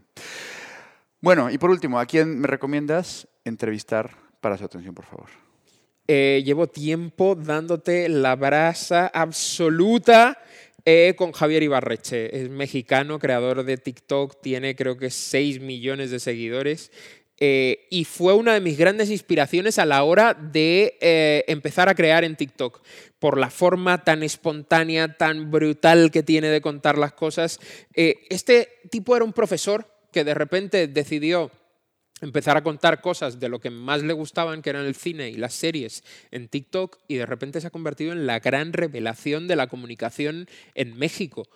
Bueno, 1.22 1.50
y 1.50 1.58
por 1.58 1.70
último, 1.70 2.00
¿a 2.00 2.06
quién 2.06 2.40
me 2.40 2.48
recomiendas 2.48 3.28
entrevistar 3.46 4.18
para 4.42 4.58
su 4.58 4.66
atención, 4.66 4.94
por 4.94 5.06
favor? 5.06 5.30
Eh, 6.08 6.42
llevo 6.46 6.68
tiempo 6.68 7.36
dándote 7.36 8.10
la 8.10 8.36
brasa 8.36 9.08
absoluta 9.08 10.38
eh, 10.84 11.14
con 11.16 11.32
Javier 11.32 11.64
Ibarreche. 11.64 12.42
Es 12.42 12.50
mexicano, 12.50 13.20
creador 13.20 13.64
de 13.64 13.78
TikTok, 13.78 14.42
tiene 14.42 14.76
creo 14.76 14.98
que 14.98 15.10
6 15.10 15.62
millones 15.62 16.12
de 16.12 16.20
seguidores. 16.20 16.92
Eh, 17.38 17.88
y 17.90 18.06
fue 18.06 18.34
una 18.34 18.54
de 18.54 18.62
mis 18.62 18.78
grandes 18.78 19.10
inspiraciones 19.10 19.80
a 19.80 19.86
la 19.86 20.04
hora 20.04 20.36
de 20.36 21.44
empezar 21.48 21.90
a 21.90 21.96
crear 21.96 22.24
en 22.24 22.36
TikTok, 22.36 22.84
por 23.18 23.38
la 23.38 23.50
forma 23.50 24.04
tan 24.04 24.22
espontánea, 24.22 25.18
tan 25.18 25.50
brutal 25.50 26.12
que 26.12 26.22
tiene 26.22 26.50
de 26.50 26.62
contar 26.62 26.98
las 26.98 27.14
cosas. 27.14 27.60
este 27.94 28.82
tipo 28.92 29.16
era 29.16 29.26
un 29.26 29.34
profesor 29.34 29.88
que 30.12 30.24
de 30.24 30.34
repente 30.34 30.88
decidió 30.88 31.52
empezar 32.22 32.56
a 32.56 32.64
contar 32.64 33.02
cosas 33.02 33.40
de 33.40 33.50
lo 33.50 33.60
que 33.60 33.70
más 33.70 34.04
le 34.04 34.14
gustaban, 34.14 34.62
que 34.62 34.70
eran 34.70 34.86
el 34.86 34.96
cine 34.96 35.30
y 35.30 35.36
las 35.36 35.54
series, 35.54 36.04
en 36.32 36.48
TikTok, 36.48 37.00
y 37.08 37.16
de 37.16 37.26
repente 37.26 37.60
se 37.60 37.68
ha 37.68 37.72
convertido 37.72 38.14
en 38.14 38.26
la 38.26 38.40
gran 38.40 38.74
revelación 38.74 39.48
de 39.48 39.56
la 39.56 39.68
comunicación 39.68 40.48
en 40.76 40.98
México. 40.98 41.48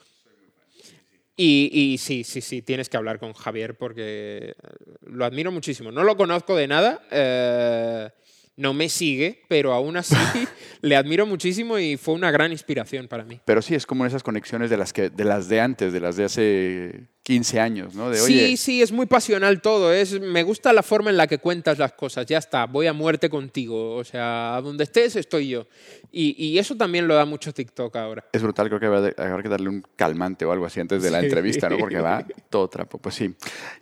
Y, 1.38 1.97
sí, 1.99 2.24
sí, 2.24 2.39
sí, 2.39 2.61
tienes 2.61 2.88
que 2.88 2.95
hablar 2.95 3.20
con 3.20 3.34
Javier 3.34 3.78
porque 3.78 4.55
lo 5.01 5.26
admiro 5.26 5.51
muchísimo. 5.51 5.91
No 5.91 6.03
lo 6.03 6.16
conozco 6.16 6.55
de 6.55 6.68
nada. 6.68 7.05
Eh, 7.11 8.09
no 8.57 8.73
me 8.73 8.87
sigue, 8.87 9.43
pero 9.47 9.73
aún 9.73 9.97
así 9.97 10.15
le 10.81 10.95
admiro 10.95 11.25
muchísimo 11.25 11.77
y 11.77 11.97
fue 11.97 12.13
una 12.13 12.31
gran 12.31 12.51
inspiración 12.51 13.07
para 13.07 13.25
mí. 13.25 13.41
Pero 13.45 13.61
sí, 13.61 13.75
es 13.75 13.85
como 13.85 14.05
esas 14.05 14.23
conexiones 14.23 14.69
de 14.69 14.77
las, 14.77 14.93
que, 14.93 15.09
de 15.09 15.23
las 15.25 15.49
de 15.49 15.59
antes, 15.59 15.91
de 15.91 15.99
las 15.99 16.15
de 16.15 16.23
hace 16.23 17.07
15 17.23 17.59
años, 17.59 17.95
¿no? 17.95 18.13
sí, 18.13 18.55
sí, 18.55 18.81
es 18.81 18.91
muy 18.91 19.07
pasional 19.07 19.61
todo. 19.61 19.91
Es, 19.91 20.19
me 20.21 20.43
gusta 20.43 20.71
la 20.71 20.83
forma 20.83 21.09
en 21.09 21.17
la 21.17 21.27
que 21.27 21.39
cuentas 21.39 21.77
las 21.77 21.93
cosas. 21.93 22.25
Ya 22.27 22.37
está, 22.37 22.65
voy 22.65 22.87
a 22.87 22.93
muerte 22.93 23.29
contigo. 23.29 23.95
O 23.95 24.03
sea, 24.03 24.55
a 24.55 24.61
donde 24.61 24.85
estés 24.85 25.15
estoy 25.15 25.49
yo. 25.49 25.67
Y, 26.11 26.57
eso 26.57 26.77
también 26.77 27.07
lo 27.07 27.15
da 27.15 27.25
mucho 27.25 27.53
TikTok 27.53 27.93
ahora. 27.97 28.25
Es 28.31 28.41
brutal, 28.41 28.69
creo 28.69 28.79
que 28.79 28.85
habrá 28.85 29.43
que 29.43 29.49
darle 29.49 29.67
un 29.67 29.83
calmante 29.97 30.45
o 30.45 30.51
algo 30.51 30.65
así 30.65 30.79
antes 30.79 31.03
de 31.03 31.11
la 31.11 31.19
entrevista, 31.19 31.67
¿no? 31.67 31.77
Porque 31.77 31.99
va 31.99 32.25
todo 32.49 32.69
trapo. 32.69 32.99
Pues 32.99 33.15
sí, 33.15 33.35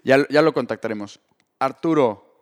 ya, 0.04 0.26
ya 0.30 0.42
lo 0.42 0.52
contactaremos. 0.52 1.20
Arturo, 1.60 2.33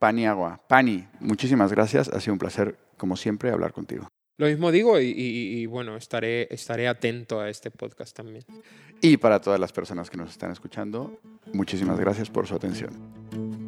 Paniagua. 0.00 0.60
Pani, 0.66 1.06
muchísimas 1.20 1.70
gracias. 1.70 2.08
Ha 2.08 2.20
sido 2.20 2.32
un 2.32 2.38
placer, 2.38 2.76
como 2.96 3.16
siempre, 3.16 3.50
hablar 3.50 3.72
contigo. 3.72 4.08
Lo 4.38 4.46
mismo 4.46 4.72
digo 4.72 4.98
y, 4.98 5.66
bueno, 5.66 5.96
estaré, 5.96 6.48
estaré 6.50 6.88
atento 6.88 7.40
a 7.40 7.50
este 7.50 7.70
podcast 7.70 8.16
también. 8.16 8.42
Y 9.02 9.18
para 9.18 9.38
todas 9.42 9.60
las 9.60 9.70
personas 9.70 10.08
que 10.08 10.16
nos 10.16 10.30
están 10.30 10.50
escuchando, 10.50 11.20
muchísimas 11.52 12.00
gracias 12.00 12.30
por 12.30 12.46
su 12.46 12.54
atención. 12.54 13.59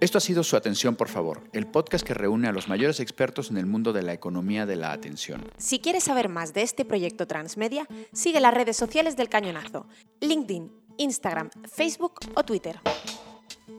Esto 0.00 0.18
ha 0.18 0.20
sido 0.20 0.44
su 0.44 0.56
atención, 0.56 0.94
por 0.94 1.08
favor, 1.08 1.42
el 1.52 1.66
podcast 1.66 2.06
que 2.06 2.14
reúne 2.14 2.46
a 2.46 2.52
los 2.52 2.68
mayores 2.68 3.00
expertos 3.00 3.50
en 3.50 3.56
el 3.56 3.66
mundo 3.66 3.92
de 3.92 4.02
la 4.02 4.12
economía 4.12 4.64
de 4.64 4.76
la 4.76 4.92
atención. 4.92 5.44
Si 5.56 5.80
quieres 5.80 6.04
saber 6.04 6.28
más 6.28 6.54
de 6.54 6.62
este 6.62 6.84
proyecto 6.84 7.26
transmedia, 7.26 7.88
sigue 8.12 8.38
las 8.38 8.54
redes 8.54 8.76
sociales 8.76 9.16
del 9.16 9.28
Cañonazo, 9.28 9.88
LinkedIn, 10.20 10.70
Instagram, 10.98 11.50
Facebook 11.68 12.20
o 12.36 12.44
Twitter. 12.44 12.78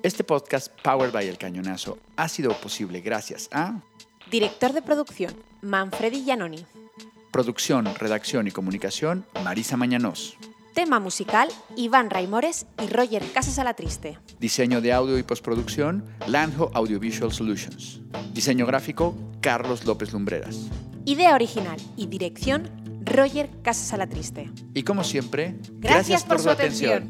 Este 0.04 0.26
podcast, 0.26 0.74
Powered 0.84 1.14
by 1.14 1.26
El 1.26 1.38
Cañonazo, 1.38 1.98
ha 2.18 2.28
sido 2.28 2.52
posible 2.60 3.00
gracias 3.00 3.48
a... 3.54 3.82
Director 4.30 4.74
de 4.74 4.82
producción, 4.82 5.34
Manfredi 5.62 6.26
Giannoni. 6.26 6.66
Producción, 7.32 7.86
redacción 7.96 8.46
y 8.46 8.52
comunicación, 8.52 9.26
Marisa 9.42 9.78
Mañanos. 9.78 10.38
Tema 10.80 11.02
musical, 11.02 11.50
Iván 11.76 12.10
Raimores 12.10 12.66
y 12.82 12.88
Roger 12.88 13.22
Casas 13.34 13.60
a 13.60 13.66
la 13.66 13.74
Triste. 13.74 14.18
Diseño 14.40 14.80
de 14.80 14.94
audio 14.94 15.18
y 15.18 15.24
postproducción, 15.24 16.06
Landho 16.26 16.72
Audiovisual 16.74 17.34
Solutions. 17.34 18.00
Diseño 18.32 18.66
gráfico, 18.66 19.14
Carlos 19.42 19.84
López 19.84 20.14
Lumbreras. 20.14 20.70
Idea 21.04 21.36
original 21.36 21.78
y 21.98 22.08
dirección, 22.08 22.72
Roger 23.04 23.50
Casas 23.62 23.92
a 23.92 23.98
la 23.98 24.08
Triste. 24.08 24.50
Y 24.74 24.84
como 24.84 25.04
siempre, 25.04 25.58
gracias, 25.82 26.24
por, 26.24 26.40
su 26.40 26.50
atención. 26.50 27.10